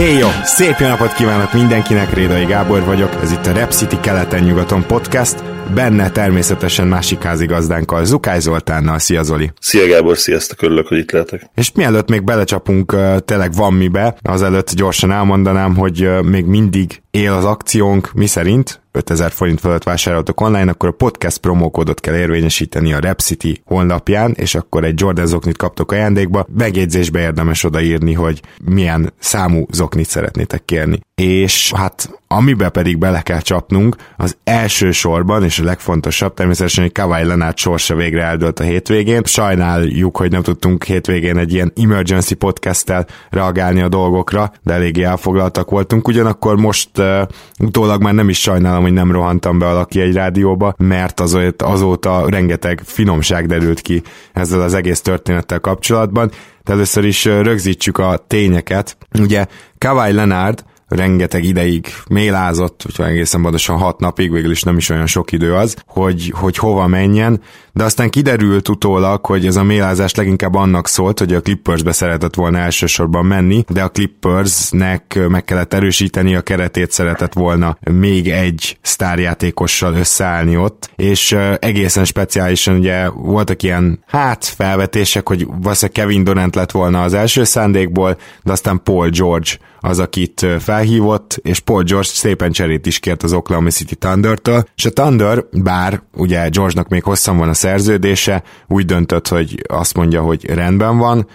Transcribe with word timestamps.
Éjjó! 0.00 0.28
Szép 0.44 0.76
jó 0.78 0.86
napot 0.86 1.12
kívánok 1.12 1.52
mindenkinek, 1.52 2.14
Rédai 2.14 2.44
Gábor 2.44 2.84
vagyok, 2.84 3.18
ez 3.22 3.32
itt 3.32 3.46
a 3.46 3.52
Rep 3.52 3.70
City 3.70 4.00
keleten-nyugaton 4.00 4.86
podcast, 4.86 5.44
benne 5.74 6.10
természetesen 6.10 6.86
másik 6.86 7.22
házigazdánkkal, 7.22 8.04
Zukály 8.04 8.40
Zoltánnal. 8.40 8.98
Szia 8.98 9.22
Zoli! 9.22 9.50
Szia 9.60 9.86
Gábor, 9.86 10.18
sziasztok, 10.18 10.62
örülök, 10.62 10.86
hogy 10.86 10.98
itt 10.98 11.10
lehetek. 11.10 11.50
És 11.54 11.72
mielőtt 11.72 12.08
még 12.08 12.24
belecsapunk, 12.24 12.96
tényleg 13.24 13.52
van 13.52 13.72
mibe, 13.72 14.16
azelőtt 14.22 14.74
gyorsan 14.74 15.12
elmondanám, 15.12 15.76
hogy 15.76 16.10
még 16.22 16.44
mindig 16.44 17.02
él 17.10 17.32
az 17.32 17.44
akciónk, 17.44 18.12
mi 18.12 18.26
szerint 18.26 18.80
5000 18.92 19.30
forint 19.30 19.60
fölött 19.60 19.82
vásároltok 19.82 20.40
online, 20.40 20.70
akkor 20.70 20.88
a 20.88 20.92
podcast 20.92 21.38
promókódot 21.38 22.00
kell 22.00 22.14
érvényesíteni 22.14 22.92
a 22.92 22.98
Repcity 22.98 23.60
honlapján, 23.64 24.32
és 24.32 24.54
akkor 24.54 24.84
egy 24.84 25.00
Jordan 25.00 25.26
zoknit 25.26 25.56
kaptok 25.56 25.92
ajándékba. 25.92 26.46
Megjegyzésbe 26.56 27.20
érdemes 27.20 27.64
odaírni, 27.64 28.12
hogy 28.12 28.40
milyen 28.64 29.12
számú 29.18 29.66
zoknit 29.70 30.08
szeretnétek 30.08 30.64
kérni. 30.64 31.00
És 31.14 31.72
hát 31.76 32.20
amibe 32.32 32.68
pedig 32.68 32.98
bele 32.98 33.20
kell 33.20 33.40
csapnunk, 33.40 33.96
az 34.16 34.36
első 34.44 34.90
sorban, 34.90 35.44
és 35.44 35.58
a 35.58 35.64
legfontosabb 35.64 36.34
természetesen, 36.34 36.84
hogy 36.84 36.92
Kawhi 36.92 37.24
Leonard 37.24 37.56
sorsa 37.56 37.94
végre 37.94 38.22
eldőlt 38.22 38.60
a 38.60 38.62
hétvégén. 38.62 39.22
Sajnáljuk, 39.24 40.16
hogy 40.16 40.30
nem 40.30 40.42
tudtunk 40.42 40.84
hétvégén 40.84 41.38
egy 41.38 41.52
ilyen 41.52 41.72
emergency 41.76 42.34
podcasttel 42.34 43.06
reagálni 43.30 43.80
a 43.80 43.88
dolgokra, 43.88 44.52
de 44.62 44.72
eléggé 44.72 45.02
elfoglaltak 45.02 45.70
voltunk. 45.70 46.08
Ugyanakkor 46.08 46.56
most 46.56 46.98
uh, 46.98 47.22
utólag 47.58 48.02
már 48.02 48.14
nem 48.14 48.28
is 48.28 48.40
sajnálom, 48.40 48.79
hogy 48.82 48.92
nem 48.92 49.12
rohantam 49.12 49.58
be 49.58 49.66
alaki 49.66 50.00
egy 50.00 50.14
rádióba, 50.14 50.74
mert 50.78 51.20
azóta, 51.20 51.66
azóta 51.66 52.24
rengeteg 52.28 52.80
finomság 52.84 53.46
derült 53.46 53.80
ki 53.80 54.02
ezzel 54.32 54.60
az 54.60 54.74
egész 54.74 55.00
történettel 55.00 55.60
kapcsolatban. 55.60 56.30
De 56.64 56.72
először 56.72 57.04
is 57.04 57.24
rögzítsük 57.24 57.98
a 57.98 58.24
tényeket. 58.26 58.96
Ugye 59.18 59.46
Kawhi 59.78 60.12
Leonard 60.12 60.64
rengeteg 60.90 61.44
ideig 61.44 61.86
mélázott, 62.08 62.84
vagy 62.96 63.10
egészen 63.10 63.42
pontosan 63.42 63.78
hat 63.78 64.00
napig, 64.00 64.32
végül 64.32 64.50
is 64.50 64.62
nem 64.62 64.76
is 64.76 64.88
olyan 64.88 65.06
sok 65.06 65.32
idő 65.32 65.54
az, 65.54 65.76
hogy, 65.86 66.32
hogy 66.36 66.56
hova 66.56 66.86
menjen, 66.86 67.40
de 67.72 67.84
aztán 67.84 68.10
kiderült 68.10 68.68
utólag, 68.68 69.26
hogy 69.26 69.46
ez 69.46 69.56
a 69.56 69.62
mélázás 69.62 70.14
leginkább 70.14 70.54
annak 70.54 70.88
szólt, 70.88 71.18
hogy 71.18 71.34
a 71.34 71.40
Clippersbe 71.40 71.92
szeretett 71.92 72.34
volna 72.34 72.58
elsősorban 72.58 73.26
menni, 73.26 73.64
de 73.68 73.82
a 73.82 73.90
Clippersnek 73.90 75.18
meg 75.28 75.44
kellett 75.44 75.74
erősíteni 75.74 76.34
a 76.34 76.40
keretét, 76.40 76.90
szeretett 76.90 77.32
volna 77.32 77.78
még 77.90 78.28
egy 78.28 78.78
sztárjátékossal 78.82 79.94
összeállni 79.94 80.56
ott, 80.56 80.90
és 80.96 81.36
egészen 81.58 82.04
speciálisan 82.04 82.76
ugye 82.76 83.08
voltak 83.08 83.62
ilyen 83.62 84.04
hát 84.06 84.44
felvetések, 84.44 85.28
hogy 85.28 85.46
valószínűleg 85.46 85.92
Kevin 85.92 86.24
Durant 86.24 86.54
lett 86.54 86.70
volna 86.70 87.02
az 87.02 87.14
első 87.14 87.44
szándékból, 87.44 88.16
de 88.42 88.52
aztán 88.52 88.80
Paul 88.82 89.08
George 89.08 89.50
az, 89.80 89.98
akit 89.98 90.46
felhívott, 90.58 91.38
és 91.42 91.58
Paul 91.60 91.82
George 91.82 92.08
szépen 92.08 92.52
cserét 92.52 92.86
is 92.86 92.98
kért 92.98 93.22
az 93.22 93.32
Oklahoma 93.32 93.70
City 93.70 93.94
Thunder-től, 93.94 94.64
és 94.76 94.84
a 94.84 94.90
Thunder, 94.90 95.44
bár 95.52 96.02
ugye 96.12 96.48
George-nak 96.48 96.88
még 96.88 97.02
hosszan 97.02 97.38
van 97.38 97.48
a 97.48 97.54
szerződése, 97.60 98.42
úgy 98.66 98.84
döntött, 98.84 99.28
hogy 99.28 99.64
azt 99.68 99.94
mondja, 99.94 100.22
hogy 100.22 100.44
rendben 100.44 100.98
van, 100.98 101.26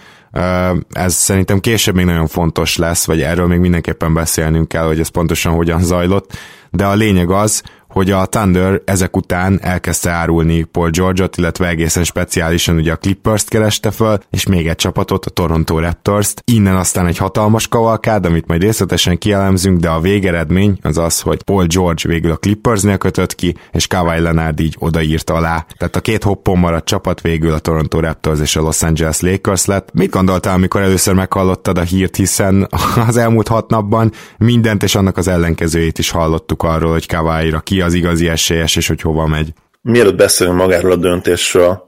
ez 0.90 1.14
szerintem 1.14 1.60
később 1.60 1.94
még 1.94 2.04
nagyon 2.04 2.26
fontos 2.26 2.76
lesz, 2.76 3.06
vagy 3.06 3.20
erről 3.20 3.46
még 3.46 3.58
mindenképpen 3.58 4.14
beszélnünk 4.14 4.68
kell, 4.68 4.86
hogy 4.86 5.00
ez 5.00 5.08
pontosan 5.08 5.52
hogyan 5.52 5.82
zajlott, 5.82 6.36
de 6.70 6.84
a 6.84 6.94
lényeg 6.94 7.30
az, 7.30 7.62
hogy 7.96 8.10
a 8.10 8.26
Thunder 8.26 8.80
ezek 8.84 9.16
után 9.16 9.58
elkezdte 9.62 10.10
árulni 10.10 10.62
Paul 10.62 10.90
George-ot, 10.90 11.36
illetve 11.36 11.68
egészen 11.68 12.04
speciálisan 12.04 12.76
ugye 12.76 12.92
a 12.92 12.96
Clippers-t 12.96 13.48
kereste 13.48 13.90
föl, 13.90 14.18
és 14.30 14.46
még 14.46 14.68
egy 14.68 14.76
csapatot, 14.76 15.24
a 15.24 15.30
Toronto 15.30 15.78
Raptors-t. 15.78 16.42
Innen 16.44 16.76
aztán 16.76 17.06
egy 17.06 17.16
hatalmas 17.16 17.68
kavalkád, 17.68 18.26
amit 18.26 18.46
majd 18.46 18.62
részletesen 18.62 19.18
kielemzünk, 19.18 19.80
de 19.80 19.88
a 19.88 20.00
végeredmény 20.00 20.78
az 20.82 20.98
az, 20.98 21.20
hogy 21.20 21.42
Paul 21.42 21.64
George 21.66 22.08
végül 22.08 22.30
a 22.30 22.36
Clippersnél 22.36 22.96
kötött 22.96 23.34
ki, 23.34 23.54
és 23.72 23.86
Kawhi 23.86 24.20
Leonard 24.20 24.60
így 24.60 24.76
odaírta 24.78 25.34
alá. 25.34 25.66
Tehát 25.76 25.96
a 25.96 26.00
két 26.00 26.22
hoppon 26.22 26.58
maradt 26.58 26.86
csapat 26.86 27.20
végül 27.20 27.52
a 27.52 27.58
Toronto 27.58 28.00
Raptors 28.00 28.40
és 28.40 28.56
a 28.56 28.60
Los 28.60 28.82
Angeles 28.82 29.20
Lakers 29.20 29.64
lett. 29.64 29.88
Mit 29.92 30.10
gondoltál, 30.10 30.54
amikor 30.54 30.80
először 30.80 31.14
meghallottad 31.14 31.78
a 31.78 31.82
hírt, 31.82 32.16
hiszen 32.16 32.68
az 33.08 33.16
elmúlt 33.16 33.48
hat 33.48 33.70
napban 33.70 34.12
mindent 34.38 34.82
és 34.82 34.94
annak 34.94 35.16
az 35.16 35.28
ellenkezőjét 35.28 35.98
is 35.98 36.10
hallottuk 36.10 36.62
arról, 36.62 36.92
hogy 36.92 37.06
Kawhi-ra 37.06 37.60
ki 37.60 37.84
az 37.86 37.94
igazi 37.94 38.28
esélyes, 38.28 38.76
és 38.76 38.88
hogy 38.88 39.00
hova 39.00 39.26
megy. 39.26 39.52
Mielőtt 39.82 40.16
beszélünk 40.16 40.56
magáról 40.56 40.92
a 40.92 40.96
döntésről, 40.96 41.86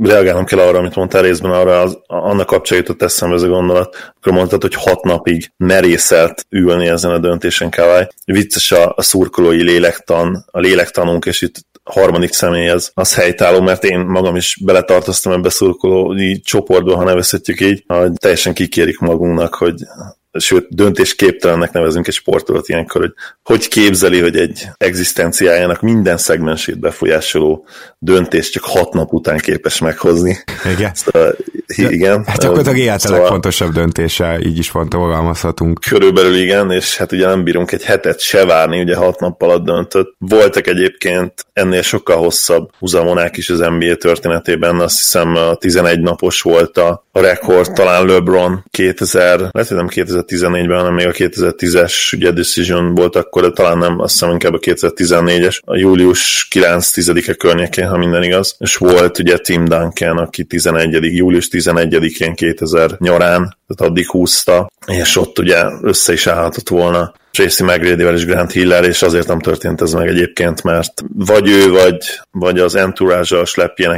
reagálnom 0.00 0.44
kell 0.44 0.58
arra, 0.58 0.78
amit 0.78 0.94
mondtál 0.94 1.22
részben, 1.22 1.50
arra 1.50 1.80
az, 1.80 1.98
annak 2.06 2.46
kapcsán 2.46 2.78
jutott 2.78 3.02
eszembe 3.02 3.34
ez 3.34 3.42
a 3.42 3.48
gondolat, 3.48 4.12
akkor 4.16 4.32
mondtad, 4.32 4.62
hogy 4.62 4.74
hat 4.74 5.04
napig 5.04 5.52
merészelt 5.56 6.46
ülni 6.50 6.88
ezen 6.88 7.10
a 7.10 7.18
döntésen 7.18 7.70
Kawai. 7.70 8.06
Vicces 8.24 8.72
a, 8.72 8.92
a 8.96 9.02
szurkolói 9.02 9.62
lélektan, 9.62 10.44
a 10.50 10.60
lélektanunk, 10.60 11.24
és 11.24 11.42
itt 11.42 11.54
harmadik 11.84 12.32
személy 12.32 12.68
az, 12.68 12.90
az 12.94 13.14
helytálló, 13.14 13.60
mert 13.60 13.84
én 13.84 13.98
magam 13.98 14.36
is 14.36 14.58
beletartoztam 14.64 15.32
ebbe 15.32 15.48
szurkolói 15.48 16.40
csoportba, 16.40 16.96
ha 16.96 17.04
nevezhetjük 17.04 17.60
így, 17.60 17.84
hogy 17.86 18.12
teljesen 18.12 18.54
kikérik 18.54 18.98
magunknak, 18.98 19.54
hogy 19.54 19.74
sőt 20.38 20.66
döntésképtelennek 20.70 21.72
nevezünk 21.72 22.06
egy 22.06 22.14
sportolót 22.14 22.68
ilyenkor, 22.68 23.00
hogy 23.00 23.12
hogy 23.42 23.68
képzeli, 23.68 24.20
hogy 24.20 24.36
egy 24.36 24.68
egzisztenciájának 24.76 25.80
minden 25.80 26.16
szegmensét 26.16 26.78
befolyásoló 26.78 27.66
döntést 27.98 28.52
csak 28.52 28.64
hat 28.64 28.92
nap 28.92 29.12
után 29.12 29.38
képes 29.38 29.78
meghozni. 29.78 30.38
Igen. 30.76 30.90
Szóval, 30.94 31.36
igen. 31.66 32.24
Hát 32.26 32.40
gyakorlatilag 32.40 32.78
élet 32.78 33.00
szóval, 33.00 33.18
a 33.18 33.20
legfontosabb 33.20 33.72
döntése, 33.72 34.38
így 34.42 34.58
is 34.58 34.68
fogalmazhatunk. 34.68 35.78
Körülbelül 35.88 36.36
igen, 36.36 36.70
és 36.70 36.96
hát 36.96 37.12
ugye 37.12 37.26
nem 37.26 37.44
bírunk 37.44 37.72
egy 37.72 37.84
hetet 37.84 38.20
se 38.20 38.44
várni, 38.46 38.80
ugye 38.80 38.96
hat 38.96 39.20
nap 39.20 39.42
alatt 39.42 39.64
döntött. 39.64 40.14
Voltak 40.18 40.66
egyébként 40.66 41.32
ennél 41.52 41.82
sokkal 41.82 42.16
hosszabb 42.16 42.70
húzamonák 42.78 43.36
is 43.36 43.50
az 43.50 43.58
NBA 43.58 43.94
történetében, 43.94 44.80
azt 44.80 45.00
hiszem 45.00 45.36
a 45.36 45.54
11 45.54 46.00
napos 46.00 46.40
volt 46.40 46.78
a 46.78 47.04
rekord, 47.12 47.72
talán 47.72 48.06
LeBron 48.06 48.64
2000, 48.70 49.38
lehet, 49.38 49.68
hogy 49.68 49.76
nem 49.76 49.88
2014-ben, 50.26 50.78
hanem 50.78 50.94
még 50.94 51.06
a 51.06 51.12
2010-es 51.12 52.14
ugye 52.16 52.30
decision 52.30 52.94
volt 52.94 53.16
akkor, 53.16 53.42
de 53.42 53.50
talán 53.50 53.78
nem, 53.78 54.00
azt 54.00 54.12
hiszem 54.12 54.30
inkább 54.30 54.54
a 54.54 54.58
2014-es, 54.58 55.58
a 55.64 55.76
július 55.76 56.48
9-10-e 56.54 57.34
környékén, 57.34 57.88
ha 57.88 57.96
minden 57.96 58.22
igaz, 58.22 58.56
és 58.58 58.76
volt 58.76 59.18
ugye 59.18 59.36
Tim 59.36 59.64
Duncan, 59.64 60.18
aki 60.18 60.44
11. 60.44 61.16
július 61.16 61.48
11-én 61.52 62.34
2000 62.34 62.96
nyarán, 62.98 63.56
tehát 63.66 63.92
addig 63.92 64.10
húzta, 64.10 64.70
és 64.86 65.16
ott 65.16 65.38
ugye 65.38 65.64
össze 65.82 66.12
is 66.12 66.26
állhatott 66.26 66.68
volna 66.68 67.14
Tracy 67.36 67.62
mcgrady 67.62 68.02
és 68.02 68.24
Grant 68.24 68.52
Hiller, 68.52 68.84
és 68.84 69.02
azért 69.02 69.26
nem 69.26 69.40
történt 69.40 69.80
ez 69.80 69.92
meg 69.92 70.08
egyébként, 70.08 70.62
mert 70.62 71.02
vagy 71.14 71.48
ő, 71.48 71.70
vagy, 71.70 72.20
vagy 72.30 72.58
az 72.58 72.74
entourage 72.74 73.38
a 73.38 73.44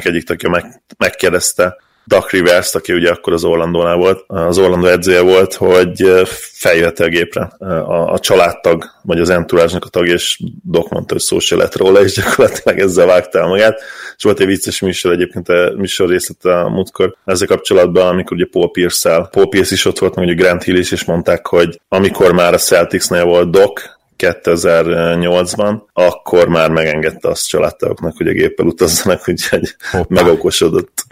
egyik 0.05 0.25
tagja 0.25 0.49
meg, 0.49 0.83
megkérdezte 0.99 1.77
Duck 2.09 2.31
Rivers, 2.31 2.75
aki 2.75 2.93
ugye 2.93 3.11
akkor 3.11 3.33
az 3.33 3.45
Orlandónál 3.45 3.97
volt, 3.97 4.25
az 4.27 4.59
Orlandó 4.59 4.87
edzője 4.87 5.21
volt, 5.21 5.55
hogy 5.55 6.05
feljött 6.53 6.99
a 6.99 7.09
gépre 7.09 7.43
a, 7.59 8.13
a 8.13 8.19
családtag, 8.19 8.85
vagy 9.03 9.21
az 9.21 9.31
entourage 9.31 9.77
a 9.81 9.89
tag, 9.89 10.07
és 10.07 10.41
Doc 10.65 10.91
mondta, 10.91 11.13
hogy 11.13 11.23
szó 11.23 11.39
se 11.39 11.57
lett 11.57 11.77
róla, 11.77 12.03
és 12.03 12.15
gyakorlatilag 12.15 12.79
ezzel 12.79 13.07
vágta 13.07 13.39
el 13.39 13.47
magát. 13.47 13.81
És 14.17 14.23
volt 14.23 14.41
egy 14.41 14.47
vicces 14.47 14.81
műsor 14.81 15.13
egyébként 15.13 15.49
a 15.49 15.73
műsor 15.77 16.09
részlet 16.09 16.45
a 16.45 16.69
múltkor 16.69 17.17
ezzel 17.25 17.47
kapcsolatban, 17.47 18.07
amikor 18.07 18.37
ugye 18.37 18.47
Paul 18.51 18.71
Pierce-el, 18.71 19.29
Paul 19.33 19.49
Pierce 19.49 19.75
is 19.75 19.85
ott 19.85 19.99
volt, 19.99 20.15
meg 20.15 20.25
ugye 20.25 20.35
Grant 20.35 20.63
Hill 20.63 20.77
is, 20.77 20.93
és 20.93 21.05
mondták, 21.05 21.47
hogy 21.47 21.81
amikor 21.89 22.33
már 22.33 22.55
a 22.55 22.59
Celticsnél 22.59 23.25
volt 23.25 23.51
Doc, 23.51 23.83
2008-ban, 24.19 25.77
akkor 25.93 26.49
már 26.49 26.71
megengedte 26.71 27.29
azt 27.29 27.49
családtagoknak, 27.49 28.17
hogy 28.17 28.29
a 28.29 28.33
géppel 28.33 28.67
utazzanak, 28.67 29.29
úgyhogy 29.29 29.77
megokosodott. 30.09 31.05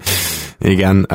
Igen, 0.58 1.08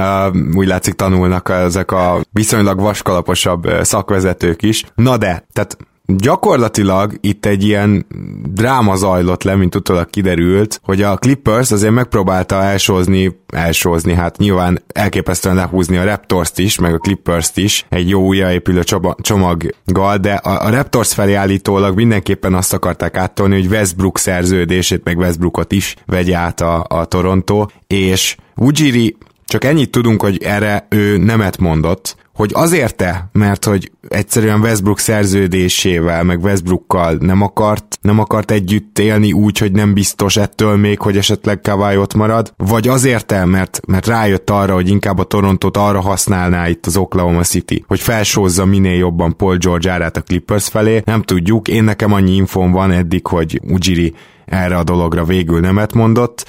úgy 0.54 0.68
látszik 0.68 0.94
tanulnak 0.94 1.50
ezek 1.50 1.92
a 1.92 2.22
viszonylag 2.32 2.80
vaskalaposabb 2.80 3.68
szakvezetők 3.82 4.62
is. 4.62 4.84
Na 4.96 5.18
de, 5.18 5.46
tehát 5.54 5.78
gyakorlatilag 6.18 7.18
itt 7.22 7.46
egy 7.46 7.64
ilyen 7.64 8.06
dráma 8.54 8.96
zajlott 8.96 9.44
le, 9.44 9.56
mint 9.56 9.76
utólag 9.76 10.10
kiderült, 10.10 10.82
hogy 10.84 11.02
a 11.02 11.16
Clippers 11.16 11.72
azért 11.72 11.94
megpróbálta 11.94 12.64
elsózni, 12.64 13.40
elsózni, 13.54 14.14
hát 14.14 14.38
nyilván 14.38 14.84
elképesztően 14.94 15.56
lehúzni 15.56 15.98
a 15.98 16.04
Raptors-t 16.04 16.58
is, 16.58 16.80
meg 16.80 16.94
a 16.94 16.98
Clippers-t 16.98 17.58
is, 17.58 17.86
egy 17.90 18.10
jó 18.10 18.22
újraépülő 18.22 18.82
csomaggal, 19.22 20.18
de 20.18 20.34
a, 20.34 20.66
a 20.66 20.70
Raptors 20.70 21.14
felé 21.14 21.34
állítólag 21.34 21.96
mindenképpen 21.96 22.54
azt 22.54 22.74
akarták 22.74 23.18
áttolni, 23.18 23.56
hogy 23.56 23.72
Westbrook 23.72 24.18
szerződését, 24.18 25.04
meg 25.04 25.18
Westbrookot 25.18 25.72
is 25.72 25.96
vegye 26.06 26.36
át 26.36 26.62
a, 26.62 26.86
a 26.90 27.06
Toronto, 27.06 27.66
és 27.88 28.36
Ujiri 28.56 29.18
csak 29.52 29.64
ennyit 29.64 29.92
tudunk, 29.92 30.22
hogy 30.22 30.44
erre 30.44 30.86
ő 30.90 31.18
nemet 31.18 31.58
mondott, 31.58 32.16
hogy 32.34 32.52
azért-e, 32.54 33.30
mert 33.32 33.66
hogy 33.66 33.92
egyszerűen 34.08 34.60
Westbrook 34.60 35.00
szerződésével, 35.00 36.24
meg 36.24 36.44
Westbrookkal 36.44 37.18
nem 37.20 37.42
akart, 37.42 37.98
nem 38.02 38.20
akart 38.20 38.52
együtt 38.52 39.00
élni 39.00 39.32
úgy, 39.32 39.58
hogy 39.58 39.72
nem 39.72 39.94
biztos 39.94 40.38
ettől 40.38 40.76
még, 40.78 41.00
hogy 41.00 41.18
esetleg 41.18 41.62
Kawhi 41.62 41.98
ott 41.98 42.14
marad, 42.14 42.54
vagy 42.58 42.88
azért-e, 42.88 43.46
mert, 43.46 43.80
mert 43.88 44.08
rájött 44.08 44.50
arra, 44.50 44.74
hogy 44.74 44.90
inkább 44.90 45.20
a 45.20 45.24
Torontót 45.24 45.78
arra 45.78 46.02
használná 46.02 46.68
itt 46.68 46.86
az 46.86 46.98
Oklahoma 46.98 47.44
City, 47.44 47.84
hogy 47.88 48.00
felsózza 48.00 48.66
minél 48.66 48.98
jobban 48.98 49.36
Paul 49.36 49.58
George 49.58 49.92
árát 49.92 50.18
a 50.18 50.22
Clippers 50.22 50.68
felé, 50.68 51.02
nem 51.06 51.22
tudjuk, 51.22 51.68
én 51.68 51.84
nekem 51.84 52.14
annyi 52.14 52.36
infom 52.36 52.72
van 52.72 52.92
eddig, 52.92 53.28
hogy 53.28 53.62
Ujiri 53.64 54.14
erre 54.46 54.78
a 54.78 54.84
dologra 54.84 55.24
végül 55.24 55.60
nemet 55.60 55.94
mondott, 55.94 56.46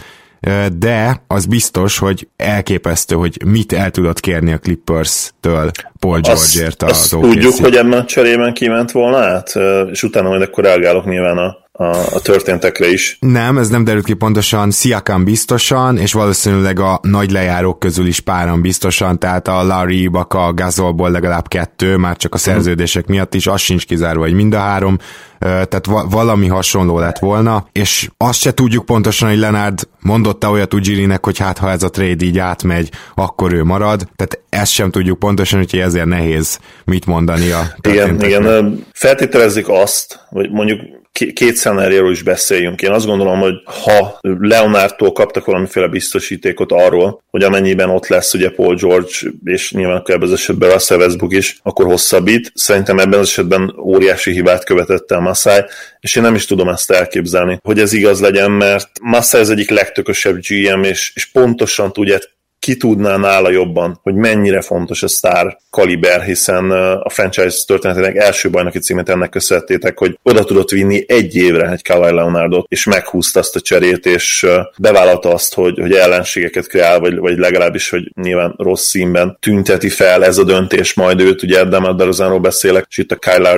de 0.78 1.22
az 1.26 1.46
biztos, 1.46 1.98
hogy 1.98 2.28
elképesztő, 2.36 3.14
hogy 3.14 3.42
mit 3.44 3.72
el 3.72 3.90
tudott 3.90 4.20
kérni 4.20 4.52
a 4.52 4.58
Clippers-től 4.58 5.70
Paul 5.98 6.20
George-ért 6.20 6.82
az, 6.82 6.90
az 6.90 7.08
tudjuk, 7.08 7.54
hogy 7.54 7.76
ebben 7.76 7.98
a 7.98 8.04
cserében 8.04 8.52
kiment 8.52 8.90
volna 8.90 9.18
át, 9.18 9.52
és 9.90 10.02
utána 10.02 10.28
majd 10.28 10.42
akkor 10.42 10.64
reagálok 10.64 11.04
nyilván 11.04 11.38
a 11.38 11.61
a, 11.82 12.14
a 12.14 12.20
történtekre 12.20 12.90
is. 12.90 13.16
Nem, 13.20 13.58
ez 13.58 13.68
nem 13.68 13.84
derült 13.84 14.04
ki 14.04 14.14
pontosan, 14.14 14.70
Siakam 14.70 15.24
biztosan, 15.24 15.98
és 15.98 16.12
valószínűleg 16.12 16.78
a 16.80 17.00
nagy 17.02 17.30
lejárók 17.30 17.78
közül 17.78 18.06
is 18.06 18.20
páran 18.20 18.60
biztosan, 18.60 19.18
tehát 19.18 19.48
a 19.48 19.62
Larry 19.62 20.02
Ibaka, 20.02 20.46
a 20.46 20.52
Gazolból 20.52 21.10
legalább 21.10 21.48
kettő, 21.48 21.96
már 21.96 22.16
csak 22.16 22.34
a 22.34 22.38
mhm. 22.40 22.50
szerződések 22.50 23.06
miatt 23.06 23.34
is, 23.34 23.46
az 23.46 23.60
sincs 23.60 23.86
kizárva, 23.86 24.22
hogy 24.22 24.34
mind 24.34 24.54
a 24.54 24.58
három, 24.58 24.98
tehát 25.42 25.86
valami 26.10 26.46
hasonló 26.46 26.98
lett 26.98 27.18
volna, 27.18 27.66
és 27.72 28.08
azt 28.16 28.40
se 28.40 28.54
tudjuk 28.54 28.84
pontosan, 28.84 29.28
hogy 29.28 29.38
Lenard 29.38 29.88
mondotta 30.00 30.50
olyat 30.50 30.74
Ujirinek, 30.74 31.24
hogy 31.24 31.38
hát 31.38 31.58
ha 31.58 31.70
ez 31.70 31.82
a 31.82 31.90
trade 31.90 32.24
így 32.24 32.38
átmegy, 32.38 32.90
akkor 33.14 33.52
ő 33.52 33.64
marad, 33.64 34.08
tehát 34.16 34.40
ezt 34.48 34.72
sem 34.72 34.90
tudjuk 34.90 35.18
pontosan, 35.18 35.60
úgyhogy 35.60 35.80
ezért 35.80 36.06
nehéz 36.06 36.58
mit 36.84 37.06
mondani 37.06 37.50
a 37.50 37.74
Igen, 37.88 38.22
igen, 38.22 38.84
feltételezik 38.92 39.68
azt, 39.68 40.20
hogy 40.28 40.50
mondjuk 40.50 40.80
két 41.12 41.54
szenárióról 41.54 42.12
is 42.12 42.22
beszéljünk. 42.22 42.82
Én 42.82 42.90
azt 42.90 43.06
gondolom, 43.06 43.38
hogy 43.40 43.54
ha 43.64 44.18
Leonardtól 44.20 45.12
kaptak 45.12 45.44
valamiféle 45.44 45.88
biztosítékot 45.88 46.72
arról, 46.72 47.22
hogy 47.30 47.42
amennyiben 47.42 47.90
ott 47.90 48.06
lesz 48.06 48.34
ugye 48.34 48.50
Paul 48.50 48.74
George, 48.74 49.10
és 49.44 49.72
nyilván 49.72 49.96
akkor 49.96 50.14
ebben 50.14 50.28
az 50.28 50.34
esetben 50.34 50.70
Russell 50.70 50.98
Westbrook 50.98 51.32
is, 51.32 51.58
akkor 51.62 51.86
hosszabbít. 51.86 52.52
Szerintem 52.54 52.98
ebben 52.98 53.18
az 53.18 53.26
esetben 53.26 53.74
óriási 53.78 54.32
hibát 54.32 54.64
követett 54.64 55.12
el 55.12 55.20
Masai, 55.20 55.60
és 56.00 56.16
én 56.16 56.22
nem 56.22 56.34
is 56.34 56.46
tudom 56.46 56.68
ezt 56.68 56.90
elképzelni, 56.90 57.58
hogy 57.62 57.78
ez 57.78 57.92
igaz 57.92 58.20
legyen, 58.20 58.50
mert 58.50 58.88
Masai 59.00 59.40
az 59.40 59.50
egyik 59.50 59.70
legtökösebb 59.70 60.38
GM, 60.48 60.82
és, 60.82 61.12
és 61.14 61.26
pontosan 61.26 61.92
tudja 61.92 62.18
ki 62.62 62.76
tudná 62.76 63.16
nála 63.16 63.50
jobban, 63.50 63.98
hogy 64.02 64.14
mennyire 64.14 64.60
fontos 64.60 65.02
a 65.02 65.08
sztár 65.08 65.58
kaliber, 65.70 66.22
hiszen 66.22 66.70
a 67.00 67.08
franchise 67.08 67.56
történetének 67.66 68.16
első 68.16 68.50
bajnoki 68.50 68.78
címet 68.78 69.08
ennek 69.08 69.30
köszönhettétek, 69.30 69.98
hogy 69.98 70.18
oda 70.22 70.44
tudott 70.44 70.70
vinni 70.70 71.04
egy 71.06 71.36
évre 71.36 71.70
egy 71.70 71.82
Kawhi 71.82 72.12
Leonardot, 72.12 72.66
és 72.68 72.84
meghúzta 72.84 73.40
azt 73.40 73.56
a 73.56 73.60
cserét, 73.60 74.06
és 74.06 74.46
bevállalta 74.78 75.32
azt, 75.32 75.54
hogy, 75.54 75.78
hogy 75.80 75.92
ellenségeket 75.92 76.66
kreál, 76.66 77.00
vagy, 77.00 77.16
vagy 77.16 77.38
legalábbis, 77.38 77.90
hogy 77.90 78.10
nyilván 78.14 78.54
rossz 78.56 78.86
színben 78.86 79.36
tünteti 79.40 79.88
fel 79.88 80.24
ez 80.24 80.38
a 80.38 80.44
döntés 80.44 80.94
majd 80.94 81.20
őt, 81.20 81.42
ugye 81.42 81.64
Demar 81.64 81.94
Derozanról 81.94 82.40
beszélek, 82.40 82.86
és 82.88 82.98
itt 82.98 83.12
a 83.12 83.16
Kyle 83.16 83.56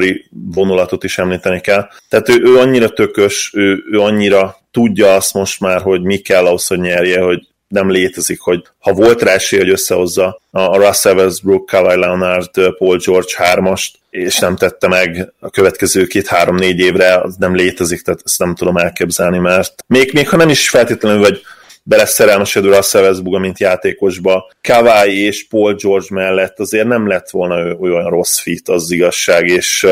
vonulatot 0.54 1.04
is 1.04 1.18
említeni 1.18 1.60
kell. 1.60 1.88
Tehát 2.08 2.28
ő, 2.28 2.42
ő 2.44 2.58
annyira 2.58 2.88
tökös, 2.88 3.50
ő, 3.54 3.84
ő 3.90 4.00
annyira 4.00 4.56
tudja 4.70 5.14
azt 5.14 5.34
most 5.34 5.60
már, 5.60 5.80
hogy 5.80 6.02
mi 6.02 6.16
kell 6.16 6.46
ahhoz, 6.46 6.66
hogy 6.66 6.80
nyerje, 6.80 7.20
hogy 7.20 7.40
nem 7.68 7.90
létezik, 7.90 8.40
hogy 8.40 8.62
ha 8.78 8.92
volt 8.92 9.22
rá 9.22 9.32
esély, 9.32 9.58
hogy 9.58 9.70
összehozza 9.70 10.40
a 10.50 10.76
Russell 10.76 11.14
Westbrook, 11.14 11.66
Kawhi 11.66 11.96
Leonard, 11.96 12.50
Paul 12.78 12.96
George 12.96 13.32
hármast, 13.36 13.98
és 14.10 14.38
nem 14.38 14.56
tette 14.56 14.88
meg 14.88 15.32
a 15.40 15.50
következő 15.50 16.06
két-három-négy 16.06 16.78
évre, 16.78 17.14
az 17.14 17.36
nem 17.38 17.54
létezik, 17.54 18.02
tehát 18.02 18.20
ezt 18.24 18.38
nem 18.38 18.54
tudom 18.54 18.76
elképzelni, 18.76 19.38
mert 19.38 19.84
még, 19.86 20.12
még 20.12 20.28
ha 20.28 20.36
nem 20.36 20.48
is 20.48 20.68
feltétlenül 20.68 21.20
vagy 21.20 21.40
beleszerelmesedő 21.82 22.74
Russell 22.74 23.02
Westbrook, 23.02 23.40
mint 23.40 23.58
játékosba, 23.58 24.52
Kawhi 24.62 25.24
és 25.24 25.46
Paul 25.46 25.74
George 25.74 26.06
mellett 26.10 26.60
azért 26.60 26.86
nem 26.86 27.08
lett 27.08 27.30
volna 27.30 27.74
olyan 27.74 28.10
rossz 28.10 28.38
fit, 28.38 28.68
az 28.68 28.90
igazság, 28.90 29.48
és, 29.48 29.86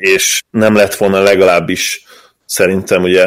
és 0.00 0.42
nem 0.50 0.74
lett 0.74 0.94
volna 0.94 1.22
legalábbis 1.22 2.04
szerintem 2.48 3.02
ugye 3.02 3.26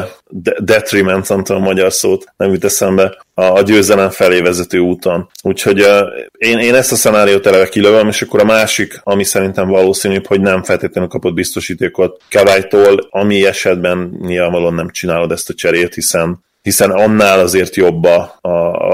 detriment, 0.60 1.30
nem 1.30 1.44
tudom 1.44 1.62
a 1.62 1.66
magyar 1.66 1.94
szót, 1.94 2.26
nem 2.38 2.52
jut 2.52 2.64
eszembe, 2.64 3.18
a 3.34 3.62
győzelem 3.62 4.10
felé 4.10 4.42
vezető 4.42 4.80
úton. 4.80 5.30
Úgyhogy 5.44 5.82
uh, 5.82 6.08
én, 6.38 6.58
én 6.58 6.76
ezt 6.76 6.92
a 6.92 6.96
szenáriót 6.96 7.46
eleve 7.46 7.70
kilövöm, 7.70 8.08
és 8.08 8.22
akkor 8.22 8.40
a 8.40 8.46
másik, 8.46 9.00
ami 9.04 9.24
szerintem 9.24 9.68
valószínűbb, 9.68 10.28
hogy 10.28 10.42
nem 10.42 10.64
feltétlenül 10.64 11.10
kapott 11.10 11.34
biztosítékot 11.34 12.22
Keválytól, 12.28 13.08
ami 13.10 13.46
esetben 13.46 14.18
nyilvánvalóan 14.22 14.74
nem 14.74 14.90
csinálod 14.90 15.32
ezt 15.32 15.50
a 15.50 15.54
cserét, 15.54 15.94
hiszen 15.94 16.40
hiszen 16.62 16.92
annál 16.92 17.40
azért 17.40 17.76
jobb 17.76 18.04
a, 18.04 18.38
a, 18.42 18.50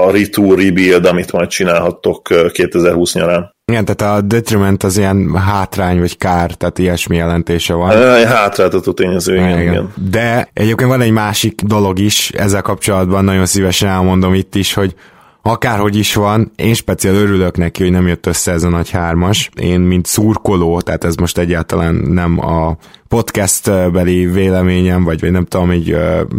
a 0.06 0.10
retool 0.10 0.56
rebuild, 0.56 1.04
amit 1.04 1.32
majd 1.32 1.48
csinálhattok 1.48 2.28
2020 2.52 3.14
nyarán. 3.14 3.56
Igen, 3.68 3.84
tehát 3.84 4.16
a 4.16 4.20
detriment 4.20 4.82
az 4.82 4.96
ilyen 4.98 5.36
hátrány 5.36 5.98
vagy 5.98 6.18
kár, 6.18 6.50
tehát 6.50 6.78
ilyesmi 6.78 7.16
jelentése 7.16 7.74
van. 7.74 7.90
Hátráltató 8.26 8.92
tényező, 8.92 9.34
igen, 9.34 9.60
igen, 9.60 9.72
igen. 9.72 9.92
De 10.10 10.48
egyébként 10.52 10.88
van 10.88 11.00
egy 11.00 11.10
másik 11.10 11.60
dolog 11.60 11.98
is 11.98 12.30
ezzel 12.30 12.62
kapcsolatban, 12.62 13.24
nagyon 13.24 13.46
szívesen 13.46 13.88
elmondom 13.88 14.34
itt 14.34 14.54
is, 14.54 14.74
hogy 14.74 14.94
akárhogy 15.42 15.96
is 15.96 16.14
van, 16.14 16.52
én 16.56 16.74
speciál 16.74 17.14
örülök 17.14 17.56
neki, 17.56 17.82
hogy 17.82 17.92
nem 17.92 18.06
jött 18.06 18.26
össze 18.26 18.52
ez 18.52 18.62
a 18.62 18.68
nagy 18.68 18.90
hármas. 18.90 19.50
Én, 19.60 19.80
mint 19.80 20.06
szurkoló, 20.06 20.80
tehát 20.80 21.04
ez 21.04 21.14
most 21.14 21.38
egyáltalán 21.38 21.94
nem 21.94 22.46
a 22.46 22.76
podcastbeli 23.08 24.26
véleményem, 24.26 25.04
vagy, 25.04 25.20
vagy 25.20 25.30
nem 25.30 25.44
tudom, 25.44 25.70
egy 25.70 25.96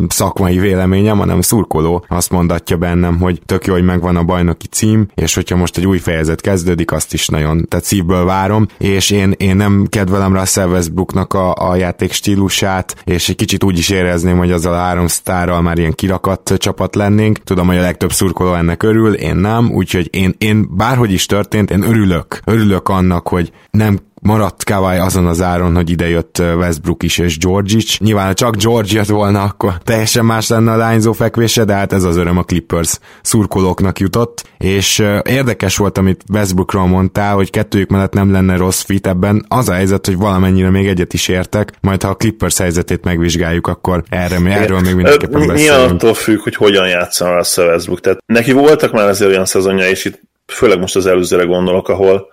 szakmai 0.08 0.58
véleményem, 0.58 1.18
hanem 1.18 1.42
szurkoló 1.42 2.06
azt 2.08 2.32
mondatja 2.32 2.78
bennem, 2.78 3.20
hogy 3.20 3.42
tök 3.46 3.66
jó, 3.66 3.74
hogy 3.74 3.84
megvan 3.84 4.16
a 4.16 4.24
bajnoki 4.24 4.68
cím, 4.68 5.08
és 5.16 5.36
hogyha 5.36 5.56
most 5.56 5.78
egy 5.78 5.88
új 5.88 5.98
fejezet 5.98 6.42
kezdődik, 6.42 6.92
azt 6.92 7.14
is 7.14 7.28
nagyon, 7.28 7.66
tehát 7.68 7.86
szívből 7.86 8.26
várom, 8.26 8.68
és 8.78 9.10
én, 9.10 9.34
én 9.38 9.56
nem 9.56 9.86
kedvelem 9.90 10.36
Russell 10.36 10.68
Westbrooknak 10.68 11.34
a, 11.34 11.70
a 11.70 11.76
játék 11.76 12.12
stílusát, 12.12 12.96
és 13.04 13.30
egy 13.30 13.36
kicsit 13.36 13.64
úgy 13.64 13.78
is 13.78 13.90
érezném, 13.90 14.38
hogy 14.38 14.52
azzal 14.52 14.74
a 14.74 14.78
három 14.78 15.08
sztárral 15.08 15.62
már 15.62 15.78
ilyen 15.78 15.94
kirakat 15.94 16.54
csapat 16.58 16.96
lennénk. 16.96 17.38
Tudom, 17.38 17.68
hogy 17.68 17.78
a 17.78 17.82
legtöbb 17.82 18.12
szurkoló 18.12 18.54
ennek 18.54 18.84
örül, 18.84 19.14
én 19.14 19.36
nem, 19.36 19.72
úgyhogy 19.72 20.08
én, 20.12 20.36
én 20.38 20.76
bárhogy 20.76 21.12
is 21.12 21.26
történt, 21.26 21.72
én 21.72 21.82
örülök. 21.82 22.40
Örülök 22.46 22.90
annak, 22.90 23.28
hogy 23.28 23.52
nem 23.72 24.00
maradt 24.22 24.64
Kawai 24.64 24.98
azon 24.98 25.26
az 25.26 25.42
áron, 25.42 25.76
hogy 25.76 25.90
ide 25.90 26.10
jött 26.10 26.40
Westbrook 26.40 27.04
is 27.04 27.18
és 27.18 27.38
George 27.38 27.76
is. 27.76 28.00
Nyilván, 28.00 28.26
ha 28.26 28.34
csak 28.34 28.56
George 28.56 28.94
jött 28.94 29.08
volna, 29.08 29.42
akkor 29.42 29.74
teljesen 29.84 30.26
más 30.26 30.48
lenne 30.48 30.72
a 30.72 30.76
lányzó 30.76 31.14
fekvése, 31.14 31.64
de 31.64 31.74
hát 31.74 31.94
ez 31.94 32.04
az 32.04 32.18
öröm 32.18 32.38
a 32.38 32.44
Clippers 32.44 33.00
szurkolóknak 33.22 34.00
jutott. 34.00 34.48
És 34.58 35.04
érdekes 35.24 35.78
volt, 35.78 35.98
amit 35.98 36.24
Westbrookról 36.34 36.88
mondtál, 36.88 37.36
hogy 37.36 37.50
kettőjük 37.50 37.90
mellett 37.90 38.14
nem 38.14 38.32
lenne 38.32 38.58
rossz 38.58 38.82
fit 38.82 39.08
ebben. 39.08 39.46
Az 39.48 39.70
a 39.70 39.74
helyzet, 39.74 40.06
hogy 40.06 40.18
valamennyire 40.18 40.70
még 40.70 40.88
egyet 40.88 41.14
is 41.14 41.28
értek, 41.28 41.72
majd 41.82 42.04
ha 42.04 42.10
a 42.10 42.16
Clippers 42.16 42.58
helyzetét 42.58 43.04
megvizsgáljuk, 43.04 43.68
akkor 43.68 44.04
erre, 44.10 44.36
erről 44.50 44.80
még 44.80 44.96
mindenképpen 44.96 45.48
beszélünk. 45.48 45.58
Milyen 45.58 45.90
attól 45.90 46.14
függ, 46.14 46.40
hogy 46.40 46.56
hogyan 46.56 46.88
játszan 46.88 47.28
a 47.28 47.62
Westbrook. 47.62 48.00
Tehát 48.00 48.20
neki 48.26 48.52
voltak 48.52 48.92
már 48.92 49.08
azért 49.08 49.32
olyan 49.32 49.46
szezonja, 49.46 49.90
és 49.90 50.06
itt 50.06 50.20
főleg 50.48 50.80
most 50.80 50.96
az 50.96 51.06
előzőre 51.06 51.44
gondolok, 51.44 51.90
ahol 51.90 52.28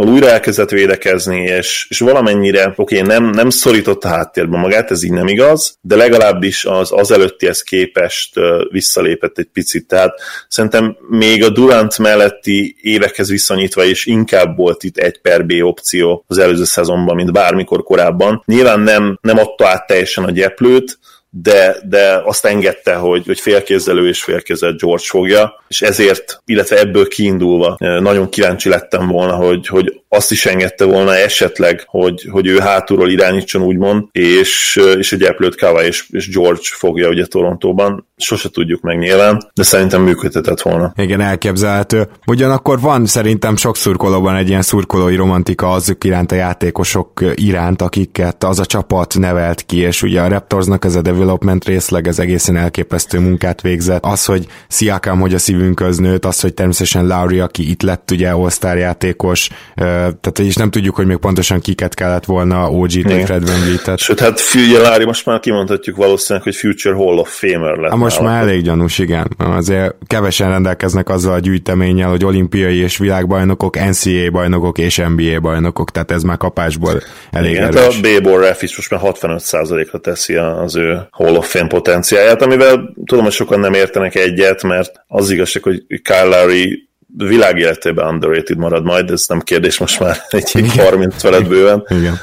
ahol 0.00 0.12
újra 0.12 0.28
elkezdett 0.28 0.70
védekezni, 0.70 1.42
és, 1.42 1.86
és 1.88 1.98
valamennyire, 1.98 2.72
oké, 2.76 3.00
okay, 3.00 3.16
nem, 3.16 3.24
nem 3.24 3.50
szorította 3.50 4.08
háttérbe 4.08 4.56
magát, 4.56 4.90
ez 4.90 5.02
így 5.02 5.12
nem 5.12 5.26
igaz, 5.26 5.78
de 5.80 5.96
legalábbis 5.96 6.64
az, 6.64 6.92
az 6.92 7.10
előttihez 7.10 7.62
képest 7.62 8.34
visszalépett 8.70 9.38
egy 9.38 9.48
picit. 9.52 9.86
Tehát 9.86 10.20
szerintem 10.48 10.96
még 11.08 11.44
a 11.44 11.48
Durant 11.48 11.98
melletti 11.98 12.76
évekhez 12.80 13.30
viszonyítva 13.30 13.84
is 13.84 14.06
inkább 14.06 14.56
volt 14.56 14.82
itt 14.82 14.96
egy 14.96 15.20
per 15.20 15.46
B 15.46 15.52
opció 15.62 16.24
az 16.26 16.38
előző 16.38 16.64
szezonban, 16.64 17.14
mint 17.14 17.32
bármikor 17.32 17.82
korábban. 17.82 18.42
Nyilván 18.46 18.80
nem, 18.80 19.18
nem 19.22 19.38
adta 19.38 19.68
át 19.68 19.86
teljesen 19.86 20.24
a 20.24 20.30
gyeplőt, 20.30 20.98
de, 21.30 21.76
de 21.88 22.22
azt 22.24 22.44
engedte, 22.44 22.94
hogy, 22.94 23.26
hogy 23.26 23.40
félkézzelő 23.40 24.08
és 24.08 24.22
félkézzel 24.22 24.72
George 24.72 25.04
fogja, 25.06 25.64
és 25.68 25.82
ezért, 25.82 26.42
illetve 26.44 26.78
ebből 26.78 27.08
kiindulva 27.08 27.76
nagyon 27.78 28.28
kíváncsi 28.28 28.68
lettem 28.68 29.08
volna, 29.08 29.34
hogy, 29.34 29.66
hogy 29.66 29.99
azt 30.12 30.30
is 30.30 30.46
engedte 30.46 30.84
volna 30.84 31.16
esetleg, 31.16 31.82
hogy, 31.86 32.28
hogy 32.30 32.46
ő 32.46 32.58
hátulról 32.58 33.10
irányítson 33.10 33.62
úgymond, 33.62 34.04
és, 34.12 34.80
és 34.98 35.12
egy 35.12 35.22
eplőt 35.22 35.56
Kava 35.56 35.84
és, 35.84 36.06
és 36.10 36.28
George 36.28 36.60
fogja 36.62 37.08
ugye 37.08 37.26
Torontóban. 37.26 38.08
Sose 38.16 38.48
tudjuk 38.48 38.80
meg 38.80 38.98
nyilván, 38.98 39.50
de 39.54 39.62
szerintem 39.62 40.02
működhetett 40.02 40.60
volna. 40.60 40.92
Igen, 40.96 41.20
elképzelhető. 41.20 42.08
Ugyanakkor 42.26 42.80
van 42.80 43.06
szerintem 43.06 43.56
sok 43.56 43.76
szurkolóban 43.76 44.36
egy 44.36 44.48
ilyen 44.48 44.62
szurkolói 44.62 45.16
romantika 45.16 45.70
azok 45.70 46.04
iránt 46.04 46.32
a 46.32 46.34
játékosok 46.34 47.24
iránt, 47.34 47.82
akiket 47.82 48.44
az 48.44 48.58
a 48.58 48.66
csapat 48.66 49.18
nevelt 49.18 49.62
ki, 49.62 49.78
és 49.78 50.02
ugye 50.02 50.20
a 50.20 50.28
Raptorsnak 50.28 50.84
ez 50.84 50.94
a 50.94 51.02
development 51.02 51.64
részleg, 51.64 52.08
ez 52.08 52.18
egészen 52.18 52.56
elképesztő 52.56 53.18
munkát 53.18 53.60
végzett. 53.60 54.04
Az, 54.04 54.24
hogy 54.24 54.46
Siakam, 54.68 55.20
hogy 55.20 55.34
a 55.34 55.38
szívünk 55.38 55.98
nőtt, 55.98 56.24
az, 56.24 56.40
hogy 56.40 56.54
természetesen 56.54 57.06
Lauri, 57.06 57.40
aki 57.40 57.70
itt 57.70 57.82
lett 57.82 58.10
ugye 58.10 58.30
all 58.30 58.76
játékos, 58.76 59.48
tehát 60.00 60.38
is 60.38 60.54
nem 60.54 60.70
tudjuk, 60.70 60.94
hogy 60.94 61.06
még 61.06 61.16
pontosan 61.16 61.60
kiket 61.60 61.94
kellett 61.94 62.24
volna 62.24 62.70
OG-t 62.70 63.24
Fred 63.24 63.46
Van 63.46 63.96
Sőt, 63.96 64.20
hát 64.20 64.40
Figyelj, 64.40 64.82
Lauri 64.82 65.04
most 65.04 65.26
már 65.26 65.40
kimondhatjuk 65.40 65.96
valószínűleg, 65.96 66.46
hogy 66.46 66.56
Future 66.56 66.94
Hall 66.94 67.18
of 67.18 67.38
Famer 67.38 67.76
lett. 67.76 67.94
most 67.94 68.20
már 68.20 68.42
elég 68.42 68.62
gyanús, 68.62 68.98
igen. 68.98 69.36
Azért 69.38 69.94
kevesen 70.06 70.48
rendelkeznek 70.48 71.08
azzal 71.08 71.34
a 71.34 71.38
gyűjteménnyel, 71.38 72.08
hogy 72.08 72.24
olimpiai 72.24 72.76
és 72.76 72.96
világbajnokok, 72.96 73.88
NCAA 73.88 74.30
bajnokok 74.30 74.78
és 74.78 75.02
NBA 75.16 75.40
bajnokok, 75.40 75.90
tehát 75.90 76.10
ez 76.10 76.22
már 76.22 76.36
kapásból 76.36 77.02
elég 77.30 77.50
igen, 77.50 77.62
erős. 77.62 77.80
Hát 77.80 77.92
a 77.92 78.20
B-ball 78.20 78.40
ref 78.40 78.62
is 78.62 78.76
most 78.76 78.90
már 78.90 79.00
65%-ra 79.04 79.98
teszi 79.98 80.34
az 80.34 80.76
ő 80.76 80.98
Hall 81.10 81.36
of 81.36 81.50
Fame 81.50 81.66
potenciáját, 81.66 82.42
amivel 82.42 82.94
tudom, 83.04 83.24
hogy 83.24 83.32
sokan 83.32 83.60
nem 83.60 83.74
értenek 83.74 84.14
egyet, 84.14 84.62
mert 84.62 85.04
az 85.06 85.30
igazság, 85.30 85.62
hogy 85.62 85.84
Kyle 86.02 86.24
Lowry 86.24 86.89
világéletében 87.16 88.14
underrated 88.14 88.56
marad 88.56 88.84
majd, 88.84 89.10
ez 89.10 89.24
nem 89.28 89.40
kérdés 89.40 89.78
most 89.78 90.00
már 90.00 90.16
egy 90.28 90.76
30 90.76 91.20
felett 91.22 91.48
bőven. 91.48 91.86
Igen. 91.88 92.18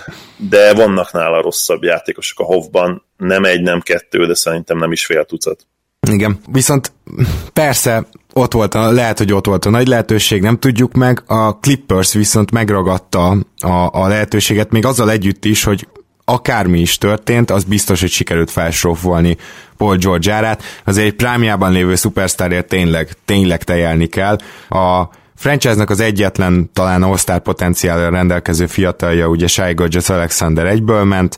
De 0.50 0.74
vannak 0.74 1.12
nála 1.12 1.42
rosszabb 1.42 1.84
játékosok 1.84 2.40
a 2.40 2.44
Hofban, 2.44 3.06
nem 3.18 3.44
egy, 3.44 3.62
nem 3.62 3.82
kettő, 3.82 4.26
de 4.26 4.34
szerintem 4.34 4.78
nem 4.78 4.92
is 4.92 5.06
fél 5.06 5.26
tucat. 5.26 5.68
Igen, 6.12 6.40
viszont 6.52 6.92
persze 7.54 8.08
ott 8.34 8.54
volt 8.54 8.74
a, 8.74 8.92
lehet, 8.92 9.18
hogy 9.18 9.34
ott 9.34 9.46
volt 9.46 9.66
a 9.66 9.70
nagy 9.70 9.88
lehetőség, 9.88 10.42
nem 10.42 10.60
tudjuk 10.60 10.94
meg, 10.94 11.24
a 11.26 11.60
Clippers 11.60 12.14
viszont 12.14 12.52
megragadta 12.52 13.38
a, 13.60 13.90
a 13.92 14.08
lehetőséget, 14.08 14.72
még 14.72 14.86
azzal 14.86 15.12
együtt 15.12 15.46
is, 15.46 15.64
hogy 15.64 15.88
akármi 16.30 16.80
is 16.80 16.98
történt, 16.98 17.52
az 17.52 17.64
biztos, 17.64 18.00
hogy 18.00 18.10
sikerült 18.10 18.52
felsrófolni 18.52 19.38
Paul 19.78 19.98
George 19.98 20.34
árát. 20.34 20.64
Azért 20.84 21.08
egy 21.08 21.16
prámiában 21.16 21.72
lévő 21.72 21.96
szupersztárért 21.96 22.68
tényleg, 22.68 23.10
tényleg 23.26 23.64
tejelni 23.64 24.08
kell. 24.08 24.38
A 24.70 25.10
franchise-nak 25.36 25.90
az 25.90 26.00
egyetlen 26.00 26.70
talán 26.74 27.04
all 27.04 27.40
potenciállal 27.40 28.10
rendelkező 28.10 28.66
fiatalja, 28.66 29.28
ugye 29.28 29.48
Shai 29.48 29.74
Gilgeous 29.74 30.10
Alexander 30.10 30.66
egyből 30.66 31.04
ment, 31.04 31.38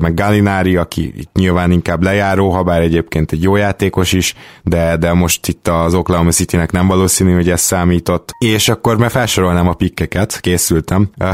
meg 0.00 0.14
Gallinari, 0.14 0.76
aki 0.76 1.12
itt 1.16 1.30
nyilván 1.34 1.70
inkább 1.70 2.02
lejáró, 2.02 2.50
ha 2.50 2.62
bár 2.62 2.80
egyébként 2.80 3.32
egy 3.32 3.42
jó 3.42 3.56
játékos 3.56 4.12
is, 4.12 4.34
de, 4.62 4.96
de 4.96 5.12
most 5.12 5.48
itt 5.48 5.68
az 5.68 5.94
Oklahoma 5.94 6.30
City-nek 6.30 6.72
nem 6.72 6.86
valószínű, 6.86 7.34
hogy 7.34 7.50
ez 7.50 7.60
számított. 7.60 8.30
És 8.38 8.68
akkor 8.68 8.98
már 8.98 9.10
felsorolnám 9.10 9.68
a 9.68 9.74
pikkeket, 9.74 10.40
készültem. 10.40 11.10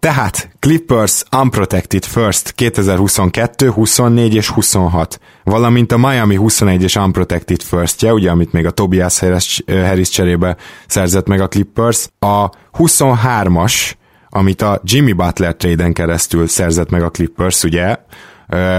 Tehát 0.00 0.50
Clippers 0.58 1.22
Unprotected 1.36 2.04
First 2.04 2.52
2022, 2.52 3.70
24 3.70 4.34
és 4.34 4.48
26, 4.48 5.20
valamint 5.44 5.92
a 5.92 5.98
Miami 5.98 6.34
21 6.34 6.82
és 6.82 6.96
Unprotected 6.96 7.62
Firstje, 7.62 8.12
ugye, 8.12 8.30
amit 8.30 8.52
még 8.52 8.66
a 8.66 8.70
Tobias 8.70 9.18
Harris, 9.18 9.62
Harris 9.66 10.08
cserébe 10.08 10.56
szerzett 10.86 11.26
meg 11.26 11.40
a 11.40 11.48
Clippers, 11.48 12.08
a 12.18 12.50
23-as, 12.78 13.92
amit 14.30 14.62
a 14.62 14.80
Jimmy 14.84 15.12
Butler 15.12 15.56
trade 15.56 15.92
keresztül 15.92 16.46
szerzett 16.46 16.90
meg 16.90 17.02
a 17.02 17.10
Clippers, 17.10 17.62
ugye, 17.62 17.96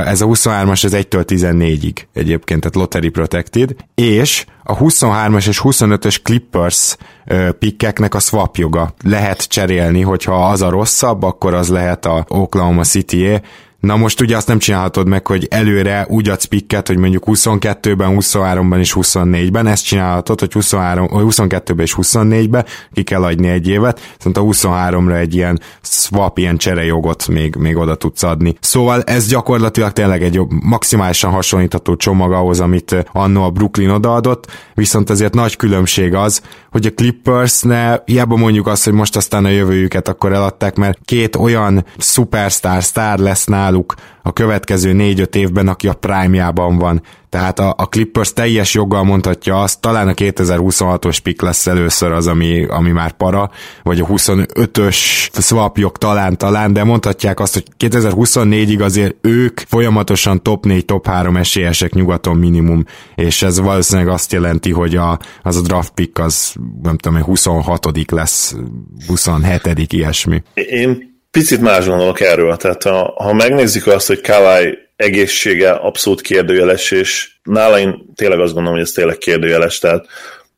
ez 0.05 0.21
a 0.21 0.25
23-as 0.25 0.85
az 0.85 0.95
1-től 0.95 1.23
14-ig 1.27 1.95
egyébként, 2.13 2.59
tehát 2.59 2.75
lottery 2.75 3.09
protected, 3.09 3.75
és 3.95 4.45
a 4.63 4.77
23-as 4.77 5.47
és 5.47 5.61
25-ös 5.63 6.17
Clippers 6.23 6.97
pikkeknek 7.59 8.13
a 8.13 8.19
swap 8.19 8.55
joga 8.55 8.93
lehet 9.03 9.47
cserélni, 9.47 10.01
hogyha 10.01 10.49
az 10.49 10.61
a 10.61 10.69
rosszabb, 10.69 11.23
akkor 11.23 11.53
az 11.53 11.69
lehet 11.69 12.05
a 12.05 12.25
Oklahoma 12.27 12.83
City-é, 12.83 13.41
Na 13.81 13.95
most 13.95 14.21
ugye 14.21 14.35
azt 14.35 14.47
nem 14.47 14.59
csinálhatod 14.59 15.07
meg, 15.07 15.27
hogy 15.27 15.47
előre 15.49 16.05
úgy 16.09 16.29
adsz 16.29 16.45
pikket, 16.45 16.87
hogy 16.87 16.97
mondjuk 16.97 17.23
22-ben, 17.27 18.17
23-ban 18.19 18.77
és 18.77 18.93
24-ben, 18.95 19.67
ezt 19.67 19.85
csinálhatod, 19.85 20.39
hogy 20.39 20.53
23, 20.53 21.07
22-ben 21.11 21.79
és 21.79 21.95
24-ben 22.01 22.65
ki 22.93 23.03
kell 23.03 23.23
adni 23.23 23.47
egy 23.47 23.67
évet, 23.67 23.99
viszont 24.17 24.37
a 24.37 24.41
23-ra 24.41 25.15
egy 25.15 25.35
ilyen 25.35 25.59
swap, 25.81 26.37
ilyen 26.37 26.57
cserejogot 26.57 27.27
még, 27.27 27.55
még 27.55 27.77
oda 27.77 27.95
tudsz 27.95 28.23
adni. 28.23 28.55
Szóval 28.59 29.01
ez 29.01 29.27
gyakorlatilag 29.27 29.91
tényleg 29.91 30.23
egy 30.23 30.39
maximálisan 30.49 31.31
hasonlítható 31.31 31.95
csomag 31.95 32.31
ahhoz, 32.31 32.59
amit 32.59 33.05
annó 33.11 33.43
a 33.43 33.49
Brooklyn 33.49 33.89
odaadott, 33.89 34.51
viszont 34.73 35.09
azért 35.09 35.33
nagy 35.33 35.55
különbség 35.55 36.13
az, 36.13 36.41
hogy 36.71 36.85
a 36.85 36.93
Clippers 36.93 37.61
ne, 37.61 37.95
hiába 38.05 38.35
mondjuk 38.35 38.67
azt, 38.67 38.83
hogy 38.83 38.93
most 38.93 39.15
aztán 39.15 39.45
a 39.45 39.49
jövőjüket 39.49 40.07
akkor 40.07 40.33
eladták, 40.33 40.75
mert 40.75 40.99
két 41.05 41.35
olyan 41.35 41.85
superstar 41.97 42.83
sztár 42.83 43.19
lesz 43.19 43.45
náluk 43.71 43.95
a 44.23 44.33
következő 44.33 44.93
négy-öt 44.93 45.35
évben, 45.35 45.67
aki 45.67 45.87
a 45.87 45.93
prime-jában 45.93 46.77
van. 46.77 47.01
Tehát 47.29 47.59
a, 47.59 47.73
a 47.77 47.85
Clippers 47.85 48.33
teljes 48.33 48.73
joggal 48.73 49.03
mondhatja 49.03 49.61
azt, 49.61 49.79
talán 49.79 50.07
a 50.07 50.13
2026-os 50.13 51.17
pick 51.23 51.41
lesz 51.41 51.67
először 51.67 52.11
az, 52.11 52.27
ami, 52.27 52.65
ami 52.65 52.91
már 52.91 53.11
para, 53.11 53.51
vagy 53.83 53.99
a 53.99 54.05
25-ös 54.05 54.95
swap 55.41 55.77
jog 55.77 55.97
talán, 55.97 56.37
talán, 56.37 56.73
de 56.73 56.83
mondhatják 56.83 57.39
azt, 57.39 57.53
hogy 57.53 57.63
2024-ig 57.79 58.83
azért 58.83 59.15
ők 59.21 59.59
folyamatosan 59.59 60.43
top 60.43 60.65
4, 60.65 60.85
top 60.85 61.07
3 61.07 61.37
esélyesek 61.37 61.93
nyugaton 61.93 62.37
minimum, 62.37 62.85
és 63.15 63.41
ez 63.41 63.59
valószínűleg 63.59 64.09
azt 64.13 64.31
jelenti, 64.31 64.71
hogy 64.71 64.95
a, 64.95 65.19
az 65.41 65.57
a 65.57 65.61
draft 65.61 65.91
pick 65.91 66.19
az 66.19 66.53
nem 66.81 66.97
tudom, 66.97 67.23
26 67.23 68.11
lesz, 68.11 68.55
27 69.07 69.93
ilyesmi. 69.93 70.43
Én 70.53 71.10
picit 71.31 71.61
más 71.61 71.87
gondolok 71.87 72.19
erről. 72.19 72.55
Tehát 72.55 72.83
ha, 72.83 73.13
ha 73.17 73.33
megnézzük 73.33 73.87
azt, 73.87 74.07
hogy 74.07 74.21
Kawai 74.21 74.77
egészsége 74.95 75.71
abszolút 75.71 76.21
kérdőjeles, 76.21 76.91
és 76.91 77.29
nála 77.43 77.79
én 77.79 78.05
tényleg 78.15 78.39
azt 78.39 78.53
gondolom, 78.53 78.77
hogy 78.77 78.87
ez 78.87 78.93
tényleg 78.93 79.17
kérdőjeles, 79.17 79.79
tehát 79.79 80.05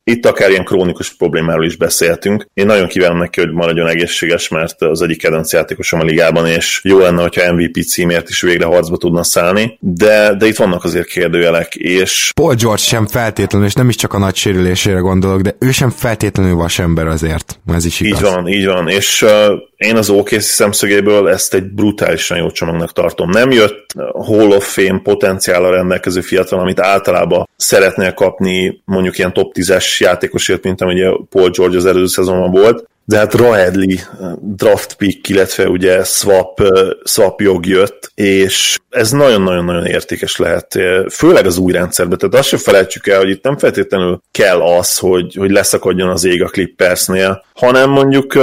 itt 0.03 0.25
akár 0.25 0.49
ilyen 0.49 0.63
krónikus 0.63 1.13
problémáról 1.13 1.65
is 1.65 1.75
beszélhetünk. 1.75 2.47
Én 2.53 2.65
nagyon 2.65 2.87
kívánom 2.87 3.17
neki, 3.17 3.39
hogy 3.39 3.51
maradjon 3.51 3.87
egészséges, 3.87 4.47
mert 4.47 4.81
az 4.81 5.01
egyik 5.01 5.17
kedvenc 5.17 5.53
játékosom 5.53 5.99
a 5.99 6.03
ligában, 6.03 6.47
és 6.47 6.81
jó 6.83 6.99
lenne, 6.99 7.21
hogyha 7.21 7.53
MVP 7.53 7.83
címért 7.83 8.29
is 8.29 8.41
végre 8.41 8.65
harcba 8.65 8.97
tudna 8.97 9.23
szállni, 9.23 9.77
de, 9.79 10.35
de 10.35 10.45
itt 10.45 10.55
vannak 10.55 10.83
azért 10.83 11.07
kérdőjelek, 11.07 11.75
és... 11.75 12.31
Paul 12.35 12.55
George 12.55 12.81
sem 12.81 13.07
feltétlenül, 13.07 13.67
és 13.67 13.73
nem 13.73 13.89
is 13.89 13.95
csak 13.95 14.13
a 14.13 14.17
nagy 14.17 14.35
sérülésére 14.35 14.99
gondolok, 14.99 15.41
de 15.41 15.55
ő 15.59 15.71
sem 15.71 15.89
feltétlenül 15.89 16.55
vasember 16.55 17.07
azért. 17.07 17.59
Ez 17.67 17.85
is 17.85 17.99
igaz. 17.99 18.19
Így 18.19 18.25
van, 18.25 18.47
így 18.47 18.65
van, 18.65 18.87
és 18.87 19.21
uh, 19.21 19.29
én 19.75 19.95
az 19.95 20.09
OKC 20.09 20.43
szemszögéből 20.43 21.29
ezt 21.29 21.53
egy 21.53 21.63
brutálisan 21.63 22.37
jó 22.37 22.51
csomagnak 22.51 22.93
tartom. 22.93 23.29
Nem 23.29 23.51
jött 23.51 23.85
Hall 24.13 24.51
of 24.51 24.73
Fame 24.73 24.99
potenciállal 25.03 25.71
rendelkező 25.71 26.21
fiatal, 26.21 26.59
amit 26.59 26.79
általában 26.79 27.49
szeretnél 27.63 28.13
kapni 28.13 28.81
mondjuk 28.85 29.17
ilyen 29.17 29.33
top 29.33 29.51
10-es 29.55 29.97
játékosért, 29.97 30.63
mint 30.63 30.81
amilyen 30.81 31.27
Paul 31.29 31.49
George 31.49 31.77
az 31.77 31.85
előző 31.85 32.05
szezonban 32.05 32.51
volt, 32.51 32.87
de 33.05 33.17
hát 33.17 33.33
Raedli 33.33 33.99
draft 34.41 34.93
pick, 34.93 35.29
illetve 35.29 35.69
ugye 35.69 36.03
swap, 36.03 36.61
swap 37.03 37.41
jog 37.41 37.65
jött, 37.65 38.11
és 38.15 38.79
ez 38.89 39.11
nagyon-nagyon-nagyon 39.11 39.85
értékes 39.85 40.37
lehet, 40.37 40.79
főleg 41.11 41.45
az 41.45 41.57
új 41.57 41.71
rendszerben. 41.71 42.17
Tehát 42.17 42.35
azt 42.35 42.47
sem 42.47 42.59
felejtsük 42.59 43.07
el, 43.07 43.19
hogy 43.19 43.29
itt 43.29 43.43
nem 43.43 43.57
feltétlenül 43.57 44.21
kell 44.31 44.61
az, 44.61 44.97
hogy, 44.97 45.35
hogy 45.35 45.51
leszakadjon 45.51 46.09
az 46.09 46.23
ég 46.23 46.43
a 46.43 46.47
Clippersnél, 46.47 47.45
hanem 47.53 47.89
mondjuk 47.89 48.33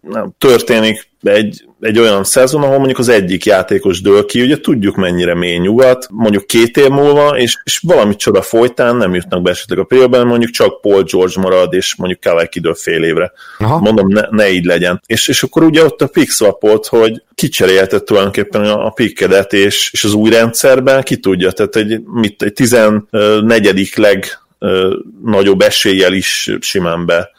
nem, 0.00 0.30
történik 0.38 1.08
egy, 1.22 1.64
egy 1.80 1.98
olyan 1.98 2.24
szezon, 2.24 2.62
ahol 2.62 2.76
mondjuk 2.76 2.98
az 2.98 3.08
egyik 3.08 3.44
játékos 3.44 4.00
dől 4.00 4.24
ki, 4.24 4.42
ugye 4.42 4.60
tudjuk 4.60 4.96
mennyire 4.96 5.34
mély 5.34 5.56
nyugat, 5.56 6.06
mondjuk 6.10 6.46
két 6.46 6.76
év 6.76 6.88
múlva, 6.88 7.38
és, 7.38 7.56
és 7.64 7.80
valami 7.82 8.16
csoda 8.16 8.42
folytán 8.42 8.96
nem 8.96 9.14
jutnak 9.14 9.42
be 9.42 9.50
esetleg 9.50 9.78
a 9.78 9.84
play 9.84 10.24
mondjuk 10.24 10.50
csak 10.50 10.80
Paul 10.80 11.02
George 11.02 11.40
marad, 11.40 11.74
és 11.74 11.96
mondjuk 11.96 12.20
Kawhi 12.20 12.48
kidől 12.48 12.74
fél 12.74 13.02
évre. 13.02 13.32
Aha. 13.58 13.78
Mondom, 13.78 14.08
ne, 14.08 14.22
ne, 14.30 14.50
így 14.50 14.64
legyen. 14.64 15.02
És, 15.06 15.28
és 15.28 15.42
akkor 15.42 15.62
ugye 15.62 15.84
ott 15.84 16.02
a 16.02 16.06
pick 16.06 16.30
swapot, 16.30 16.86
hogy 16.86 17.22
kicserélhetett 17.34 18.04
tulajdonképpen 18.04 18.64
a, 18.64 18.86
a 18.86 18.90
pickedet, 18.90 19.52
és, 19.52 19.90
és 19.92 20.04
az 20.04 20.12
új 20.12 20.30
rendszerben 20.30 21.02
ki 21.02 21.16
tudja, 21.16 21.50
tehát 21.50 21.76
egy, 21.76 22.00
mit, 22.04 22.42
egy 22.42 22.52
14. 22.52 23.92
leg 23.96 24.24
nagyobb 25.24 25.60
eséllyel 25.60 26.12
is 26.12 26.56
simán 26.60 27.06
be, 27.06 27.30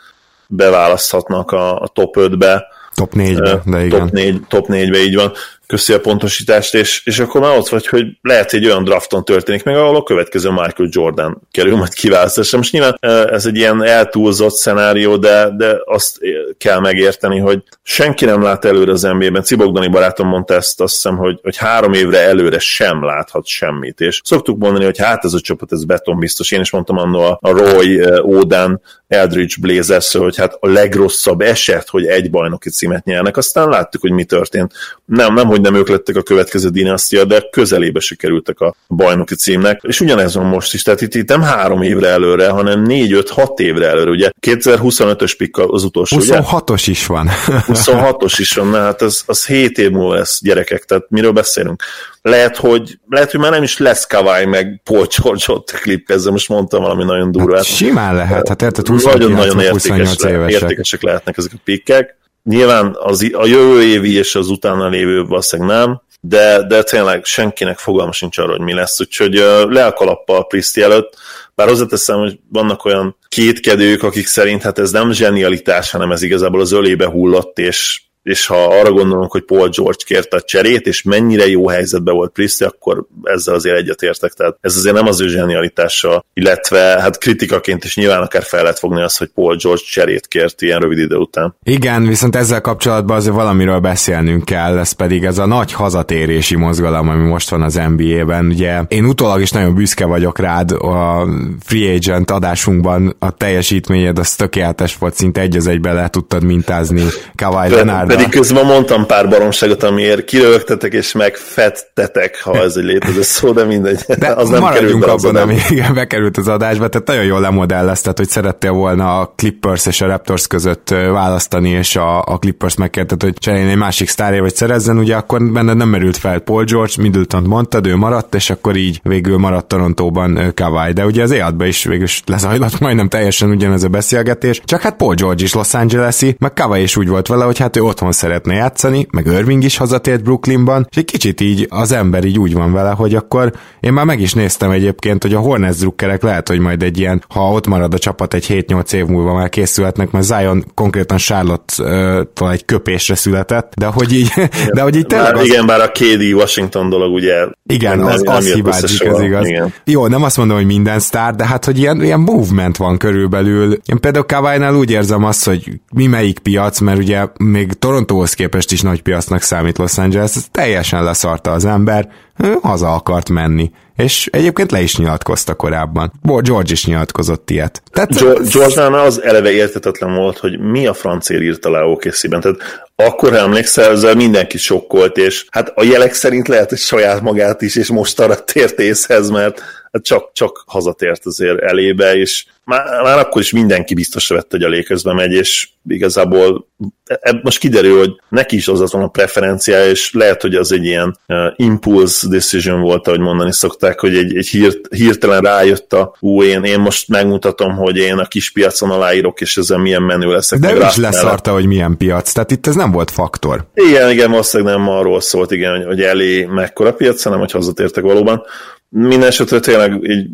beválaszthatnak 0.47 1.51
a, 1.51 1.81
a 1.81 1.87
top 1.87 2.15
5-be, 2.19 2.67
Top 2.99 3.13
4-be, 3.15 3.61
de 3.65 3.85
igen. 3.85 3.99
Top, 3.99 4.15
4, 4.15 4.39
top 4.47 4.67
4-be, 4.71 4.97
így 4.97 5.15
van. 5.15 5.33
Köszi 5.69 5.93
a 5.93 5.99
pontosítást, 5.99 6.75
és, 6.75 7.01
és 7.05 7.19
akkor 7.19 7.41
már 7.41 7.57
ott 7.57 7.67
vagy, 7.67 7.87
hogy 7.87 8.05
lehet, 8.21 8.51
hogy 8.51 8.59
egy 8.59 8.65
olyan 8.65 8.83
drafton 8.83 9.25
történik 9.25 9.63
meg, 9.63 9.75
ahol 9.75 9.95
a 9.95 10.03
következő 10.03 10.49
Michael 10.49 10.89
Jordan 10.91 11.41
kerül 11.51 11.75
majd 11.75 11.93
kiválasztásra. 11.93 12.57
Most 12.57 12.71
nyilván 12.71 12.97
ez 13.29 13.45
egy 13.45 13.55
ilyen 13.55 13.83
eltúlzott 13.83 14.53
szenárió, 14.55 15.17
de, 15.17 15.49
de 15.57 15.77
azt 15.85 16.19
kell 16.57 16.79
megérteni, 16.79 17.39
hogy 17.39 17.63
senki 17.83 18.25
nem 18.25 18.41
lát 18.41 18.65
előre 18.65 18.91
az 18.91 19.01
NBA-ben. 19.01 19.43
Cibogdani 19.43 19.87
barátom 19.87 20.27
mondta 20.27 20.53
ezt, 20.53 20.81
azt 20.81 20.93
hiszem, 20.93 21.17
hogy, 21.17 21.39
hogy 21.43 21.57
három 21.57 21.93
évre 21.93 22.19
előre 22.19 22.59
sem 22.59 23.03
láthat 23.03 23.45
semmit. 23.45 24.01
És 24.01 24.21
szoktuk 24.23 24.59
mondani, 24.59 24.85
hogy 24.85 24.97
hát 24.97 25.25
ez 25.25 25.33
a 25.33 25.39
csapat, 25.39 25.71
ez 25.71 25.85
betonbiztos. 25.85 26.51
Én 26.51 26.61
is 26.61 26.71
mondtam 26.71 26.97
annól 26.97 27.25
a, 27.25 27.49
a 27.49 27.51
Roy 27.51 28.01
Oden 28.21 28.81
Eldridge 29.09 29.55
blazers 29.59 30.13
hogy 30.13 30.37
hát 30.37 30.57
a 30.59 30.67
legrosszabb 30.67 31.41
eset, 31.41 31.89
hogy 31.89 32.05
egy 32.05 32.29
bajnoki 32.29 32.69
címet 32.69 33.03
nyernek. 33.03 33.37
Aztán 33.37 33.69
láttuk, 33.69 34.01
hogy 34.01 34.11
mi 34.11 34.23
történt. 34.23 34.73
Nem, 35.05 35.33
nem, 35.33 35.47
hogy 35.47 35.58
nem 35.61 35.75
ők 35.75 35.89
lettek 35.89 36.15
a 36.15 36.21
következő 36.21 36.69
dinasztia, 36.69 37.25
de 37.25 37.47
közelébe 37.51 37.99
sikerültek 37.99 38.59
a 38.59 38.75
bajnoki 38.87 39.35
címnek. 39.35 39.79
És 39.83 40.01
ugyanez 40.01 40.35
van 40.35 40.45
most 40.45 40.73
is, 40.73 40.81
tehát 40.81 41.01
itt, 41.01 41.15
itt 41.15 41.27
nem 41.27 41.41
három 41.41 41.81
évre 41.81 42.07
előre, 42.07 42.49
hanem 42.49 42.81
négy, 42.81 43.13
öt, 43.13 43.29
hat 43.29 43.59
évre 43.59 43.87
előre. 43.87 44.09
Ugye 44.09 44.29
2025-ös 44.47 45.33
pikk 45.37 45.57
az 45.57 45.83
utolsó, 45.83 46.17
26-os 46.21 46.83
is 46.85 47.05
van. 47.05 47.29
26-os 47.67 48.33
is 48.37 48.53
van, 48.53 48.67
na 48.67 48.77
hát 48.77 49.01
az, 49.01 49.23
az 49.25 49.45
7 49.45 49.77
év 49.77 49.91
múlva 49.91 50.13
lesz 50.13 50.39
gyerekek, 50.41 50.83
tehát 50.83 51.05
miről 51.09 51.31
beszélünk? 51.31 51.83
lehet, 52.21 52.57
hogy, 52.57 52.99
lehet, 53.09 53.31
hogy 53.31 53.39
már 53.39 53.51
nem 53.51 53.63
is 53.63 53.77
lesz 53.77 54.05
Kawai 54.05 54.45
meg 54.45 54.81
Paul 54.83 55.07
George 55.17 55.43
ott 55.47 55.69
a 55.73 55.77
klip, 55.77 56.09
ezzel 56.09 56.31
most 56.31 56.49
mondtam 56.49 56.81
valami 56.81 57.03
nagyon 57.03 57.31
durvát. 57.31 57.65
Hát 57.65 57.75
simán 57.75 58.15
lehet, 58.15 58.47
hát 58.47 58.61
érted, 58.61 58.87
29, 58.87 59.19
nagyon, 59.19 59.37
nagyon 59.37 59.59
értékes, 59.59 60.15
évesek. 60.23 60.61
értékesek 60.61 61.01
lehetnek 61.01 61.37
ezek 61.37 61.51
a 61.55 61.59
pikkek. 61.63 62.17
Nyilván 62.43 62.95
az, 62.99 63.29
a 63.33 63.45
jövő 63.45 63.83
évi 63.83 64.17
és 64.17 64.35
az 64.35 64.49
utána 64.49 64.87
lévő 64.87 65.23
valószínűleg 65.23 65.77
nem, 65.77 66.01
de, 66.21 66.67
de 66.67 66.83
tényleg 66.83 67.25
senkinek 67.25 67.77
fogalma 67.77 68.11
sincs 68.11 68.37
arra, 68.37 68.51
hogy 68.51 68.61
mi 68.61 68.73
lesz, 68.73 68.99
úgyhogy 68.99 69.33
le 69.69 69.85
a 69.85 69.93
kalappal 69.93 70.47
Priszti 70.47 70.81
előtt, 70.81 71.17
bár 71.55 71.67
hozzáteszem, 71.67 72.19
hogy 72.19 72.39
vannak 72.49 72.85
olyan 72.85 73.17
kétkedők, 73.27 74.03
akik 74.03 74.27
szerint 74.27 74.61
hát 74.61 74.79
ez 74.79 74.91
nem 74.91 75.11
zsenialitás, 75.11 75.91
hanem 75.91 76.11
ez 76.11 76.21
igazából 76.21 76.61
az 76.61 76.71
ölébe 76.71 77.05
hullott, 77.05 77.59
és 77.59 78.01
és 78.23 78.45
ha 78.45 78.63
arra 78.79 78.91
gondolunk, 78.91 79.31
hogy 79.31 79.43
Paul 79.43 79.69
George 79.69 80.03
kérte 80.05 80.37
a 80.37 80.41
cserét, 80.41 80.87
és 80.87 81.03
mennyire 81.03 81.47
jó 81.47 81.67
helyzetben 81.67 82.15
volt 82.15 82.31
Priestley, 82.31 82.69
akkor 82.69 83.05
ezzel 83.23 83.53
azért 83.53 83.77
egyetértek. 83.77 84.33
Tehát 84.33 84.57
ez 84.61 84.77
azért 84.77 84.95
nem 84.95 85.07
az 85.07 85.21
ő 85.21 85.27
zsenialitása, 85.27 86.25
illetve 86.33 86.79
hát 86.79 87.17
kritikaként 87.17 87.83
is 87.83 87.95
nyilván 87.95 88.21
akár 88.21 88.43
fel 88.43 88.61
lehet 88.61 88.79
fogni 88.79 89.01
azt, 89.01 89.17
hogy 89.17 89.27
Paul 89.27 89.55
George 89.55 89.81
cserét 89.85 90.27
kért 90.27 90.61
ilyen 90.61 90.79
rövid 90.79 90.97
idő 90.97 91.15
után. 91.15 91.55
Igen, 91.63 92.07
viszont 92.07 92.35
ezzel 92.35 92.61
kapcsolatban 92.61 93.17
azért 93.17 93.35
valamiről 93.35 93.79
beszélnünk 93.79 94.45
kell, 94.45 94.77
ez 94.77 94.91
pedig 94.91 95.23
ez 95.23 95.37
a 95.37 95.45
nagy 95.45 95.73
hazatérési 95.73 96.55
mozgalom, 96.55 97.09
ami 97.09 97.27
most 97.27 97.49
van 97.49 97.61
az 97.61 97.81
NBA-ben. 97.95 98.45
Ugye 98.45 98.81
én 98.87 99.05
utólag 99.05 99.41
is 99.41 99.51
nagyon 99.51 99.75
büszke 99.75 100.05
vagyok 100.05 100.39
rád, 100.39 100.71
a 100.71 101.27
free 101.65 101.93
agent 101.93 102.31
adásunkban 102.31 103.15
a 103.19 103.31
teljesítményed 103.31 104.19
az 104.19 104.35
tökéletes 104.35 104.97
volt, 104.97 105.13
szinte 105.13 105.41
egy 105.41 105.55
az 105.55 105.67
egybe 105.67 105.93
le 105.93 106.09
tudtad 106.09 106.43
mintázni 106.43 107.03
Kawhi 107.35 107.69
Leonard 107.69 108.08
pedig 108.15 108.29
közben 108.29 108.65
mondtam 108.65 109.05
pár 109.05 109.29
baromságot, 109.29 109.83
amiért 109.83 110.25
kirögtetek 110.25 110.93
és 110.93 111.11
megfettetek, 111.11 112.41
ha 112.43 112.57
ez 112.57 112.75
egy 112.75 112.83
létező 112.83 113.21
szó, 113.21 113.51
de 113.51 113.63
mindegy. 113.63 113.99
De 114.17 114.27
az 114.41 114.49
nem 114.49 114.63
került 114.63 115.05
abban, 115.05 115.35
ami 115.35 115.57
igen, 115.69 115.93
bekerült 115.99 116.37
az 116.37 116.47
adásba, 116.47 116.87
tehát 116.87 117.07
nagyon 117.07 117.23
jól 117.23 117.39
lemodellezted, 117.39 118.17
hogy 118.17 118.29
szerettél 118.29 118.71
volna 118.71 119.19
a 119.19 119.33
Clippers 119.35 119.85
és 119.85 120.01
a 120.01 120.07
Raptors 120.07 120.47
között 120.47 120.89
választani, 120.89 121.69
és 121.69 121.95
a, 121.95 122.19
a 122.19 122.37
Clippers 122.37 122.75
megkérted, 122.75 123.23
hogy 123.23 123.33
cserélni 123.33 123.71
egy 123.71 123.77
másik 123.77 124.09
sztárja, 124.09 124.41
vagy 124.41 124.55
szerezzen, 124.55 124.97
ugye 124.97 125.15
akkor 125.15 125.51
benne 125.51 125.73
nem 125.73 125.89
merült 125.89 126.17
fel 126.17 126.39
Paul 126.39 126.63
George, 126.63 126.93
middleton 126.97 127.43
mondtad, 127.43 127.87
ő 127.87 127.95
maradt, 127.95 128.35
és 128.35 128.49
akkor 128.49 128.75
így 128.75 128.99
végül 129.03 129.37
maradt 129.37 129.67
Torontóban 129.67 130.51
Kawai, 130.55 130.91
de 130.91 131.05
ugye 131.05 131.23
az 131.23 131.31
éjadban 131.31 131.67
is 131.67 131.83
végül 131.83 132.07
lezajlott 132.25 132.79
majdnem 132.89 133.09
teljesen 133.09 133.49
ugyanez 133.49 133.83
a 133.83 133.87
beszélgetés, 133.87 134.61
csak 134.65 134.81
hát 134.81 134.95
Paul 134.95 135.13
George 135.15 135.43
is 135.43 135.53
Los 135.53 135.73
Angeles-i, 135.73 136.35
meg 136.39 136.53
Kawai 136.53 136.81
is 136.81 136.97
úgy 136.97 137.07
volt 137.07 137.27
vele, 137.27 137.43
hogy 137.43 137.57
hát 137.57 137.77
ő 137.77 137.81
ott 137.81 137.98
otthon 137.99 138.11
szeretne 138.11 138.53
játszani, 138.53 139.07
meg 139.11 139.25
Irving 139.25 139.63
is 139.63 139.77
hazatért 139.77 140.23
Brooklynban, 140.23 140.87
és 140.89 140.97
egy 140.97 141.05
kicsit 141.05 141.41
így 141.41 141.67
az 141.69 141.91
ember 141.91 142.23
így 142.23 142.39
úgy 142.39 142.53
van 142.53 142.73
vele, 142.73 142.89
hogy 142.89 143.15
akkor 143.15 143.53
én 143.79 143.93
már 143.93 144.05
meg 144.05 144.21
is 144.21 144.33
néztem 144.33 144.71
egyébként, 144.71 145.21
hogy 145.21 145.33
a 145.33 145.39
Hornets 145.39 145.77
drukkerek 145.77 146.23
lehet, 146.23 146.47
hogy 146.47 146.59
majd 146.59 146.83
egy 146.83 146.99
ilyen, 146.99 147.23
ha 147.29 147.51
ott 147.51 147.67
marad 147.67 147.93
a 147.93 147.97
csapat 147.97 148.33
egy 148.33 148.65
7-8 148.67 148.93
év 148.93 149.05
múlva 149.05 149.33
már 149.33 149.49
készülhetnek, 149.49 150.11
mert 150.11 150.25
Zion 150.25 150.65
konkrétan 150.73 151.17
Charlotte-tól 151.17 152.51
egy 152.51 152.65
köpésre 152.65 153.15
született, 153.15 153.73
de 153.77 153.85
hogy 153.85 154.13
így, 154.13 154.31
de 154.75 154.81
hogy 154.81 154.95
így 154.95 155.05
tényleg 155.05 155.35
az... 155.35 155.45
Igen, 155.45 155.65
bár 155.65 155.81
a 155.81 155.91
KD 155.91 156.33
Washington 156.33 156.89
dolog 156.89 157.13
ugye 157.13 157.47
igen, 157.63 157.99
az, 157.99 158.21
az, 158.25 158.35
az 158.35 158.53
hibázik, 158.53 159.03
ez 159.03 159.21
igaz. 159.21 159.47
Igen. 159.47 159.73
Jó, 159.83 160.07
nem 160.07 160.23
azt 160.23 160.37
mondom, 160.37 160.57
hogy 160.57 160.65
minden 160.65 160.99
sztár, 160.99 161.35
de 161.35 161.45
hát, 161.45 161.65
hogy 161.65 161.77
ilyen, 161.77 162.03
ilyen 162.03 162.19
movement 162.19 162.77
van 162.77 162.97
körülbelül. 162.97 163.77
Én 163.85 163.99
például 163.99 164.25
kawai 164.25 164.69
úgy 164.69 164.91
érzem 164.91 165.23
azt, 165.23 165.45
hogy 165.45 165.71
mi 165.93 166.07
melyik 166.07 166.39
piac, 166.39 166.79
mert 166.79 166.97
ugye 166.97 167.27
még 167.37 167.73
Torontóhoz 167.89 168.33
képest 168.33 168.71
is 168.71 168.81
nagy 168.81 169.01
piacnak 169.01 169.41
számít 169.41 169.77
Los 169.77 169.97
Angeles, 169.97 170.35
ez 170.35 170.45
teljesen 170.51 171.03
leszarta 171.03 171.51
az 171.51 171.65
ember, 171.65 172.07
ő 172.37 172.55
haza 172.61 172.93
akart 172.93 173.29
menni. 173.29 173.71
És 173.95 174.27
egyébként 174.31 174.71
le 174.71 174.81
is 174.81 174.97
nyilatkozta 174.97 175.53
korábban. 175.53 176.11
George 176.21 176.71
is 176.71 176.85
nyilatkozott 176.85 177.49
ilyet. 177.49 177.83
Tehát... 177.91 178.13
George 178.51 178.99
az 179.01 179.21
eleve 179.21 179.51
értetetlen 179.51 180.15
volt, 180.15 180.37
hogy 180.37 180.59
mi 180.59 180.87
a 180.87 180.93
francér 180.93 181.41
írta 181.41 181.71
le 181.71 181.83
OKC-ben. 181.83 182.41
Tehát 182.41 182.57
akkor 182.95 183.35
emlékszel, 183.35 183.91
ezzel 183.91 184.15
mindenki 184.15 184.57
sokkolt, 184.57 185.17
és 185.17 185.45
hát 185.49 185.71
a 185.75 185.83
jelek 185.83 186.13
szerint 186.13 186.47
lehet, 186.47 186.69
hogy 186.69 186.77
saját 186.77 187.21
magát 187.21 187.61
is, 187.61 187.75
és 187.75 187.89
most 187.89 188.19
arra 188.19 188.43
tért 188.43 188.79
észhez, 188.79 189.29
mert 189.29 189.61
hát 189.91 190.03
csak, 190.03 190.31
csak 190.33 190.63
hazatért 190.65 191.25
azért 191.25 191.61
elébe, 191.61 192.15
és 192.15 192.45
már, 192.69 193.01
már 193.03 193.17
akkor 193.17 193.41
is 193.41 193.51
mindenki 193.51 193.93
biztosra 193.93 194.35
vette, 194.35 194.47
hogy 194.49 194.63
a 194.63 194.69
lékezbe 194.69 195.13
megy, 195.13 195.31
és 195.31 195.69
igazából 195.87 196.67
e, 197.05 197.39
most 197.43 197.59
kiderül, 197.59 197.97
hogy 197.97 198.11
neki 198.29 198.55
is 198.55 198.67
az 198.67 198.91
van 198.91 199.01
a 199.01 199.07
preferenciája, 199.07 199.89
és 199.89 200.13
lehet, 200.13 200.41
hogy 200.41 200.55
az 200.55 200.71
egy 200.71 200.85
ilyen 200.85 201.17
uh, 201.27 201.37
impulse 201.55 202.27
decision 202.27 202.81
volt, 202.81 203.07
ahogy 203.07 203.19
mondani 203.19 203.53
szokták, 203.53 203.99
hogy 203.99 204.15
egy, 204.15 204.35
egy 204.35 204.47
hírt, 204.47 204.93
hirtelen 204.95 205.41
rájött 205.41 205.93
a 205.93 206.15
ú, 206.19 206.43
én, 206.43 206.63
én 206.63 206.79
most 206.79 207.07
megmutatom, 207.07 207.75
hogy 207.75 207.97
én 207.97 208.17
a 208.17 208.27
kis 208.27 208.51
piacon 208.51 208.91
aláírok, 208.91 209.41
és 209.41 209.57
ezen 209.57 209.79
milyen 209.79 210.03
menő 210.03 210.31
leszek. 210.31 210.59
De 210.59 210.73
ő 210.73 210.85
is 210.89 210.95
leszarta, 210.95 211.51
hogy 211.51 211.65
milyen 211.65 211.97
piac, 211.97 212.31
tehát 212.31 212.51
itt 212.51 212.67
ez 212.67 212.75
nem 212.75 212.91
volt 212.91 213.11
faktor. 213.11 213.65
Igen, 213.73 214.09
igen, 214.09 214.29
valószínűleg 214.29 214.75
nem 214.75 214.89
arról 214.89 215.21
szólt, 215.21 215.51
igen, 215.51 215.75
hogy, 215.75 215.85
hogy 215.85 216.01
elé 216.01 216.45
mekkora 216.45 216.93
piac, 216.93 217.23
hanem 217.23 217.39
hogy 217.39 217.51
hazatértek 217.51 218.03
valóban. 218.03 218.43
Minden 218.89 219.27
esetre 219.27 219.59
tényleg 219.59 220.03
így 220.03 220.27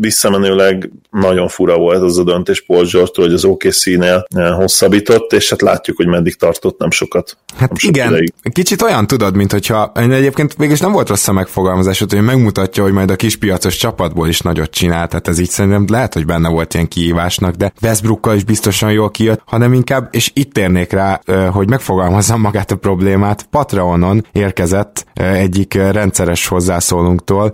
visszamenőleg 0.00 0.90
nagyon 1.10 1.48
fura 1.48 1.78
volt 1.78 2.02
az 2.02 2.18
a 2.18 2.24
döntés 2.24 2.64
Paul 2.66 2.84
george 2.92 3.10
hogy 3.14 3.32
az 3.32 3.44
OKC-nél 3.44 4.26
eh, 4.34 4.54
hosszabbított, 4.54 5.32
és 5.32 5.50
hát 5.50 5.62
látjuk, 5.62 5.96
hogy 5.96 6.06
meddig 6.06 6.36
tartott, 6.36 6.78
nem 6.78 6.90
sokat. 6.90 7.36
Hát 7.56 7.68
nem 7.68 7.78
igen, 7.80 8.08
ideig. 8.08 8.32
kicsit 8.52 8.82
olyan 8.82 9.06
tudod, 9.06 9.36
mint 9.36 9.52
hogyha 9.52 9.92
egyébként 9.94 10.58
mégis 10.58 10.80
nem 10.80 10.92
volt 10.92 11.08
rossz 11.08 11.28
a 11.28 11.32
megfogalmazás, 11.32 11.98
hogy 11.98 12.22
megmutatja, 12.22 12.82
hogy 12.82 12.92
majd 12.92 13.10
a 13.10 13.16
kispiacos 13.16 13.76
csapatból 13.76 14.28
is 14.28 14.40
nagyot 14.40 14.70
csinál, 14.70 15.08
tehát 15.08 15.28
ez 15.28 15.38
így 15.38 15.50
szerintem 15.50 15.84
lehet, 15.88 16.14
hogy 16.14 16.26
benne 16.26 16.48
volt 16.48 16.74
ilyen 16.74 16.88
kihívásnak, 16.88 17.54
de 17.54 17.72
Westbrookkal 17.82 18.36
is 18.36 18.44
biztosan 18.44 18.92
jól 18.92 19.10
kijött, 19.10 19.42
hanem 19.44 19.72
inkább, 19.72 20.08
és 20.10 20.30
itt 20.34 20.52
térnék 20.52 20.92
rá, 20.92 21.20
eh, 21.24 21.50
hogy 21.50 21.68
megfogalmazzam 21.68 22.40
magát 22.40 22.70
a 22.70 22.76
problémát, 22.76 23.46
Patreonon 23.50 24.26
érkezett 24.32 25.06
eh, 25.14 25.40
egyik 25.40 25.74
rendszeres 25.74 26.46
hozzászólunktól, 26.46 27.52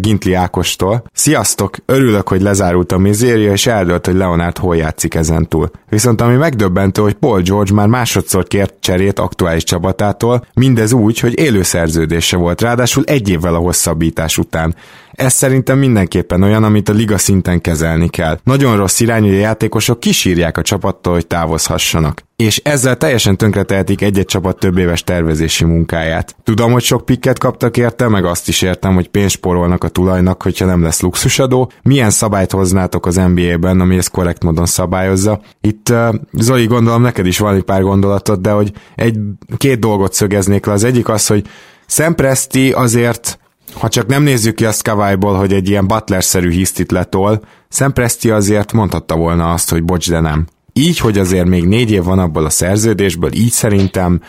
Gintli 0.00 0.34
Ákostól. 0.34 1.04
Sziasztok! 1.12 1.76
Örülök, 1.86 2.28
hogy 2.28 2.40
lezárult 2.40 2.92
a 2.92 2.98
mizéria, 2.98 3.52
és 3.52 3.66
eldölt, 3.66 4.06
hogy 4.06 4.14
Leonard 4.14 4.58
hol 4.58 4.76
játszik 4.76 5.14
ezentúl. 5.14 5.70
Viszont 5.88 6.20
ami 6.20 6.34
megdöbbentő, 6.36 7.02
hogy 7.02 7.14
Paul 7.14 7.40
George 7.40 7.72
már 7.72 7.86
másodszor 7.86 8.46
kért 8.46 8.74
cserét 8.80 9.18
aktuális 9.18 9.64
csapatától, 9.64 10.46
mindez 10.54 10.92
úgy, 10.92 11.18
hogy 11.18 11.38
élő 11.38 11.62
szerződése 11.62 12.36
volt, 12.36 12.60
ráadásul 12.60 13.04
egy 13.04 13.28
évvel 13.28 13.54
a 13.54 13.58
hosszabbítás 13.58 14.38
után. 14.38 14.74
Ez 15.16 15.32
szerintem 15.32 15.78
mindenképpen 15.78 16.42
olyan, 16.42 16.64
amit 16.64 16.88
a 16.88 16.92
liga 16.92 17.18
szinten 17.18 17.60
kezelni 17.60 18.08
kell. 18.08 18.38
Nagyon 18.44 18.76
rossz 18.76 19.00
irány, 19.00 19.22
hogy 19.22 19.34
a 19.34 19.38
játékosok 19.38 20.00
kisírják 20.00 20.58
a 20.58 20.62
csapattól, 20.62 21.12
hogy 21.12 21.26
távozhassanak. 21.26 22.24
És 22.36 22.60
ezzel 22.64 22.96
teljesen 22.96 23.36
tönkretehetik 23.36 24.00
egy-egy 24.00 24.24
csapat 24.24 24.58
több 24.58 24.78
éves 24.78 25.04
tervezési 25.04 25.64
munkáját. 25.64 26.36
Tudom, 26.42 26.72
hogy 26.72 26.82
sok 26.82 27.04
pikket 27.04 27.38
kaptak 27.38 27.76
érte, 27.76 28.08
meg 28.08 28.24
azt 28.24 28.48
is 28.48 28.62
értem, 28.62 28.94
hogy 28.94 29.08
pénzt 29.08 29.34
spórolnak 29.34 29.84
a 29.84 29.88
tulajnak, 29.88 30.42
hogyha 30.42 30.66
nem 30.66 30.82
lesz 30.82 31.00
luxusadó. 31.00 31.70
Milyen 31.82 32.10
szabályt 32.10 32.50
hoznátok 32.50 33.06
az 33.06 33.14
NBA-ben, 33.14 33.80
ami 33.80 33.96
ezt 33.96 34.10
korrekt 34.10 34.42
módon 34.42 34.66
szabályozza? 34.66 35.40
Itt 35.60 35.88
uh, 35.90 36.14
Zoli, 36.32 36.66
gondolom 36.66 37.02
neked 37.02 37.26
is 37.26 37.38
van 37.38 37.54
egy 37.54 37.62
pár 37.62 37.82
gondolatod, 37.82 38.40
de 38.40 38.50
hogy 38.50 38.72
egy 38.94 39.18
két 39.56 39.78
dolgot 39.78 40.12
szögeznék 40.12 40.66
le. 40.66 40.72
Az 40.72 40.84
egyik 40.84 41.08
az, 41.08 41.26
hogy 41.26 41.44
Szempreszti 41.86 42.72
azért 42.72 43.38
ha 43.72 43.88
csak 43.88 44.06
nem 44.06 44.22
nézzük 44.22 44.54
ki 44.54 44.64
azt 44.64 44.82
Kawaiból, 44.82 45.34
hogy 45.34 45.52
egy 45.52 45.68
ilyen 45.68 45.86
Butler-szerű 45.86 46.50
hisztit 46.50 46.92
letol, 46.92 47.40
Szempreszti 47.68 48.30
azért 48.30 48.72
mondhatta 48.72 49.16
volna 49.16 49.52
azt, 49.52 49.70
hogy 49.70 49.84
bocs, 49.84 50.10
de 50.10 50.20
nem. 50.20 50.46
Így, 50.72 50.98
hogy 50.98 51.18
azért 51.18 51.46
még 51.46 51.64
négy 51.64 51.90
év 51.90 52.02
van 52.02 52.18
abból 52.18 52.44
a 52.44 52.50
szerződésből, 52.50 53.32
így 53.32 53.50
szerintem, 53.50 54.20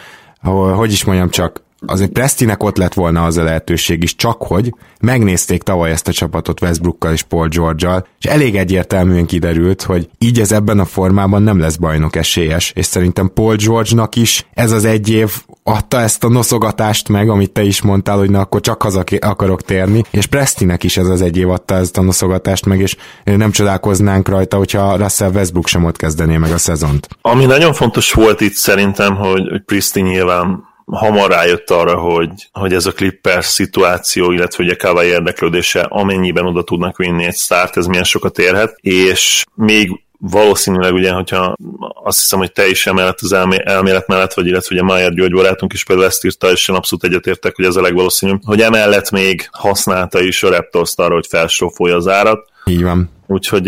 hogy 0.76 0.91
is 0.91 1.04
mondjam 1.04 1.30
csak, 1.30 1.63
azért 1.85 2.11
Prestinek 2.11 2.63
ott 2.63 2.77
lett 2.77 2.93
volna 2.93 3.25
az 3.25 3.37
a 3.37 3.43
lehetőség 3.43 4.03
is, 4.03 4.15
csak 4.15 4.41
hogy 4.41 4.73
megnézték 4.99 5.63
tavaly 5.63 5.91
ezt 5.91 6.07
a 6.07 6.11
csapatot 6.11 6.61
Westbrookkal 6.61 7.13
és 7.13 7.21
Paul 7.21 7.47
george 7.47 8.03
és 8.19 8.25
elég 8.25 8.55
egyértelműen 8.55 9.25
kiderült, 9.25 9.81
hogy 9.81 10.09
így 10.17 10.39
ez 10.39 10.51
ebben 10.51 10.79
a 10.79 10.85
formában 10.85 11.41
nem 11.41 11.59
lesz 11.59 11.75
bajnok 11.75 12.15
esélyes, 12.15 12.71
és 12.75 12.85
szerintem 12.85 13.31
Paul 13.33 13.55
George-nak 13.55 14.15
is 14.15 14.47
ez 14.53 14.71
az 14.71 14.85
egy 14.85 15.09
év 15.09 15.31
adta 15.63 15.99
ezt 15.99 16.23
a 16.23 16.29
noszogatást 16.29 17.09
meg, 17.09 17.29
amit 17.29 17.51
te 17.51 17.63
is 17.63 17.81
mondtál, 17.81 18.17
hogy 18.17 18.29
na 18.29 18.39
akkor 18.39 18.61
csak 18.61 18.81
haza 18.81 19.03
akarok 19.19 19.61
térni, 19.61 20.03
és 20.11 20.25
Prestinek 20.25 20.83
is 20.83 20.97
ez 20.97 21.07
az 21.07 21.21
egy 21.21 21.37
év 21.37 21.49
adta 21.49 21.75
ezt 21.75 21.97
a 21.97 22.01
noszogatást 22.01 22.65
meg, 22.65 22.79
és 22.79 22.95
nem 23.23 23.51
csodálkoznánk 23.51 24.27
rajta, 24.27 24.57
hogyha 24.57 24.95
Russell 24.95 25.31
Westbrook 25.31 25.67
sem 25.67 25.83
ott 25.83 25.97
kezdené 25.97 26.37
meg 26.37 26.51
a 26.51 26.57
szezont. 26.57 27.07
Ami 27.21 27.45
nagyon 27.45 27.73
fontos 27.73 28.11
volt 28.11 28.41
itt 28.41 28.53
szerintem, 28.53 29.15
hogy, 29.15 29.47
hogy 29.49 29.61
Presti 29.65 30.01
nyilván 30.01 30.75
hamar 30.91 31.30
rájött 31.30 31.69
arra, 31.69 31.95
hogy, 31.95 32.30
hogy 32.52 32.73
ez 32.73 32.86
a 32.86 32.91
Clippers 32.91 33.45
szituáció, 33.45 34.32
illetve 34.32 34.63
ugye 34.63 34.76
Kawai 34.76 35.08
érdeklődése, 35.08 35.82
amennyiben 35.82 36.45
oda 36.45 36.63
tudnak 36.63 36.97
vinni 36.97 37.26
egy 37.26 37.36
start, 37.36 37.78
ez 37.78 37.86
milyen 37.86 38.04
sokat 38.04 38.38
érhet, 38.38 38.78
és 38.82 39.43
még 39.54 40.02
valószínűleg 40.19 40.93
ugye, 40.93 41.12
hogyha 41.12 41.56
azt 42.04 42.19
hiszem, 42.19 42.39
hogy 42.39 42.52
te 42.52 42.67
is 42.67 42.88
emellett 42.88 43.19
az 43.21 43.34
elmélet 43.63 44.08
mellett, 44.08 44.34
vagy 44.34 44.47
illetve 44.47 44.76
ugye 44.76 44.84
Mayer 44.84 45.13
György 45.13 45.32
barátunk 45.32 45.73
is 45.73 45.84
például 45.84 46.08
ezt 46.08 46.26
írta, 46.26 46.52
és 46.52 46.69
én 46.69 46.76
abszolút 46.76 47.04
egyetértek, 47.06 47.56
hogy 47.56 47.65
ez 47.65 47.76
a 47.76 47.82
legvalószínűbb, 47.82 48.39
hogy 48.45 48.62
emellett 48.62 49.12
még 49.12 49.47
használta 49.52 50.21
is 50.21 50.43
a 50.43 50.50
Raptors 50.50 50.93
arra, 50.95 51.13
hogy 51.13 51.28
felsófolja 51.28 51.95
az 51.95 52.08
árat. 52.08 52.50
Így 52.65 52.84
van. 52.84 53.10
Úgyhogy 53.27 53.67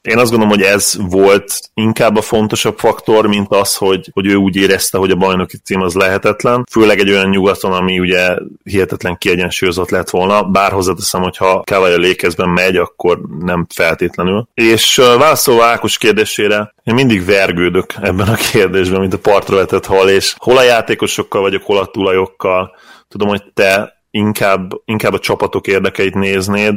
én 0.00 0.18
azt 0.18 0.30
gondolom, 0.30 0.48
hogy 0.48 0.62
ez 0.62 0.96
volt 0.98 1.60
inkább 1.74 2.16
a 2.16 2.22
fontosabb 2.22 2.78
faktor, 2.78 3.26
mint 3.26 3.54
az, 3.54 3.76
hogy, 3.76 4.10
hogy 4.12 4.26
ő 4.26 4.34
úgy 4.34 4.56
érezte, 4.56 4.98
hogy 4.98 5.10
a 5.10 5.16
bajnoki 5.16 5.56
cím 5.56 5.80
az 5.80 5.94
lehetetlen. 5.94 6.66
Főleg 6.70 6.98
egy 6.98 7.10
olyan 7.10 7.28
nyugaton, 7.28 7.72
ami 7.72 7.98
ugye 7.98 8.36
hihetetlen 8.62 9.16
kiegyensúlyozott 9.18 9.90
lett 9.90 10.10
volna, 10.10 10.42
bár 10.42 10.72
hozzáteszem, 10.72 11.22
hogy 11.22 11.36
ha 11.36 11.62
a 11.66 11.96
lékezben 11.96 12.48
megy, 12.48 12.76
akkor 12.76 13.20
nem 13.40 13.66
feltétlenül. 13.74 14.48
És 14.54 14.98
uh, 14.98 15.04
válaszolva 15.04 15.64
Ákos 15.64 15.98
kérdésére, 15.98 16.74
én 16.84 16.94
mindig 16.94 17.24
vergődök 17.24 17.94
ebben 18.00 18.28
a 18.28 18.34
kérdésben, 18.34 19.00
mint 19.00 19.14
a 19.14 19.18
partra 19.18 19.56
vetett 19.56 19.86
hal, 19.86 20.08
és 20.08 20.34
hol 20.38 20.56
a 20.56 20.62
játékosokkal 20.62 21.40
vagyok, 21.40 21.62
hol 21.62 21.78
a 21.78 21.86
tulajokkal. 21.86 22.76
Tudom, 23.08 23.28
hogy 23.28 23.42
te 23.54 23.98
inkább, 24.10 24.72
inkább 24.84 25.12
a 25.12 25.18
csapatok 25.18 25.66
érdekeit 25.66 26.14
néznéd, 26.14 26.74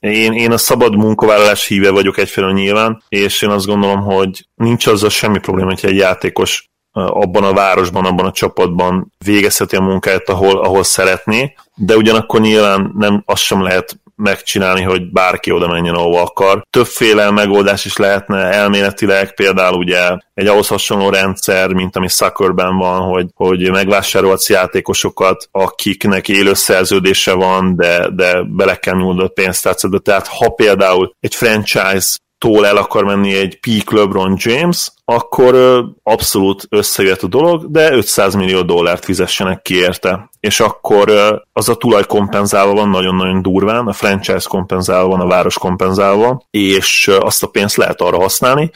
én, 0.00 0.32
én 0.32 0.52
a 0.52 0.58
szabad 0.58 0.96
munkavállalás 0.96 1.66
híve 1.66 1.90
vagyok 1.90 2.18
egyfelől 2.18 2.52
nyilván, 2.52 3.02
és 3.08 3.42
én 3.42 3.50
azt 3.50 3.66
gondolom, 3.66 4.00
hogy 4.00 4.46
nincs 4.54 4.86
azzal 4.86 5.10
semmi 5.10 5.38
probléma, 5.38 5.68
hogyha 5.68 5.88
egy 5.88 5.96
játékos 5.96 6.70
abban 6.92 7.44
a 7.44 7.52
városban, 7.52 8.04
abban 8.04 8.26
a 8.26 8.32
csapatban 8.32 9.12
végezheti 9.24 9.76
a 9.76 9.80
munkáját, 9.80 10.28
ahol, 10.28 10.58
ahol 10.58 10.82
szeretné, 10.82 11.54
de 11.74 11.96
ugyanakkor 11.96 12.40
nyilván 12.40 12.92
nem, 12.98 13.22
azt 13.26 13.42
sem 13.42 13.62
lehet 13.62 14.00
megcsinálni, 14.20 14.82
hogy 14.82 15.10
bárki 15.10 15.50
oda 15.50 15.68
menjen, 15.68 15.94
ahova 15.94 16.22
akar. 16.22 16.62
Többféle 16.70 17.30
megoldás 17.30 17.84
is 17.84 17.96
lehetne 17.96 18.36
elméletileg, 18.36 19.34
például 19.34 19.76
ugye 19.76 20.16
egy 20.34 20.46
ahhoz 20.46 20.68
hasonló 20.68 21.10
rendszer, 21.10 21.72
mint 21.72 21.96
ami 21.96 22.08
Suckerben 22.08 22.76
van, 22.76 23.00
hogy, 23.00 23.26
hogy 23.34 23.70
megvásárolsz 23.70 24.48
játékosokat, 24.48 25.48
akiknek 25.50 26.28
élő 26.28 26.54
szerződése 26.54 27.32
van, 27.32 27.76
de, 27.76 28.08
de 28.12 28.42
bele 28.42 28.76
kell 28.76 28.96
nyúlni 28.96 29.22
a 29.22 29.28
pénztárcába. 29.28 29.98
Tehát 29.98 30.26
ha 30.26 30.48
például 30.48 31.14
egy 31.20 31.34
franchise 31.34 32.18
tól 32.40 32.66
el 32.66 32.76
akar 32.76 33.04
menni 33.04 33.34
egy 33.34 33.60
peak 33.60 33.90
LeBron 33.90 34.34
James, 34.36 34.92
akkor 35.04 35.84
abszolút 36.02 36.66
összejött 36.68 37.22
a 37.22 37.26
dolog, 37.26 37.70
de 37.70 37.92
500 37.92 38.34
millió 38.34 38.62
dollárt 38.62 39.04
fizessenek 39.04 39.62
ki 39.62 39.74
érte. 39.74 40.30
És 40.40 40.60
akkor 40.60 41.10
az 41.52 41.68
a 41.68 41.74
tulaj 41.74 42.06
kompenzálva 42.06 42.74
van 42.74 42.88
nagyon-nagyon 42.88 43.42
durván, 43.42 43.86
a 43.86 43.92
franchise 43.92 44.48
kompenzálva 44.48 45.08
van, 45.08 45.20
a 45.20 45.26
város 45.26 45.58
kompenzálva, 45.58 46.46
és 46.50 47.10
azt 47.20 47.42
a 47.42 47.46
pénzt 47.46 47.76
lehet 47.76 48.00
arra 48.00 48.20
használni, 48.20 48.70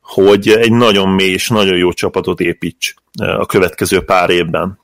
hogy 0.00 0.48
egy 0.48 0.72
nagyon 0.72 1.08
mély 1.08 1.32
és 1.32 1.48
nagyon 1.48 1.76
jó 1.76 1.92
csapatot 1.92 2.40
építs 2.40 2.94
a 3.38 3.46
következő 3.46 4.00
pár 4.00 4.30
évben. 4.30 4.78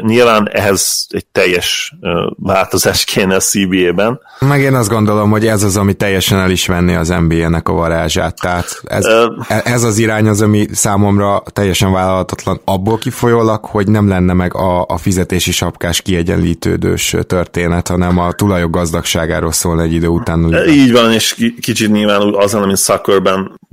Nyilván 0.00 0.48
ehhez 0.52 1.06
egy 1.08 1.26
teljes 1.26 1.94
változás 2.36 3.04
kéne 3.04 3.34
a 3.34 3.40
CBA-ben. 3.40 4.20
Meg 4.38 4.60
én 4.60 4.74
azt 4.74 4.88
gondolom, 4.88 5.30
hogy 5.30 5.46
ez 5.46 5.62
az, 5.62 5.76
ami 5.76 5.94
teljesen 5.94 6.38
el 6.38 6.50
is 6.50 6.66
venni 6.66 6.94
az 6.94 7.08
NBA-nek 7.08 7.68
a 7.68 7.72
varázsát. 7.72 8.40
Tehát 8.40 8.80
ez, 8.84 9.04
e- 9.48 9.62
ez 9.64 9.82
az 9.82 9.98
irány 9.98 10.28
az, 10.28 10.42
ami 10.42 10.66
számomra 10.72 11.42
teljesen 11.52 11.92
vállalhatatlan 11.92 12.60
abból 12.64 12.98
kifolyólag, 12.98 13.64
hogy 13.64 13.88
nem 13.88 14.08
lenne 14.08 14.32
meg 14.32 14.54
a, 14.54 14.84
a 14.86 14.96
fizetési 14.96 15.52
sapkás 15.52 16.02
kiegyenlítődős 16.02 17.16
történet, 17.26 17.88
hanem 17.88 18.18
a 18.18 18.32
tulajok 18.32 18.70
gazdagságáról 18.70 19.52
szól 19.52 19.82
egy 19.82 19.92
idő 19.92 20.06
után. 20.06 20.44
Úgy. 20.44 20.68
Így 20.68 20.92
van, 20.92 21.12
és 21.12 21.36
kicsit 21.60 21.92
nyilván 21.92 22.34
az 22.34 22.52
lenne, 22.52 22.66
mint 22.66 22.78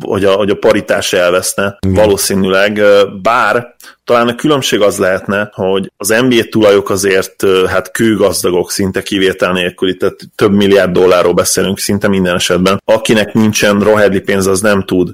hogy 0.06 0.26
a, 0.26 0.32
hogy 0.32 0.50
a 0.50 0.56
paritás 0.56 1.14
elveszne, 1.14 1.78
Igen. 1.88 2.04
valószínűleg, 2.04 2.82
bár 3.22 3.76
talán 4.04 4.28
a 4.28 4.36
különbség 4.36 4.82
az 4.82 4.98
lehetne, 4.98 5.50
hogy 5.54 5.92
az 5.98 6.10
NBA 6.28 6.44
tulajok 6.50 6.90
azért 6.90 7.46
hát 7.68 7.92
kőgazdagok 7.92 8.72
szinte 8.72 9.02
kivétel 9.02 9.52
nélkül, 9.52 9.98
tehát 9.98 10.18
több 10.36 10.52
milliárd 10.52 10.92
dollárról 10.92 11.34
beszélünk 11.34 11.80
szinte 11.80 12.08
minden 12.08 12.36
esetben. 12.36 12.82
Akinek 12.86 13.34
nincsen 13.34 13.80
rohedli 13.80 14.20
pénz, 14.20 14.48
az 14.48 14.62
nem 14.62 14.84
tud, 14.84 15.10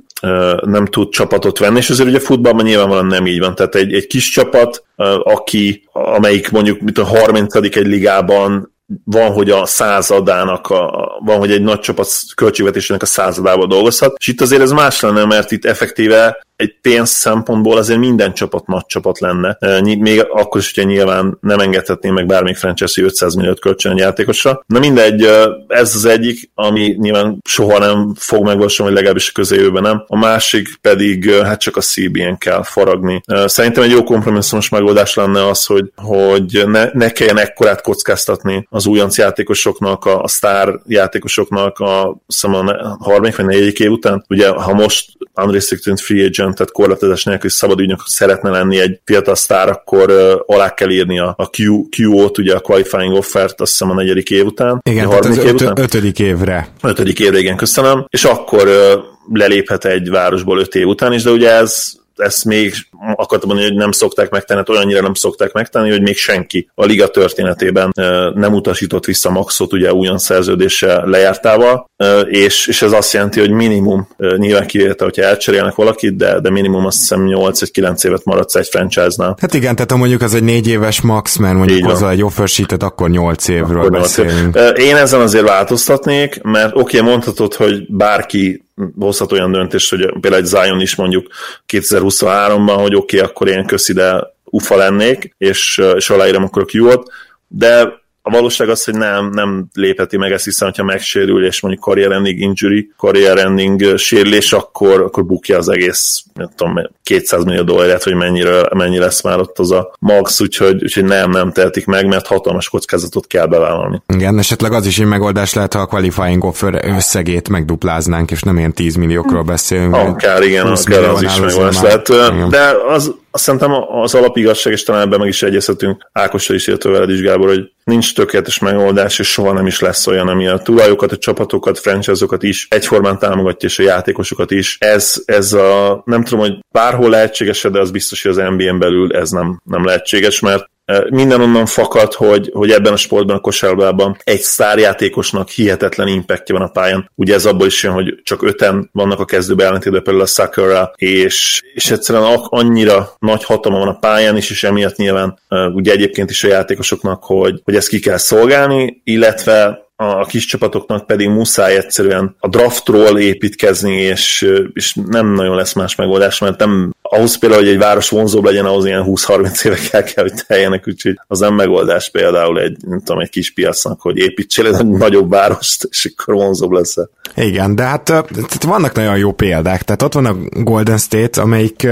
nem 0.61 0.85
tud 0.85 1.09
csapatot 1.09 1.57
venni, 1.57 1.77
és 1.77 1.89
azért 1.89 2.09
ugye 2.09 2.19
futballban 2.19 2.65
nyilvánvalóan 2.65 3.05
nem 3.05 3.27
így 3.27 3.39
van. 3.39 3.55
Tehát 3.55 3.75
egy, 3.75 3.93
egy 3.93 4.07
kis 4.07 4.29
csapat, 4.29 4.83
aki, 5.23 5.83
amelyik 5.91 6.51
mondjuk 6.51 6.79
mint 6.79 6.97
a 6.97 7.05
30. 7.05 7.55
egy 7.55 7.87
ligában 7.87 8.73
van, 9.03 9.31
hogy 9.31 9.49
a 9.49 9.65
századának, 9.65 10.67
a, 10.67 11.11
van, 11.25 11.37
hogy 11.37 11.51
egy 11.51 11.61
nagy 11.61 11.79
csapat 11.79 12.07
költségvetésének 12.35 13.01
a 13.01 13.05
századával 13.05 13.67
dolgozhat, 13.67 14.15
és 14.19 14.27
itt 14.27 14.41
azért 14.41 14.61
ez 14.61 14.71
más 14.71 14.99
lenne, 14.99 15.25
mert 15.25 15.51
itt 15.51 15.65
effektíve 15.65 16.47
egy 16.59 16.75
pénz 16.81 17.09
szempontból 17.09 17.77
azért 17.77 17.99
minden 17.99 18.33
csapat 18.33 18.67
nagy 18.67 18.85
csapat 18.85 19.19
lenne. 19.19 19.57
Még 19.81 20.25
akkor 20.29 20.61
is, 20.61 20.73
hogyha 20.73 20.89
nyilván 20.89 21.37
nem 21.41 21.59
engedhetné 21.59 22.09
meg 22.09 22.25
bármelyik 22.25 22.57
franchise 22.57 23.01
500 23.01 23.33
milliót 23.33 23.59
kölcsön 23.59 23.91
egy 23.91 23.97
játékosra. 23.97 24.63
Na 24.67 24.79
mindegy, 24.79 25.29
ez 25.67 25.95
az 25.95 26.05
egyik, 26.05 26.51
ami 26.53 26.95
nyilván 26.97 27.41
soha 27.43 27.77
nem 27.79 28.13
fog 28.15 28.43
megvalósulni, 28.43 28.91
vagy 28.91 29.01
legalábbis 29.01 29.29
a 29.29 29.31
közeljövőben 29.33 29.81
nem. 29.81 30.03
A 30.07 30.17
másik 30.17 30.67
pedig 30.81 31.31
hát 31.31 31.59
csak 31.59 31.77
a 31.77 31.81
CBN 31.81 32.37
kell 32.37 32.63
faragni. 32.63 33.21
Szerintem 33.45 33.83
egy 33.83 33.91
jó 33.91 34.03
kompromisszumos 34.03 34.69
megoldás 34.69 35.13
lenne 35.13 35.47
az, 35.47 35.65
hogy, 35.65 35.91
hogy 35.95 36.63
ne, 36.65 36.89
ne 36.93 37.09
kelljen 37.11 37.39
ekkorát 37.39 37.81
kockáztatni 37.81 38.67
az 38.69 38.85
újonc 38.85 39.17
játékosoknak, 39.17 40.05
a, 40.05 40.21
a 40.23 40.27
sztár 40.27 40.79
játékosoknak 40.85 41.79
a, 41.79 42.09
a 42.09 42.97
harmadik 42.99 43.35
vagy 43.35 43.45
negyedik 43.45 43.79
év 43.79 43.91
után. 43.91 44.25
Ugye, 44.29 44.49
ha 44.49 44.73
most 44.73 45.11
unrestricted 45.35 45.99
free 45.99 46.25
agent 46.25 46.48
Egyszerűen, 46.49 46.55
tehát 46.55 46.71
korlátozás 46.71 47.23
nélkül 47.23 47.49
szabad 47.49 47.79
ügynök 47.79 47.99
szeretne 48.05 48.49
lenni 48.49 48.79
egy 48.79 48.99
fiatal 49.05 49.35
sztár, 49.35 49.69
akkor 49.69 50.11
uh, 50.11 50.55
alá 50.55 50.73
kell 50.73 50.89
írni 50.89 51.19
a, 51.19 51.33
a 51.37 51.49
Q, 51.57 51.87
QO-t, 51.97 52.37
ugye 52.37 52.55
a 52.55 52.59
qualifying 52.59 53.13
offert, 53.13 53.61
azt 53.61 53.71
hiszem 53.71 53.89
a 53.89 53.93
negyedik 53.93 54.29
év 54.29 54.45
után. 54.45 54.81
Igen, 54.89 55.05
a 55.05 55.09
harmadik 55.09 55.43
év 55.43 55.53
után. 55.53 55.79
ötödik 55.79 56.19
évre. 56.19 56.67
Ötödik 56.81 57.19
évre, 57.19 57.39
igen, 57.39 57.57
köszönöm. 57.57 58.05
És 58.09 58.23
akkor 58.23 58.67
uh, 58.67 59.03
leléphet 59.33 59.85
egy 59.85 60.09
városból 60.09 60.59
öt 60.59 60.75
év 60.75 60.87
után 60.87 61.13
is, 61.13 61.23
de 61.23 61.31
ugye 61.31 61.51
ez 61.51 61.91
ezt 62.19 62.45
még 62.45 62.73
akartam 63.15 63.49
mondani, 63.49 63.69
hogy 63.69 63.77
nem 63.77 63.91
szokták 63.91 64.29
megtenni, 64.29 64.59
hát 64.59 64.69
olyannyira 64.69 65.01
nem 65.01 65.13
szokták 65.13 65.51
megtenni, 65.51 65.89
hogy 65.89 66.01
még 66.01 66.17
senki 66.17 66.69
a 66.75 66.85
liga 66.85 67.07
történetében 67.07 67.91
nem 68.33 68.53
utasított 68.53 69.05
vissza 69.05 69.29
Maxot 69.29 69.73
ugye 69.73 69.93
újon 69.93 70.17
szerződése 70.17 71.01
lejártával, 71.05 71.89
és, 72.25 72.67
és 72.67 72.81
ez 72.81 72.91
azt 72.91 73.13
jelenti, 73.13 73.39
hogy 73.39 73.49
minimum, 73.51 74.07
nyilván 74.37 74.67
kivétel, 74.67 75.07
hogyha 75.07 75.23
elcserélnek 75.23 75.75
valakit, 75.75 76.15
de, 76.15 76.39
de 76.39 76.49
minimum 76.49 76.85
azt 76.85 76.97
hiszem 76.97 77.23
8 77.23 77.59
vagy 77.59 77.71
9 77.71 78.03
évet 78.03 78.23
maradsz 78.23 78.55
egy 78.55 78.67
franchise-nál. 78.67 79.37
Hát 79.39 79.53
igen, 79.53 79.75
tehát 79.75 79.91
ha 79.91 79.97
mondjuk 79.97 80.21
az 80.21 80.33
egy 80.33 80.43
4 80.43 80.67
éves 80.67 81.01
max, 81.01 81.37
mert 81.37 81.55
mondjuk 81.55 81.89
hozzá 81.89 82.09
egy 82.09 82.23
offer 82.23 82.47
sheet 82.47 82.83
akkor 82.83 83.09
8 83.09 83.47
évről 83.47 83.79
akkor 83.79 83.99
beszélünk. 83.99 84.59
Én 84.75 84.95
ezen 84.95 85.21
azért 85.21 85.47
változtatnék, 85.47 86.41
mert 86.41 86.75
oké, 86.75 86.97
okay, 86.97 87.09
mondhatod, 87.09 87.53
hogy 87.53 87.85
bárki 87.87 88.63
hozhat 88.99 89.31
olyan 89.31 89.51
döntést, 89.51 89.89
hogy 89.89 89.99
például 90.19 90.43
egy 90.43 90.45
Zion 90.45 90.81
is 90.81 90.95
mondjuk 90.95 91.27
2023-ban, 91.67 92.77
hogy 92.79 92.95
oké, 92.95 93.17
okay, 93.17 93.29
akkor 93.29 93.47
én 93.47 93.65
köszi, 93.65 93.93
de 93.93 94.33
ufa 94.43 94.75
lennék, 94.75 95.35
és, 95.37 95.81
és 95.95 96.09
aláírom 96.09 96.43
akkor 96.43 96.61
a 96.61 96.77
Q-ot, 96.77 97.11
de 97.47 98.01
a 98.21 98.29
valóság 98.29 98.69
az, 98.69 98.83
hogy 98.83 98.93
nem, 98.93 99.29
nem 99.29 99.67
lépheti 99.73 100.17
meg 100.17 100.31
ezt, 100.31 100.43
hiszen 100.43 100.73
ha 100.77 100.83
megsérül, 100.83 101.45
és 101.45 101.61
mondjuk 101.61 101.83
career 101.83 102.11
ending 102.11 102.39
injury, 102.39 102.91
career 102.97 103.37
ending 103.37 103.97
sérülés, 103.97 104.53
akkor, 104.53 105.01
akkor 105.01 105.25
bukja 105.25 105.57
az 105.57 105.69
egész, 105.69 106.23
nem 106.33 106.49
tudom, 106.55 106.73
200 107.03 107.43
millió 107.43 107.63
dollárját, 107.63 108.03
hogy 108.03 108.15
mennyire, 108.15 108.61
mennyi 108.75 108.97
lesz 108.97 109.23
már 109.23 109.39
ott 109.39 109.59
az 109.59 109.71
a 109.71 109.93
max, 109.99 110.41
úgyhogy, 110.41 110.83
úgyhogy 110.83 111.05
nem, 111.05 111.31
nem 111.31 111.51
tehetik 111.51 111.85
meg, 111.85 112.07
mert 112.07 112.27
hatalmas 112.27 112.69
kockázatot 112.69 113.27
kell 113.27 113.45
bevállalni. 113.45 114.01
Igen, 114.13 114.37
esetleg 114.37 114.71
az 114.71 114.85
is 114.85 114.99
egy 114.99 115.05
megoldás 115.05 115.53
lehet, 115.53 115.73
ha 115.73 115.79
a 115.79 115.85
qualifying 115.85 116.43
offer 116.43 116.81
összegét 116.85 117.49
megdupláznánk, 117.49 118.31
és 118.31 118.41
nem 118.41 118.57
ilyen 118.57 118.73
10 118.73 118.95
milliókról 118.95 119.43
beszélünk. 119.43 119.95
Akár 119.95 120.43
igen, 120.43 120.67
akár 120.67 121.03
az 121.03 121.21
is 121.21 121.39
megoldás 121.39 121.81
lehet. 121.81 122.07
De 122.49 122.71
az 122.87 123.15
azt 123.31 123.43
szerintem 123.43 123.71
az 123.89 124.15
alapigazság, 124.15 124.73
és 124.73 124.83
talán 124.83 125.01
ebben 125.01 125.19
meg 125.19 125.27
is 125.27 125.43
egyezhetünk 125.43 126.09
Ákosra 126.11 126.55
is, 126.55 126.67
illetve 126.67 126.89
veled 126.89 127.09
is, 127.09 127.21
Gábor, 127.21 127.47
hogy 127.47 127.71
nincs 127.83 128.15
tökéletes 128.15 128.59
megoldás, 128.59 129.19
és 129.19 129.27
soha 129.27 129.53
nem 129.53 129.67
is 129.67 129.79
lesz 129.79 130.07
olyan, 130.07 130.27
ami 130.27 130.47
a 130.47 130.57
tulajokat, 130.57 131.11
a 131.11 131.17
csapatokat, 131.17 131.79
franchise-okat 131.79 132.43
is 132.43 132.67
egyformán 132.69 133.19
támogatja, 133.19 133.69
és 133.69 133.79
a 133.79 133.83
játékosokat 133.83 134.51
is. 134.51 134.77
Ez, 134.79 135.21
ez 135.25 135.53
a, 135.53 136.01
nem 136.05 136.23
tudom, 136.23 136.39
hogy 136.39 136.59
bárhol 136.71 137.09
lehetséges, 137.09 137.61
de 137.61 137.79
az 137.79 137.91
biztos, 137.91 138.21
hogy 138.21 138.31
az 138.31 138.37
NBA-n 138.37 138.79
belül 138.79 139.15
ez 139.15 139.29
nem, 139.29 139.61
nem 139.63 139.85
lehetséges, 139.85 140.39
mert 140.39 140.69
minden 141.09 141.41
onnan 141.41 141.65
fakad, 141.65 142.13
hogy, 142.13 142.49
hogy 142.53 142.71
ebben 142.71 142.93
a 142.93 142.97
sportban, 142.97 143.35
a 143.35 143.39
kosárlabdában 143.39 144.17
egy 144.23 144.39
sztárjátékosnak 144.39 145.49
hihetetlen 145.49 146.07
impactja 146.07 146.55
van 146.55 146.67
a 146.67 146.71
pályán. 146.71 147.11
Ugye 147.15 147.33
ez 147.33 147.45
abból 147.45 147.67
is 147.67 147.83
jön, 147.83 147.93
hogy 147.93 148.19
csak 148.23 148.43
öten 148.43 148.89
vannak 148.91 149.19
a 149.19 149.25
kezdőbe 149.25 149.65
ellentétben 149.65 150.03
például 150.03 150.25
a 150.25 150.27
Sakura, 150.27 150.91
és, 150.95 151.61
és 151.73 151.91
egyszerűen 151.91 152.39
annyira 152.43 153.15
nagy 153.19 153.43
hatalma 153.43 153.77
van 153.77 153.87
a 153.87 153.99
pályán 153.99 154.37
is, 154.37 154.49
és 154.49 154.63
emiatt 154.63 154.95
nyilván 154.95 155.39
ugye 155.73 155.91
egyébként 155.91 156.29
is 156.29 156.43
a 156.43 156.47
játékosoknak, 156.47 157.23
hogy, 157.23 157.61
hogy 157.63 157.75
ezt 157.75 157.87
ki 157.87 157.99
kell 157.99 158.17
szolgálni, 158.17 159.01
illetve 159.03 159.87
a 160.01 160.25
kis 160.25 160.45
csapatoknak 160.45 161.05
pedig 161.05 161.29
muszáj 161.29 161.75
egyszerűen 161.75 162.35
a 162.39 162.47
draftról 162.47 163.19
építkezni, 163.19 163.95
és, 163.95 164.51
és 164.73 164.93
nem 165.05 165.33
nagyon 165.33 165.55
lesz 165.55 165.73
más 165.73 165.95
megoldás, 165.95 166.39
mert 166.39 166.59
nem 166.59 166.93
ahhoz 167.09 167.37
például, 167.37 167.61
hogy 167.61 167.71
egy 167.71 167.77
város 167.77 168.09
vonzóbb 168.09 168.43
legyen, 168.43 168.65
ahhoz 168.65 168.85
ilyen 168.85 169.03
20-30 169.07 169.65
évekkel 169.65 170.03
kell, 170.03 170.23
hogy 170.23 170.43
teljenek, 170.47 170.87
úgyhogy 170.87 171.19
az 171.27 171.39
nem 171.39 171.53
megoldás 171.53 172.09
például 172.09 172.59
egy, 172.59 172.77
nem 172.87 172.99
tudom, 172.99 173.21
egy 173.21 173.29
kis 173.29 173.53
piacnak, 173.53 174.01
hogy 174.01 174.17
építsél 174.17 174.75
egy 174.75 174.85
nagyobb 174.85 175.29
várost, 175.29 175.87
és 175.89 176.11
akkor 176.15 176.33
vonzóbb 176.33 176.71
lesz. 176.71 176.95
Igen, 177.35 177.75
de 177.75 177.83
hát 177.83 178.03
tehát 178.03 178.63
vannak 178.63 178.93
nagyon 178.93 179.17
jó 179.17 179.31
példák, 179.31 179.83
tehát 179.83 180.01
ott 180.01 180.13
van 180.13 180.25
a 180.25 180.35
Golden 180.61 180.97
State, 180.97 181.41
amelyik 181.41 181.87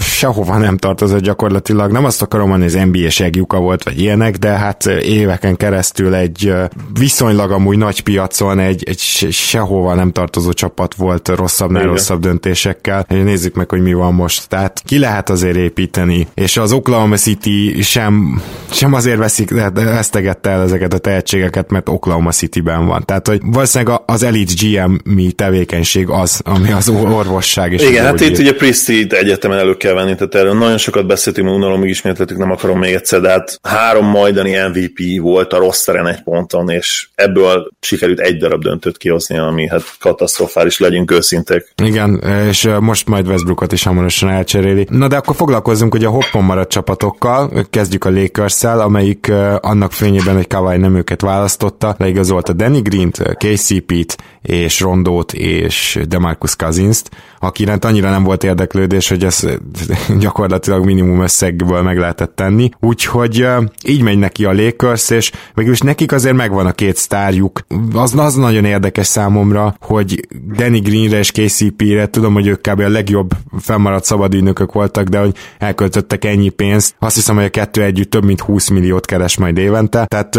sehova 0.00 0.58
nem 0.58 0.76
tartozott 0.76 1.20
gyakorlatilag, 1.20 1.92
nem 1.92 2.04
azt 2.04 2.22
akarom 2.22 2.48
mondani, 2.48 2.72
hogy 2.72 2.80
az 2.80 2.88
NBA 2.88 3.10
segjuka 3.10 3.58
volt, 3.58 3.82
vagy 3.82 4.00
ilyenek, 4.00 4.36
de 4.36 4.48
hát 4.48 4.86
éveken 4.86 5.56
keresztül 5.56 6.14
egy 6.14 6.52
viszonylag 6.98 7.50
amúgy 7.50 7.76
nagy 7.78 8.02
piacon 8.02 8.58
egy, 8.58 8.84
egy 8.86 8.98
sehova 9.30 9.94
nem 9.94 10.12
tartozó 10.12 10.52
csapat 10.52 10.94
volt 10.94 11.28
rosszabbnál 11.28 11.82
rosszabb 11.82 12.20
döntésekkel. 12.20 13.04
Nézzük 13.08 13.54
meg, 13.54 13.70
hogy 13.70 13.82
mi 13.82 13.92
van 13.92 14.14
most 14.14 14.45
tehát 14.48 14.82
ki 14.84 14.98
lehet 14.98 15.30
azért 15.30 15.56
építeni, 15.56 16.26
és 16.34 16.56
az 16.56 16.72
Oklahoma 16.72 17.16
City 17.16 17.82
sem, 17.82 18.42
sem 18.70 18.92
azért 18.92 19.18
veszik, 19.18 19.50
vesztegette 19.74 20.50
el 20.50 20.62
ezeket 20.62 20.92
a 20.92 20.98
tehetségeket, 20.98 21.70
mert 21.70 21.88
Oklahoma 21.88 22.30
City-ben 22.30 22.86
van. 22.86 23.04
Tehát, 23.04 23.26
hogy 23.26 23.40
valószínűleg 23.44 24.00
az 24.06 24.22
Elite 24.22 24.52
GM-mi 24.60 25.32
tevékenység 25.32 26.08
az, 26.08 26.40
ami 26.44 26.72
az 26.72 26.88
orvosság. 26.88 27.72
És 27.72 27.82
Igen, 27.82 28.04
hát 28.04 28.20
itt 28.20 28.38
ugye 28.38 28.54
Priestley 28.54 29.06
egyetemen 29.08 29.58
elő 29.58 29.76
kell 29.76 29.94
venni, 29.94 30.14
tehát 30.14 30.34
erről 30.34 30.54
nagyon 30.54 30.78
sokat 30.78 31.06
beszéltünk, 31.06 31.48
unalom, 31.48 31.80
még 31.80 31.90
ismételtük, 31.90 32.38
nem 32.38 32.50
akarom 32.50 32.78
még 32.78 32.94
egyszer, 32.94 33.20
de 33.20 33.30
hát 33.30 33.58
három 33.62 34.06
majdani 34.06 34.56
MVP 34.68 35.20
volt 35.20 35.52
a 35.52 35.58
rosteren 35.58 36.06
egy 36.06 36.22
ponton, 36.22 36.70
és 36.70 37.08
ebből 37.14 37.70
sikerült 37.80 38.20
egy 38.20 38.36
darab 38.36 38.62
döntőt 38.62 38.96
kihozni, 38.96 39.38
ami 39.38 39.68
hát 39.68 39.82
katasztrofális, 39.98 40.78
legyünk 40.78 41.10
őszintek. 41.10 41.72
Igen, 41.82 42.22
és 42.48 42.68
most 42.80 43.08
majd 43.08 43.28
Westbrookot 43.28 43.72
is 43.72 43.82
hamarosan 43.82 44.30
elcseréli. 44.36 44.86
Na 44.90 45.08
de 45.08 45.16
akkor 45.16 45.34
foglalkozzunk 45.34 45.94
ugye 45.94 46.06
a 46.06 46.10
hoppon 46.10 46.44
maradt 46.44 46.70
csapatokkal, 46.70 47.66
kezdjük 47.70 48.04
a 48.04 48.10
lakers 48.10 48.64
amelyik 48.64 49.32
annak 49.60 49.92
fényében, 49.92 50.34
hogy 50.34 50.46
Kawai 50.46 50.76
nem 50.76 50.96
őket 50.96 51.20
választotta, 51.20 51.94
leigazolta 51.98 52.52
Danny 52.52 52.82
Green-t, 52.82 53.36
KCP-t 53.36 54.16
és 54.42 54.80
Rondót 54.80 55.32
és 55.32 56.00
Demarcus 56.08 56.56
Cousins-t, 56.56 57.10
akinek 57.38 57.84
annyira 57.84 58.10
nem 58.10 58.22
volt 58.22 58.44
érdeklődés, 58.44 59.08
hogy 59.08 59.24
ez 59.24 59.46
gyakorlatilag 60.18 60.84
minimum 60.84 61.22
összegből 61.22 61.82
meg 61.82 61.98
lehetett 61.98 62.34
tenni. 62.34 62.70
Úgyhogy 62.80 63.46
így 63.84 64.02
megy 64.02 64.18
neki 64.18 64.44
a 64.44 64.52
Lakers, 64.52 65.10
és 65.10 65.32
mégis 65.54 65.80
nekik 65.80 66.12
azért 66.12 66.36
megvan 66.36 66.66
a 66.66 66.72
két 66.72 66.96
sztárjuk. 66.96 67.60
Az, 67.94 68.14
az 68.18 68.34
nagyon 68.34 68.64
érdekes 68.64 69.06
számomra, 69.06 69.76
hogy 69.80 70.28
Danny 70.56 70.82
Greenre 70.82 71.18
és 71.18 71.30
KCP-re, 71.30 72.06
tudom, 72.06 72.32
hogy 72.32 72.46
ők 72.46 72.60
kb. 72.60 72.80
a 72.80 72.88
legjobb 72.88 73.30
fennmaradt 73.58 74.04
szabadügynökök 74.26 74.72
voltak, 74.72 75.08
de 75.08 75.18
hogy 75.18 75.34
elköltöttek 75.58 76.24
ennyi 76.24 76.48
pénzt. 76.48 76.94
Azt 76.98 77.14
hiszem, 77.14 77.34
hogy 77.34 77.44
a 77.44 77.48
kettő 77.48 77.82
együtt 77.82 78.10
több 78.10 78.24
mint 78.24 78.40
20 78.40 78.68
milliót 78.68 79.06
keres 79.06 79.36
majd 79.36 79.58
évente. 79.58 80.04
Tehát 80.04 80.38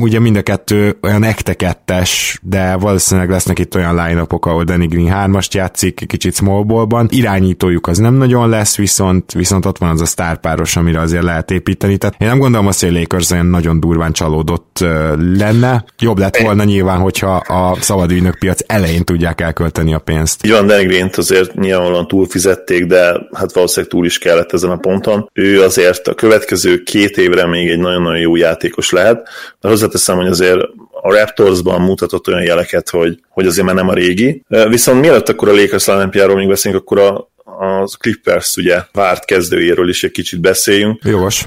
ugye 0.00 0.18
mind 0.18 0.36
a 0.36 0.42
kettő 0.42 0.96
olyan 1.02 1.22
ekte 1.22 1.54
de 2.42 2.76
valószínűleg 2.76 3.30
lesznek 3.30 3.58
itt 3.58 3.74
olyan 3.74 3.94
line 3.94 4.26
ahol 4.28 4.64
Danny 4.64 4.86
Green 4.88 5.32
3-ast 5.32 5.50
játszik, 5.52 6.04
kicsit 6.06 6.34
small 6.34 6.62
ballban. 6.62 7.08
Irányítójuk 7.10 7.86
az 7.86 7.98
nem 7.98 8.14
nagyon 8.14 8.48
lesz, 8.48 8.76
viszont, 8.76 9.32
viszont 9.32 9.66
ott 9.66 9.78
van 9.78 9.90
az 9.90 10.00
a 10.00 10.06
sztárpáros, 10.06 10.76
amire 10.76 11.00
azért 11.00 11.22
lehet 11.22 11.50
építeni. 11.50 11.96
Tehát 11.96 12.14
én 12.18 12.28
nem 12.28 12.38
gondolom 12.38 12.66
azt, 12.66 12.80
hogy 12.80 12.96
a 12.96 12.98
Lakers 12.98 13.30
olyan 13.30 13.46
nagyon 13.46 13.80
durván 13.80 14.12
csalódott 14.12 14.84
lenne. 15.36 15.84
Jobb 15.98 16.18
lett 16.18 16.36
volna 16.36 16.64
nyilván, 16.64 16.98
hogyha 16.98 17.36
a 17.36 17.76
szabadügynök 17.80 18.38
piac 18.38 18.60
elején 18.66 19.04
tudják 19.04 19.40
elkölteni 19.40 19.94
a 19.94 19.98
pénzt. 19.98 20.46
Így 20.46 20.52
van, 20.52 20.66
Danny 20.66 20.86
Green-t 20.86 21.16
azért 21.16 21.54
nyilvánvalóan 21.54 22.08
túlfizették, 22.08 22.86
de 22.86 23.17
hát 23.32 23.52
valószínűleg 23.52 23.90
túl 23.92 24.04
is 24.04 24.18
kellett 24.18 24.52
ezen 24.52 24.70
a 24.70 24.76
ponton. 24.76 25.30
Ő 25.32 25.62
azért 25.62 26.08
a 26.08 26.14
következő 26.14 26.82
két 26.82 27.16
évre 27.16 27.46
még 27.46 27.70
egy 27.70 27.78
nagyon-nagyon 27.78 28.20
jó 28.20 28.36
játékos 28.36 28.90
lehet, 28.90 29.28
de 29.60 29.68
hozzáteszem, 29.68 30.16
hogy 30.16 30.26
azért 30.26 30.60
a 31.02 31.12
Raptorsban 31.12 31.80
mutatott 31.80 32.28
olyan 32.28 32.42
jeleket, 32.42 32.90
hogy, 32.90 33.20
hogy 33.28 33.46
azért 33.46 33.66
már 33.66 33.74
nem 33.74 33.88
a 33.88 33.94
régi. 33.94 34.42
Viszont 34.68 35.00
mielőtt 35.00 35.28
akkor 35.28 35.48
a 35.48 35.54
Lakers 35.54 35.86
lineup 35.86 36.34
még 36.34 36.48
beszélünk, 36.48 36.80
akkor 36.82 36.98
a, 36.98 37.30
a 37.44 37.84
Clippers 37.98 38.56
ugye 38.56 38.82
várt 38.92 39.24
kezdőjéről 39.24 39.88
is 39.88 40.04
egy 40.04 40.10
kicsit 40.10 40.40
beszéljünk. 40.40 41.02
Jogos. 41.04 41.44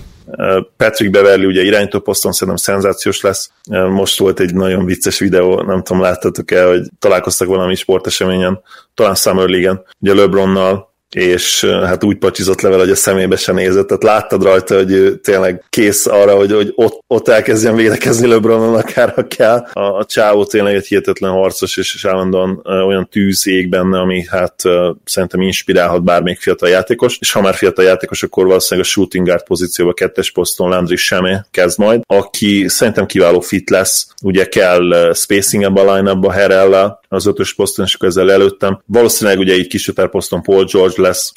Patrick 0.77 1.11
Beverly 1.11 1.45
ugye 1.45 1.61
irányító 1.61 1.99
poszton 1.99 2.31
szerintem 2.31 2.63
szenzációs 2.63 3.21
lesz. 3.21 3.51
Most 3.69 4.19
volt 4.19 4.39
egy 4.39 4.53
nagyon 4.53 4.85
vicces 4.85 5.19
videó, 5.19 5.61
nem 5.61 5.83
tudom, 5.83 6.01
láttatok-e, 6.01 6.65
hogy 6.65 6.81
találkoztak 6.99 7.47
valami 7.47 7.75
sporteseményen, 7.75 8.61
talán 8.93 9.15
Summer 9.15 9.47
League-en, 9.47 9.83
ugye 9.99 10.13
LeBronnal, 10.13 10.90
és 11.15 11.65
hát 11.65 12.03
úgy 12.03 12.17
pacsizott 12.17 12.61
level, 12.61 12.79
hogy 12.79 12.89
a 12.89 12.95
szemébe 12.95 13.35
sem 13.35 13.55
nézett, 13.55 13.87
tehát 13.87 14.03
láttad 14.03 14.43
rajta, 14.43 14.75
hogy 14.75 14.91
ő 14.91 15.15
tényleg 15.15 15.63
kész 15.69 16.05
arra, 16.05 16.35
hogy, 16.35 16.51
hogy 16.51 16.71
ott, 16.75 17.03
ott 17.07 17.27
elkezdjen 17.27 17.75
védekezni 17.75 18.27
LeBronon 18.27 18.75
akár 18.75 19.09
ha 19.09 19.27
kell. 19.27 19.67
A, 19.73 19.97
a 19.97 20.05
csávó 20.05 20.45
tényleg 20.45 20.75
egy 20.75 20.87
hihetetlen 20.87 21.31
harcos, 21.31 21.77
és, 21.77 21.93
és 21.93 22.05
állandóan 22.05 22.61
olyan 22.65 23.07
tűz 23.09 23.47
ég 23.47 23.69
benne, 23.69 23.99
ami 23.99 24.25
hát 24.29 24.55
szerintem 25.03 25.41
inspirálhat 25.41 26.03
bármelyik 26.03 26.39
fiatal 26.39 26.69
játékos, 26.69 27.17
és 27.19 27.31
ha 27.31 27.41
már 27.41 27.53
fiatal 27.53 27.85
játékos, 27.85 28.23
akkor 28.23 28.45
valószínűleg 28.45 28.89
a 28.89 28.91
shooting 28.91 29.25
guard 29.27 29.43
pozícióba 29.43 29.93
kettes 29.93 30.31
poszton 30.31 30.69
Landry 30.69 30.95
Semé 30.95 31.37
kezd 31.51 31.79
majd, 31.79 32.01
aki 32.07 32.65
szerintem 32.67 33.05
kiváló 33.05 33.39
fit 33.39 33.69
lesz, 33.69 34.07
ugye 34.23 34.45
kell 34.45 35.11
spacing 35.13 35.63
ebbe 35.63 35.81
a 35.81 35.95
line-upba 35.95 36.31
Herrella, 36.31 37.00
az 37.11 37.25
ötös 37.25 37.53
poszton, 37.53 37.85
és 37.85 37.97
ezzel 37.99 38.31
előttem. 38.31 38.81
Valószínűleg 38.85 39.39
ugye 39.39 39.55
így 39.55 39.67
kis 39.67 39.91
poszton 40.11 40.41
Paul 40.41 40.65
George 40.65 41.01
lesz, 41.01 41.31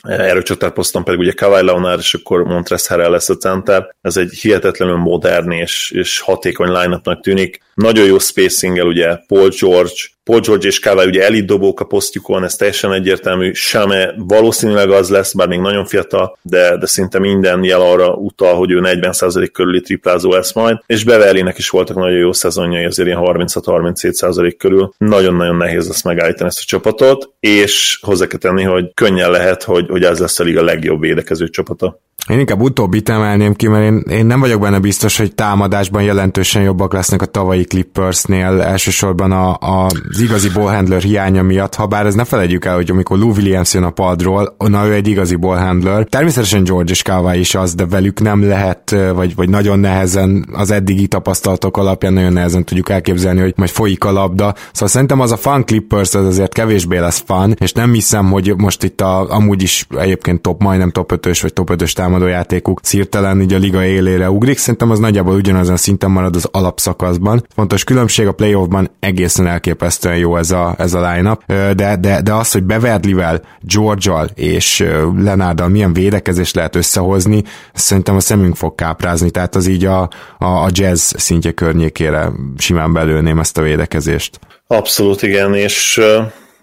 poszton 0.73 1.05
pedig 1.05 1.21
ugye 1.21 1.33
Kawhi 1.33 1.65
Leonard, 1.65 1.99
és 1.99 2.15
akkor 2.15 2.45
Montrezl 2.45 2.89
Harrell 2.89 3.11
lesz 3.11 3.29
a 3.29 3.37
center. 3.37 3.95
Ez 4.01 4.17
egy 4.17 4.33
hihetetlenül 4.33 4.97
modern 4.97 5.51
és, 5.51 5.91
és 5.95 6.21
hatékony 6.21 6.69
line 6.69 7.01
tűnik. 7.21 7.61
Nagyon 7.75 8.05
jó 8.05 8.19
spacing 8.19 8.85
ugye 8.85 9.17
Paul 9.27 9.49
George, 9.61 9.95
Paul 10.25 10.41
George 10.41 10.67
és 10.67 10.81
Kawhi 10.81 11.07
ugye 11.07 11.25
elit 11.25 11.47
dobók 11.47 11.81
a 11.81 11.85
posztjukon, 11.85 12.45
ez 12.45 12.57
teljesen 12.57 12.93
egyértelmű. 12.93 13.53
Same 13.53 14.15
valószínűleg 14.17 14.91
az 14.91 15.09
lesz, 15.09 15.33
bár 15.33 15.49
még 15.49 15.59
nagyon 15.59 15.85
fiatal, 15.85 16.39
de, 16.43 16.77
de 16.77 16.87
szinte 16.87 17.19
minden 17.19 17.65
jel 17.65 17.81
arra 17.81 18.13
utal, 18.13 18.55
hogy 18.55 18.71
ő 18.71 18.81
40% 18.83 19.49
körüli 19.53 19.81
triplázó 19.81 20.31
lesz 20.31 20.53
majd, 20.53 20.77
és 20.87 21.05
Beverlynek 21.05 21.59
is 21.59 21.69
voltak 21.69 21.97
nagyon 21.97 22.19
jó 22.19 22.33
szezonjai, 22.33 22.85
azért 22.85 23.09
ilyen 23.09 23.21
36-37% 23.23 24.55
körül. 24.59 24.93
Nagyon-nagyon 24.99 25.57
nehéz 25.57 25.87
lesz 25.87 26.03
megállítani 26.03 26.49
ezt 26.49 26.61
a 26.61 26.67
csapatot, 26.67 27.31
és 27.41 27.99
hozzá 28.03 28.27
kell 28.27 28.39
tenni, 28.39 28.63
hogy 28.63 28.95
könnyen 28.95 29.31
lehet, 29.31 29.63
hogy, 29.63 29.89
hogy 29.89 30.03
ez 30.03 30.19
lesz 30.19 30.39
a 30.39 30.63
legjobb 30.63 31.01
védekező 31.01 31.49
csapata. 31.49 32.01
Én 32.29 32.39
inkább 32.39 32.61
utóbbit 32.61 33.09
emelném 33.09 33.55
ki, 33.55 33.69
mert 33.69 33.85
én, 33.85 34.03
én 34.19 34.27
nem 34.27 34.41
vagyok 34.41 34.61
benne 34.61 34.79
biztos, 34.79 35.17
hogy 35.17 35.35
támadásban 35.35 36.03
jelentősen 36.03 36.63
jobbak 36.63 36.93
lesznek 36.93 37.23
a 37.23 37.27
tavalyi 37.27 37.65
Clippersnél, 37.65 38.61
elsősorban 38.61 39.33
a, 39.33 39.51
a, 39.51 39.87
az 39.87 40.21
igazi 40.21 40.49
ballhandler 40.49 41.03
hiánya 41.03 41.43
miatt, 41.43 41.75
ha 41.75 41.87
bár 41.87 42.07
ez 42.07 42.15
ne 42.15 42.25
felejtjük 42.25 42.65
el, 42.65 42.75
hogy 42.75 42.91
amikor 42.91 43.19
Lou 43.19 43.31
Williams 43.31 43.75
jön 43.75 43.83
a 43.83 43.91
padról, 43.91 44.57
na 44.59 44.87
ő 44.87 44.93
egy 44.93 45.09
igazi 45.09 45.35
ballhandler. 45.35 46.05
Természetesen 46.05 46.65
George 46.65 46.91
és 46.91 47.03
Kawhi 47.03 47.39
is 47.39 47.55
az, 47.55 47.75
de 47.75 47.87
velük 47.87 48.21
nem 48.21 48.49
lehet, 48.49 48.97
vagy, 49.15 49.35
vagy 49.35 49.49
nagyon 49.49 49.79
nehezen 49.79 50.47
az 50.53 50.71
eddigi 50.71 51.07
tapasztalatok 51.07 51.77
alapján 51.77 52.13
nagyon 52.13 52.33
nehezen 52.33 52.65
tudjuk 52.65 52.91
elképzelni, 52.91 53.41
hogy 53.41 53.55
majd 53.57 53.71
folyik 53.71 54.05
a 54.05 54.13
labda. 54.13 54.55
Szóval 54.73 54.89
szerintem 54.89 55.21
az 55.21 55.33
a 55.33 55.37
fan 55.37 55.65
Clippers 55.65 56.15
az 56.15 56.27
azért 56.27 56.53
kevésbé 56.53 56.99
lesz 56.99 57.23
fan, 57.27 57.57
és 57.59 57.73
nem 57.73 57.93
hiszem, 57.93 58.31
hogy 58.31 58.55
most 58.57 58.83
itt 58.83 59.01
a, 59.01 59.31
amúgy 59.31 59.63
is 59.63 59.87
egyébként 59.99 60.41
top, 60.41 60.63
majdnem 60.63 60.91
top 60.91 61.13
5-ös 61.15 61.39
vagy 61.43 61.53
top 61.53 61.71
5-ös 61.73 61.93
támadójátékuk 62.15 62.81
szírtelen 62.83 63.41
így 63.41 63.53
a 63.53 63.59
liga 63.59 63.85
élére 63.85 64.31
ugrik. 64.31 64.59
Szerintem 64.59 64.91
az 64.91 64.99
nagyjából 64.99 65.35
ugyanazon 65.35 65.77
szinten 65.77 66.11
marad 66.11 66.37
az 66.37 66.49
alapszakaszban. 66.53 67.47
Fontos 67.55 67.85
különbség 67.85 68.27
a 68.27 68.33
playoffban 68.33 68.91
egészen 69.01 69.47
elképesztően 69.47 70.17
jó 70.17 70.37
ez 70.37 70.51
a, 70.51 70.75
ez 70.79 70.95
a 70.95 71.13
line 71.13 71.39
de, 71.75 71.97
de, 71.97 72.21
de 72.23 72.33
az, 72.33 72.53
hogy 72.53 72.63
Beverlyvel, 72.63 73.43
George-al 73.61 74.29
és 74.35 74.85
Lenárdal 75.19 75.69
milyen 75.69 75.93
védekezés 75.93 76.53
lehet 76.53 76.77
összehozni, 76.77 77.43
szerintem 77.73 78.17
a 78.17 78.21
szemünk 78.21 78.57
fog 78.57 78.75
káprázni, 78.75 79.31
tehát 79.31 79.55
az 79.55 79.67
így 79.67 79.85
a, 79.85 80.01
a, 80.39 80.45
a 80.45 80.69
jazz 80.71 81.15
szintje 81.17 81.53
környékére 81.53 82.33
simán 82.57 82.93
belőném 82.93 83.39
ezt 83.39 83.59
a 83.59 83.63
védekezést. 83.63 84.41
Abszolút 84.67 85.23
igen, 85.23 85.55
és 85.55 86.01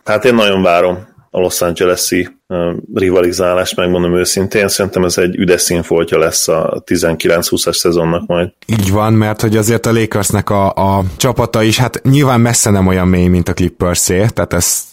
hát 0.04 0.26
én 0.26 0.36
nagyon 0.36 0.62
várom 0.62 1.10
a 1.34 1.40
Los 1.40 1.62
Angeles-i 1.62 2.30
rivalizálás, 2.94 3.74
megmondom 3.74 4.16
őszintén. 4.16 4.68
Szerintem 4.68 5.04
ez 5.04 5.18
egy 5.18 5.36
üdes 5.36 5.62
színfoltja 5.62 6.18
lesz 6.18 6.48
a 6.48 6.84
19-20-as 6.86 7.74
szezonnak 7.74 8.28
majd. 8.28 8.50
Így 8.66 8.92
van, 8.92 9.14
mert 9.14 9.42
hogy 9.42 9.58
azért 9.58 9.86
a 9.86 9.94
Lakersnek 9.94 10.50
a, 10.50 10.74
a 10.74 11.04
csapata 11.18 11.62
is, 11.62 11.78
hát 11.78 12.02
nyilván 12.04 12.42
messze 12.42 12.70
nem 12.70 12.88
olyan 12.88 13.08
mély, 13.08 13.28
mint 13.28 13.50
a 13.50 13.54
clippers 13.54 14.06
tehát 14.06 14.54
ezt 14.54 14.86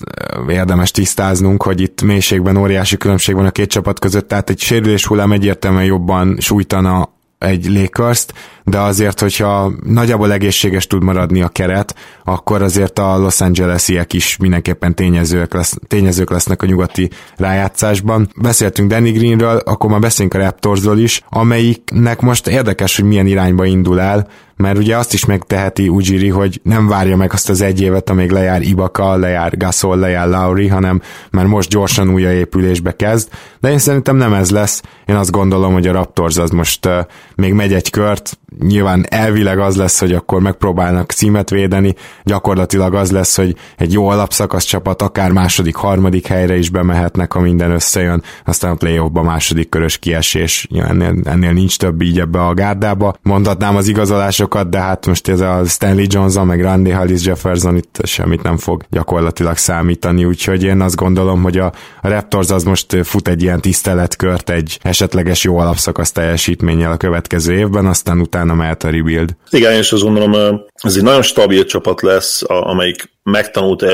érdemes 0.49 0.91
tisztáznunk, 0.91 1.63
hogy 1.63 1.81
itt 1.81 2.03
mélységben 2.03 2.57
óriási 2.57 2.97
különbség 2.97 3.35
van 3.35 3.47
a 3.47 3.51
két 3.51 3.71
csapat 3.71 3.99
között, 3.99 4.29
tehát 4.29 4.51
egy 4.51 4.61
sérülés 4.61 5.07
hullám 5.07 5.33
egyértelműen 5.33 5.85
jobban 5.85 6.37
sújtana 6.41 7.17
egy 7.39 7.67
lakers 7.67 8.27
de 8.71 8.79
azért, 8.79 9.21
hogyha 9.21 9.73
nagyjából 9.85 10.33
egészséges 10.33 10.87
tud 10.87 11.03
maradni 11.03 11.43
a 11.43 11.49
keret, 11.49 11.95
akkor 12.25 12.63
azért 12.63 12.99
a 12.99 13.19
Los 13.19 13.41
Angelesiek 13.41 14.13
is 14.13 14.37
mindenképpen 14.37 14.95
tényezők, 14.95 15.55
lesz, 15.55 15.77
tényezők 15.87 16.31
lesznek 16.31 16.63
a 16.63 16.67
nyugati 16.67 17.11
rájátszásban. 17.37 18.31
Beszéltünk 18.37 18.91
Danny 18.91 19.13
Greenről, 19.13 19.57
akkor 19.57 19.91
már 19.91 20.01
beszélünk 20.01 20.35
a 20.35 20.39
Raptorsról 20.39 20.99
is, 20.99 21.23
amelyiknek 21.29 22.21
most 22.21 22.49
érdekes, 22.49 22.97
hogy 22.97 23.05
milyen 23.05 23.27
irányba 23.27 23.65
indul 23.65 24.01
el, 24.01 24.29
mert 24.59 24.79
ugye 24.79 24.97
azt 24.97 25.13
is 25.13 25.25
megteheti 25.25 25.89
Ujiri, 25.89 26.29
hogy 26.29 26.61
nem 26.63 26.87
várja 26.87 27.17
meg 27.17 27.33
azt 27.33 27.49
az 27.49 27.61
egy 27.61 27.81
évet, 27.81 28.11
amíg 28.11 28.31
lejár 28.31 28.63
Ibaka, 28.63 29.17
lejár 29.17 29.57
Gasol, 29.57 29.97
lejár 29.97 30.29
Lauri, 30.29 30.67
hanem 30.67 31.01
már 31.31 31.47
most 31.47 31.69
gyorsan 31.69 32.11
újraépülésbe 32.11 32.97
kezd, 32.97 33.29
de 33.61 33.71
én 33.71 33.79
szerintem 33.79 34.17
nem 34.17 34.33
ez 34.33 34.51
lesz. 34.51 34.83
Én 35.07 35.17
azt 35.17 35.31
gondolom, 35.31 35.73
hogy 35.73 35.87
a 35.87 35.93
Raptors 35.93 36.37
az 36.37 36.51
most 36.51 36.87
uh, 36.87 36.99
még 37.35 37.53
megy 37.53 37.73
egy 37.73 37.91
kört, 37.91 38.39
nyilván 38.61 39.07
elvileg 39.09 39.59
az 39.59 39.77
lesz, 39.77 40.01
hogy 40.01 40.13
akkor 40.13 40.41
megpróbálnak 40.41 41.11
címet 41.11 41.51
védeni, 41.51 41.95
gyakorlatilag 42.25 42.95
az 42.95 43.11
lesz, 43.11 43.37
hogy 43.37 43.57
egy 43.77 43.93
jó 43.93 44.09
alapszakasz 44.09 44.65
csapat 44.65 45.03
akár 45.03 45.33
második, 45.33 45.75
harmadik 45.75 46.27
helyre 46.27 46.57
is 46.57 46.71
bemehetnek, 46.71 47.33
ha 47.33 47.41
minden 47.41 47.71
összejön, 47.71 48.23
aztán 48.45 48.71
a 48.71 48.75
playoffba 48.75 49.23
második 49.23 49.69
körös 49.69 49.99
kiesés, 49.99 50.69
ennél, 50.75 51.15
ennél 51.25 51.53
nincs 51.53 51.79
több 51.79 52.03
így 52.03 52.21
ebbe 52.21 52.47
a 52.47 52.55
gárdába. 52.55 53.15
Mondhatnám 53.23 53.77
az 53.77 53.89
igazolásokat, 53.89 54.69
de 54.69 54.79
hát 54.79 55.07
most 55.07 55.29
ez 55.29 55.41
a 55.41 55.63
Stanley 55.65 56.07
Johnson, 56.09 56.47
meg 56.47 56.63
Randy 56.63 56.91
Hollis 56.91 57.25
Jefferson 57.25 57.77
itt 57.77 58.01
semmit 58.03 58.43
nem 58.43 58.57
fog 58.57 58.83
gyakorlatilag 58.91 59.57
számítani, 59.57 60.25
úgyhogy 60.25 60.63
én 60.63 60.81
azt 60.81 60.97
gondolom, 60.97 61.43
hogy 61.43 61.59
a, 61.59 61.73
a 62.03 62.09
Raptors 62.09 62.51
az 62.51 62.65
most 62.65 62.97
fut 63.07 63.29
egy 63.29 63.43
ilyen 63.43 63.61
tiszteletkört 63.61 64.51
egy 64.51 64.79
esetleges 64.83 65.45
jó 65.45 65.59
alapszakasz 65.59 66.13
teljesítménnyel 66.13 66.93
a 66.93 66.97
következő 66.97 67.53
évben, 67.53 67.87
aztán 67.87 68.21
utána 68.21 68.48
utána 68.49 68.55
mehet 68.55 68.85
a 68.85 68.91
rebuild. 68.91 69.37
Igen, 69.51 69.73
és 69.73 69.93
azt 69.93 70.03
gondolom, 70.03 70.61
ez 70.75 70.97
egy 70.97 71.03
nagyon 71.03 71.23
stabil 71.23 71.65
csapat 71.65 72.03
lesz, 72.03 72.43
amelyik 72.47 73.11
megtanult 73.23 73.85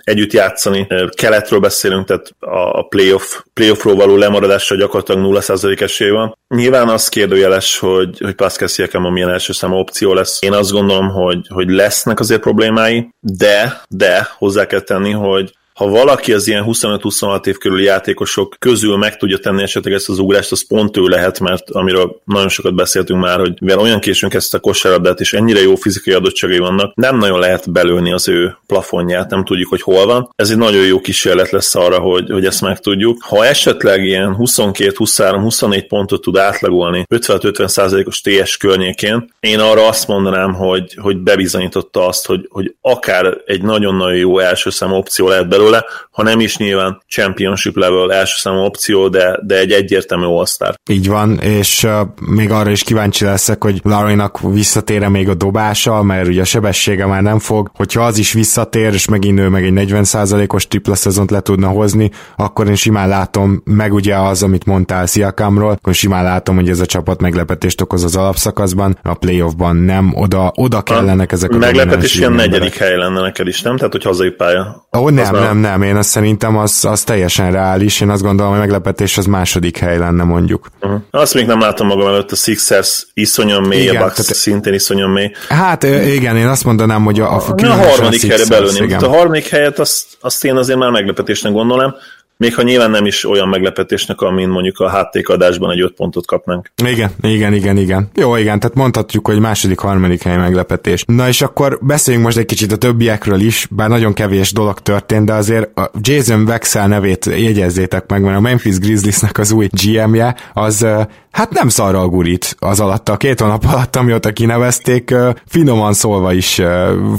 együtt 0.00 0.32
játszani. 0.32 0.86
Keletről 1.10 1.60
beszélünk, 1.60 2.06
tehát 2.06 2.34
a 2.38 2.86
playoff, 2.88 3.40
playoffról 3.54 3.94
való 3.94 4.16
lemaradásra 4.16 4.76
gyakorlatilag 4.76 5.42
0% 5.44 5.80
esély 5.80 6.10
van. 6.10 6.38
Nyilván 6.48 6.88
az 6.88 7.08
kérdőjeles, 7.08 7.78
hogy, 7.78 8.18
hogy 8.20 8.34
Pascal 8.34 8.68
Siakam 8.68 9.12
milyen 9.12 9.30
első 9.30 9.52
számú 9.52 9.76
opció 9.76 10.14
lesz. 10.14 10.38
Én 10.42 10.52
azt 10.52 10.72
gondolom, 10.72 11.08
hogy, 11.08 11.46
hogy 11.48 11.68
lesznek 11.68 12.20
azért 12.20 12.40
problémái, 12.40 13.08
de, 13.20 13.82
de 13.88 14.28
hozzá 14.38 14.66
kell 14.66 14.80
tenni, 14.80 15.10
hogy 15.10 15.52
ha 15.80 15.88
valaki 15.88 16.32
az 16.32 16.48
ilyen 16.48 16.64
25-26 16.66 17.46
év 17.46 17.58
körüli 17.58 17.84
játékosok 17.84 18.56
közül 18.58 18.96
meg 18.96 19.16
tudja 19.16 19.38
tenni 19.38 19.62
esetleg 19.62 19.94
ezt 19.94 20.08
az 20.08 20.18
ugrást, 20.18 20.52
az 20.52 20.66
pont 20.66 20.96
ő 20.96 21.02
lehet, 21.02 21.40
mert 21.40 21.70
amiről 21.70 22.20
nagyon 22.24 22.48
sokat 22.48 22.74
beszéltünk 22.74 23.20
már, 23.20 23.38
hogy 23.38 23.60
mivel 23.60 23.78
olyan 23.78 24.00
későn 24.00 24.30
ezt 24.32 24.54
a 24.54 24.60
kosárlabdát, 24.60 25.20
és 25.20 25.32
ennyire 25.32 25.60
jó 25.60 25.74
fizikai 25.74 26.14
adottságai 26.14 26.58
vannak, 26.58 26.94
nem 26.94 27.18
nagyon 27.18 27.38
lehet 27.38 27.72
belőni 27.72 28.12
az 28.12 28.28
ő 28.28 28.56
plafonját, 28.66 29.30
nem 29.30 29.44
tudjuk, 29.44 29.68
hogy 29.68 29.82
hol 29.82 30.06
van. 30.06 30.32
Ez 30.36 30.50
egy 30.50 30.56
nagyon 30.56 30.84
jó 30.84 31.00
kísérlet 31.00 31.50
lesz 31.50 31.74
arra, 31.74 31.98
hogy, 31.98 32.30
hogy 32.30 32.44
ezt 32.44 32.60
megtudjuk. 32.60 33.22
Ha 33.22 33.46
esetleg 33.46 34.04
ilyen 34.04 34.36
22-23-24 34.38 35.84
pontot 35.88 36.20
tud 36.20 36.36
átlagolni 36.36 37.04
50-50 37.14 38.06
os 38.06 38.20
TS 38.20 38.56
környékén, 38.56 39.32
én 39.40 39.58
arra 39.58 39.86
azt 39.86 40.08
mondanám, 40.08 40.54
hogy, 40.54 40.96
hogy 41.00 41.16
bebizonyította 41.16 42.06
azt, 42.06 42.26
hogy, 42.26 42.46
hogy 42.50 42.74
akár 42.80 43.36
egy 43.46 43.62
nagyon-nagyon 43.62 44.16
jó 44.16 44.38
első 44.38 44.70
szám 44.70 44.92
opció 44.92 45.28
lehet 45.28 45.48
belőle, 45.48 45.69
belőle, 45.70 45.86
ha 46.10 46.22
nem 46.22 46.40
is 46.40 46.56
nyilván 46.56 47.02
championship 47.08 47.76
level 47.76 48.12
első 48.12 48.34
számú 48.36 48.58
opció, 48.58 49.08
de, 49.08 49.38
de 49.42 49.58
egy 49.58 49.72
egyértelmű 49.72 50.24
all. 50.24 50.74
Így 50.90 51.08
van, 51.08 51.38
és 51.38 51.84
uh, 51.84 51.92
még 52.26 52.50
arra 52.50 52.70
is 52.70 52.82
kíváncsi 52.82 53.24
leszek, 53.24 53.62
hogy 53.62 53.80
Larry-nak 53.82 54.40
visszatér 54.40 55.08
még 55.08 55.28
a 55.28 55.34
dobása, 55.34 56.02
mert 56.02 56.28
ugye 56.28 56.40
a 56.40 56.44
sebessége 56.44 57.06
már 57.06 57.22
nem 57.22 57.38
fog, 57.38 57.70
hogyha 57.74 58.02
az 58.02 58.18
is 58.18 58.32
visszatér, 58.32 58.92
és 58.92 59.08
megint 59.08 59.38
ő 59.38 59.48
meg 59.48 59.64
egy 59.64 59.72
40%-os 59.74 60.66
tripla 60.66 60.94
szezont 60.94 61.30
le 61.30 61.40
tudna 61.40 61.68
hozni, 61.68 62.10
akkor 62.36 62.68
én 62.68 62.74
simán 62.74 63.08
látom, 63.08 63.62
meg 63.64 63.92
ugye 63.92 64.16
az, 64.16 64.42
amit 64.42 64.64
mondtál 64.64 65.06
Sziakamról, 65.06 65.70
akkor 65.70 65.94
simán 65.94 66.24
látom, 66.24 66.54
hogy 66.54 66.68
ez 66.68 66.80
a 66.80 66.86
csapat 66.86 67.20
meglepetést 67.20 67.80
okoz 67.80 68.04
az 68.04 68.16
alapszakaszban, 68.16 68.98
a 69.02 69.14
playoffban 69.14 69.76
nem, 69.76 70.12
oda, 70.14 70.52
oda 70.54 70.82
kellenek 70.82 71.32
ezek 71.32 71.50
a 71.50 71.56
Meglepetés 71.56 72.14
ilyen 72.14 72.32
negyedik 72.32 72.74
hely 72.74 72.96
lenne 72.96 73.20
neked 73.20 73.46
is, 73.46 73.62
nem? 73.62 73.76
Tehát, 73.76 73.92
hogy 73.92 74.02
hazai 74.02 74.30
pálya. 74.30 74.88
Ó, 74.96 75.00
oh, 75.00 75.10
nem, 75.10 75.34
nem, 75.34 75.42
nem, 75.42 75.58
én 75.82 75.96
azt 75.96 76.08
szerintem 76.08 76.56
az, 76.56 76.84
az 76.84 77.02
teljesen 77.02 77.52
reális, 77.52 78.00
én 78.00 78.10
azt 78.10 78.22
gondolom, 78.22 78.50
hogy 78.50 78.60
meglepetés 78.60 79.18
az 79.18 79.26
második 79.26 79.78
hely 79.78 79.98
lenne 79.98 80.24
mondjuk. 80.24 80.66
Uh-huh. 80.80 81.00
Azt 81.10 81.34
még 81.34 81.46
nem 81.46 81.60
látom 81.60 81.86
magam 81.86 82.06
előtt, 82.06 82.32
a 82.32 82.36
Sixers 82.36 83.06
iszonyan 83.14 83.62
mély, 83.62 83.82
igen, 83.82 83.96
a 83.96 84.04
Bucks 84.04 84.14
tehát, 84.14 84.34
szintén 84.34 84.74
iszonyan 84.74 85.10
mély. 85.10 85.30
Hát 85.48 85.82
igen, 85.82 86.36
én 86.36 86.46
azt 86.46 86.64
mondanám, 86.64 87.04
hogy 87.04 87.20
a, 87.20 87.32
a, 87.32 87.54
a, 87.56 87.66
a 87.66 87.72
harmadik 87.72 88.26
helyre 88.26 88.44
belőném. 88.48 88.96
A 89.00 89.08
harmadik 89.08 89.48
helyet 89.48 89.78
azt, 89.78 90.04
azt 90.20 90.44
én 90.44 90.56
azért 90.56 90.78
már 90.78 90.90
meglepetésnek 90.90 91.52
gondolom, 91.52 91.94
még 92.40 92.54
ha 92.54 92.62
nyilván 92.62 92.90
nem 92.90 93.06
is 93.06 93.28
olyan 93.28 93.48
meglepetésnek, 93.48 94.20
amin 94.20 94.48
mondjuk 94.48 94.78
a 94.78 94.88
háttékadásban 94.88 95.70
egy 95.70 95.80
öt 95.80 95.94
pontot 95.94 96.26
kapnánk. 96.26 96.72
Igen, 96.84 97.10
igen, 97.22 97.52
igen, 97.52 97.76
igen. 97.76 98.10
Jó, 98.14 98.36
igen, 98.36 98.60
tehát 98.60 98.76
mondhatjuk, 98.76 99.26
hogy 99.26 99.38
második, 99.38 99.78
harmadik 99.78 100.22
hely 100.22 100.36
meglepetés. 100.36 101.04
Na 101.06 101.28
és 101.28 101.42
akkor 101.42 101.78
beszéljünk 101.82 102.26
most 102.26 102.38
egy 102.38 102.44
kicsit 102.44 102.72
a 102.72 102.76
többiekről 102.76 103.40
is, 103.40 103.66
bár 103.70 103.88
nagyon 103.88 104.12
kevés 104.12 104.52
dolog 104.52 104.78
történt, 104.78 105.26
de 105.26 105.32
azért 105.32 105.78
a 105.78 105.90
Jason 106.00 106.42
Wexel 106.42 106.88
nevét 106.88 107.24
jegyezzétek 107.24 108.10
meg, 108.10 108.22
mert 108.22 108.36
a 108.36 108.40
Memphis 108.40 108.78
Grizzliesnek 108.78 109.38
az 109.38 109.52
új 109.52 109.68
GM-je, 109.72 110.36
az 110.52 110.86
hát 111.30 111.50
nem 111.50 111.68
szarral 111.68 112.08
gurít 112.08 112.56
az 112.58 112.80
alatt, 112.80 113.08
a 113.08 113.16
két 113.16 113.40
hónap 113.40 113.64
alatt, 113.64 113.96
amióta 113.96 114.32
kinevezték, 114.32 115.14
finoman 115.46 115.92
szólva 115.92 116.32
is 116.32 116.62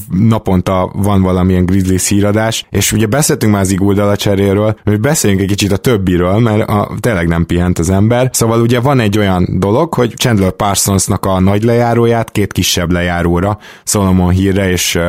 naponta 0.09 0.91
van 0.95 1.21
valamilyen 1.21 1.65
Grizzlies 1.65 2.07
híradás, 2.07 2.65
és 2.69 2.91
ugye 2.91 3.05
beszéltünk 3.05 3.51
már 3.51 3.61
az 3.61 3.71
Iguldala 3.71 4.15
cseréről, 4.15 4.79
hogy 4.83 4.99
beszéljünk 5.11 5.41
egy 5.41 5.49
kicsit 5.49 5.71
a 5.71 5.77
többiről, 5.77 6.39
mert 6.39 6.69
a, 6.69 6.91
tényleg 6.99 7.27
nem 7.27 7.45
pihent 7.45 7.79
az 7.79 7.89
ember. 7.89 8.29
Szóval 8.33 8.61
ugye 8.61 8.79
van 8.79 8.99
egy 8.99 9.17
olyan 9.17 9.47
dolog, 9.59 9.93
hogy 9.93 10.13
Chandler 10.17 10.51
Parsonsnak 10.51 11.25
a 11.25 11.39
nagy 11.39 11.63
lejáróját 11.63 12.31
két 12.31 12.51
kisebb 12.51 12.91
lejáróra, 12.91 13.57
Solomon 13.83 14.29
Hírre 14.29 14.71
és 14.71 14.99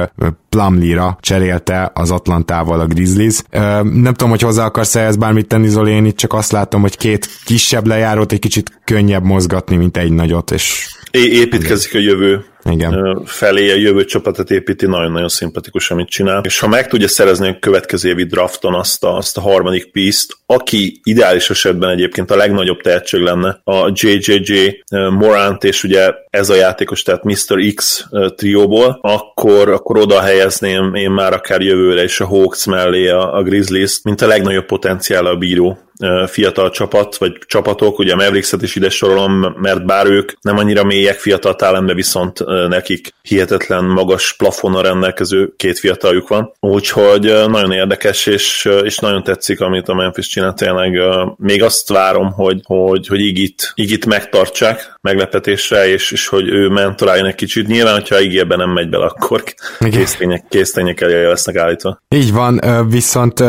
Plumlee-ra 0.49 1.19
cserélte 1.21 1.91
az 1.95 2.11
Atlantával 2.11 2.81
a 2.81 2.87
Grizzlies. 2.87 3.43
Nem 3.83 4.05
tudom, 4.05 4.31
hogy 4.31 4.41
hozzá 4.41 4.65
akarsz 4.65 4.95
ehhez 4.95 5.17
bármit 5.17 5.47
tenni, 5.47 5.69
Zoli, 5.69 5.93
én 5.93 6.05
itt 6.05 6.17
csak 6.17 6.33
azt 6.33 6.53
látom, 6.53 6.81
hogy 6.81 6.97
két 6.97 7.29
kisebb 7.45 7.87
lejárót 7.87 8.33
egy 8.33 8.39
kicsit 8.39 8.81
könnyebb 8.85 9.25
mozgatni, 9.25 9.77
mint 9.77 9.97
egy 9.97 10.13
nagyot, 10.13 10.51
és 10.51 10.87
építkezik 11.11 11.95
a 11.95 11.99
jövő 11.99 12.45
igen. 12.65 13.23
felé 13.25 13.73
a 13.73 13.77
jövő 13.77 14.05
csapatot 14.05 14.51
építi, 14.51 14.87
nagyon-nagyon 14.87 15.29
szimpatikus, 15.29 15.91
amit 15.91 16.09
csinál. 16.09 16.41
És 16.45 16.59
ha 16.59 16.69
meg 16.69 16.89
tudja 16.89 17.09
szerezni 17.09 17.49
a 17.49 17.59
következő 17.61 18.09
évi 18.09 18.25
drafton 18.25 18.75
azt 18.75 19.05
a, 19.05 19.17
azt 19.17 19.37
a 19.37 19.41
harmadik 19.41 19.93
piszt, 19.93 20.37
aki 20.47 21.01
ideális 21.03 21.51
esetben 21.51 21.91
egyébként 21.91 22.31
a 22.31 22.37
legnagyobb 22.37 22.81
tehetség 22.81 23.21
lenne 23.21 23.61
a 23.65 23.91
JJJ 23.93 24.83
Morant, 25.11 25.65
és 25.65 25.85
ugye 25.85 26.15
ez 26.31 26.51
a 26.51 26.55
játékos, 26.55 27.03
tehát 27.03 27.25
Mr. 27.25 27.73
X 27.75 28.07
trióból, 28.37 28.99
akkor, 29.03 29.69
akkor 29.69 29.99
oda 29.99 30.21
helyezném 30.21 30.95
én 30.95 31.11
már 31.11 31.33
akár 31.33 31.61
jövőre 31.61 32.03
is 32.03 32.21
a 32.21 32.27
Hawks 32.27 32.65
mellé 32.65 33.09
a, 33.09 33.37
a 33.37 33.43
Grizzlies, 33.43 34.01
mint 34.03 34.21
a 34.21 34.27
legnagyobb 34.27 34.67
potenciál 34.67 35.27
a 35.27 35.37
bíró 35.37 35.79
fiatal 36.27 36.71
csapat, 36.71 37.17
vagy 37.17 37.39
csapatok, 37.47 37.99
ugye 37.99 38.13
a 38.13 38.17
Mavericks-et 38.17 38.63
is 38.63 38.77
ide 38.77 38.89
sorolom, 38.89 39.55
mert 39.61 39.87
bár 39.87 40.07
ők 40.07 40.33
nem 40.41 40.59
annyira 40.59 40.85
mélyek 40.85 41.19
fiatal 41.19 41.55
tálembe, 41.55 41.95
viszont 41.95 42.41
nekik 42.69 43.15
hihetetlen 43.23 43.85
magas 43.85 44.35
plafonnal 44.37 44.83
rendelkező 44.83 45.53
két 45.57 45.79
fiataljuk 45.79 46.29
van. 46.29 46.53
Úgyhogy 46.61 47.23
nagyon 47.49 47.73
érdekes, 47.73 48.27
és, 48.27 48.69
és 48.83 48.99
nagyon 48.99 49.23
tetszik, 49.23 49.61
amit 49.61 49.89
a 49.89 49.95
Memphis 49.95 50.27
csinál 50.27 50.55
tényleg. 50.55 50.99
Még 51.37 51.63
azt 51.63 51.89
várom, 51.89 52.33
hogy, 52.33 52.61
hogy, 52.65 53.07
hogy 53.07 53.21
Igit, 53.21 53.73
Igit 53.75 54.07
megtartsák 54.07 54.99
meglepetésre, 55.01 55.89
és, 55.89 56.11
és 56.13 56.27
hogy 56.27 56.49
ő 56.49 56.69
mentoráljon 56.69 57.27
egy 57.27 57.35
kicsit. 57.35 57.67
Nyilván, 57.67 57.95
hogyha 57.95 58.21
ígérben 58.21 58.59
nem 58.59 58.71
megy 58.71 58.89
bele, 58.89 59.05
akkor 59.05 59.45
késztények, 59.91 60.45
késztények 60.49 61.01
elé 61.01 61.27
lesznek 61.27 61.57
állítva. 61.57 62.03
Így 62.09 62.33
van, 62.33 62.61
viszont 62.89 63.43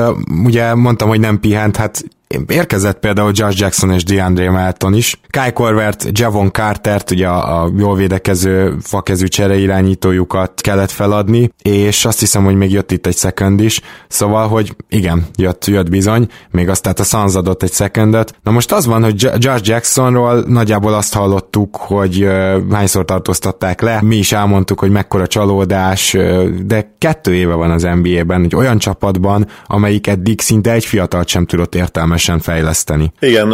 ugye 0.44 0.74
mondtam, 0.74 1.08
hogy 1.08 1.20
nem 1.20 1.40
pihent, 1.40 1.76
hát 1.76 2.04
Érkezett 2.48 3.00
például 3.00 3.32
Josh 3.34 3.60
Jackson 3.60 3.92
és 3.92 4.04
DeAndre 4.04 4.52
Melton 4.52 4.94
is. 4.94 5.20
Kai 5.30 5.52
Corvert, 5.52 6.20
Javon 6.20 6.52
Cartert, 6.52 7.12
ugye 7.12 7.28
a, 7.28 7.64
a 7.64 7.72
jól 7.78 7.96
védekező 7.96 8.76
fakezű 8.82 9.26
csere 9.26 9.56
irányítójukat 9.56 10.62
kellett 10.62 10.92
feladni, 10.92 11.52
és 11.62 12.06
azt 12.06 12.20
hiszem, 12.20 12.44
hogy 12.44 12.56
még 12.56 12.72
jött 12.72 12.92
itt 12.92 13.08
egy 13.08 13.18
second 13.18 13.60
is, 13.60 13.82
szóval, 14.08 14.48
hogy 14.48 14.76
igen, 14.90 15.26
jött, 15.36 15.66
jött 15.66 15.90
bizony, 15.90 16.28
még 16.52 16.70
azt 16.70 16.82
tehát 16.82 17.00
a 17.00 17.04
Suns 17.04 17.36
adott 17.36 17.64
egy 17.64 17.74
secondot. 17.74 18.36
Na 18.44 18.52
most 18.52 18.72
az 18.72 18.86
van, 18.86 19.04
hogy 19.04 19.30
Josh 19.38 19.68
Jacksonról 19.68 20.44
nagyjából 20.48 20.94
azt 20.94 21.14
hallottuk, 21.14 21.76
hogy 21.76 22.28
hányszor 22.72 23.06
tartóztatták 23.06 23.82
le, 23.82 24.00
mi 24.02 24.16
is 24.16 24.32
elmondtuk, 24.32 24.80
hogy 24.80 24.92
mekkora 24.92 25.28
csalódás, 25.28 26.18
de 26.66 26.96
kettő 26.98 27.36
éve 27.36 27.54
van 27.54 27.72
az 27.72 27.88
NBA-ben, 28.02 28.44
egy 28.44 28.56
olyan 28.56 28.78
csapatban, 28.78 29.48
amelyik 29.66 30.08
eddig 30.08 30.42
szinte 30.42 30.72
egy 30.72 30.86
fiatalt 30.86 31.28
sem 31.28 31.46
tudott 31.46 31.76
értelmes 31.76 32.23
teljesen 32.26 32.40
fejleszteni. 32.40 33.12
Igen, 33.20 33.54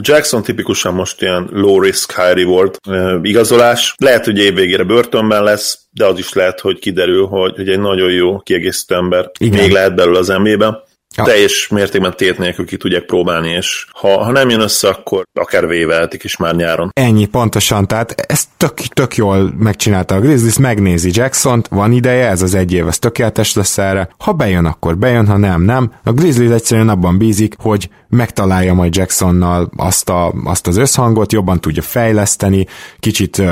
Jackson 0.00 0.42
tipikusan 0.42 0.94
most 0.94 1.22
ilyen 1.22 1.48
low 1.52 1.80
risk, 1.80 2.12
high 2.12 2.34
reward 2.34 2.76
igazolás. 3.22 3.94
Lehet, 3.98 4.24
hogy 4.24 4.38
évvégére 4.38 4.84
börtönben 4.84 5.42
lesz, 5.42 5.78
de 5.90 6.06
az 6.06 6.18
is 6.18 6.32
lehet, 6.32 6.60
hogy 6.60 6.78
kiderül, 6.78 7.26
hogy, 7.26 7.54
hogy 7.56 7.68
egy 7.68 7.80
nagyon 7.80 8.10
jó 8.10 8.38
kiegészítő 8.38 8.94
ember 8.94 9.30
Igen. 9.38 9.60
még 9.60 9.70
lehet 9.70 9.94
belőle 9.94 10.18
az 10.18 10.28
NBA-ben. 10.28 10.78
Ja. 11.16 11.24
Teljes 11.24 11.68
mértékben 11.68 12.16
tét 12.16 12.38
nélkül 12.38 12.66
ki 12.66 12.76
tudják 12.76 13.04
próbálni, 13.04 13.50
és 13.50 13.86
ha, 13.92 14.24
ha 14.24 14.30
nem 14.30 14.48
jön 14.48 14.60
össze, 14.60 14.88
akkor 14.88 15.22
akár 15.32 15.66
véveltik 15.66 16.24
is 16.24 16.36
már 16.36 16.54
nyáron. 16.54 16.90
Ennyi, 16.92 17.26
pontosan, 17.26 17.86
tehát 17.86 18.14
ezt 18.28 18.48
tök, 18.56 18.74
tök 18.74 19.16
jól 19.16 19.54
megcsinálta 19.58 20.14
a 20.14 20.20
Grizzlies, 20.20 20.58
megnézi 20.58 21.10
Jackson-t, 21.12 21.68
van 21.68 21.92
ideje, 21.92 22.28
ez 22.28 22.42
az 22.42 22.54
egy 22.54 22.72
év, 22.72 22.86
ez 22.86 22.98
tökéletes 22.98 23.54
lesz 23.54 23.78
erre. 23.78 24.08
Ha 24.18 24.32
bejön, 24.32 24.64
akkor 24.64 24.98
bejön, 24.98 25.26
ha 25.26 25.36
nem, 25.36 25.62
nem. 25.62 25.92
A 26.04 26.12
Grizzlies 26.12 26.52
egyszerűen 26.52 26.88
abban 26.88 27.18
bízik, 27.18 27.54
hogy 27.58 27.88
megtalálja 28.10 28.74
majd 28.74 28.96
Jacksonnal 28.96 29.70
azt, 29.76 30.08
a, 30.08 30.32
azt 30.44 30.66
az 30.66 30.76
összhangot, 30.76 31.32
jobban 31.32 31.60
tudja 31.60 31.82
fejleszteni, 31.82 32.66
kicsit 32.98 33.42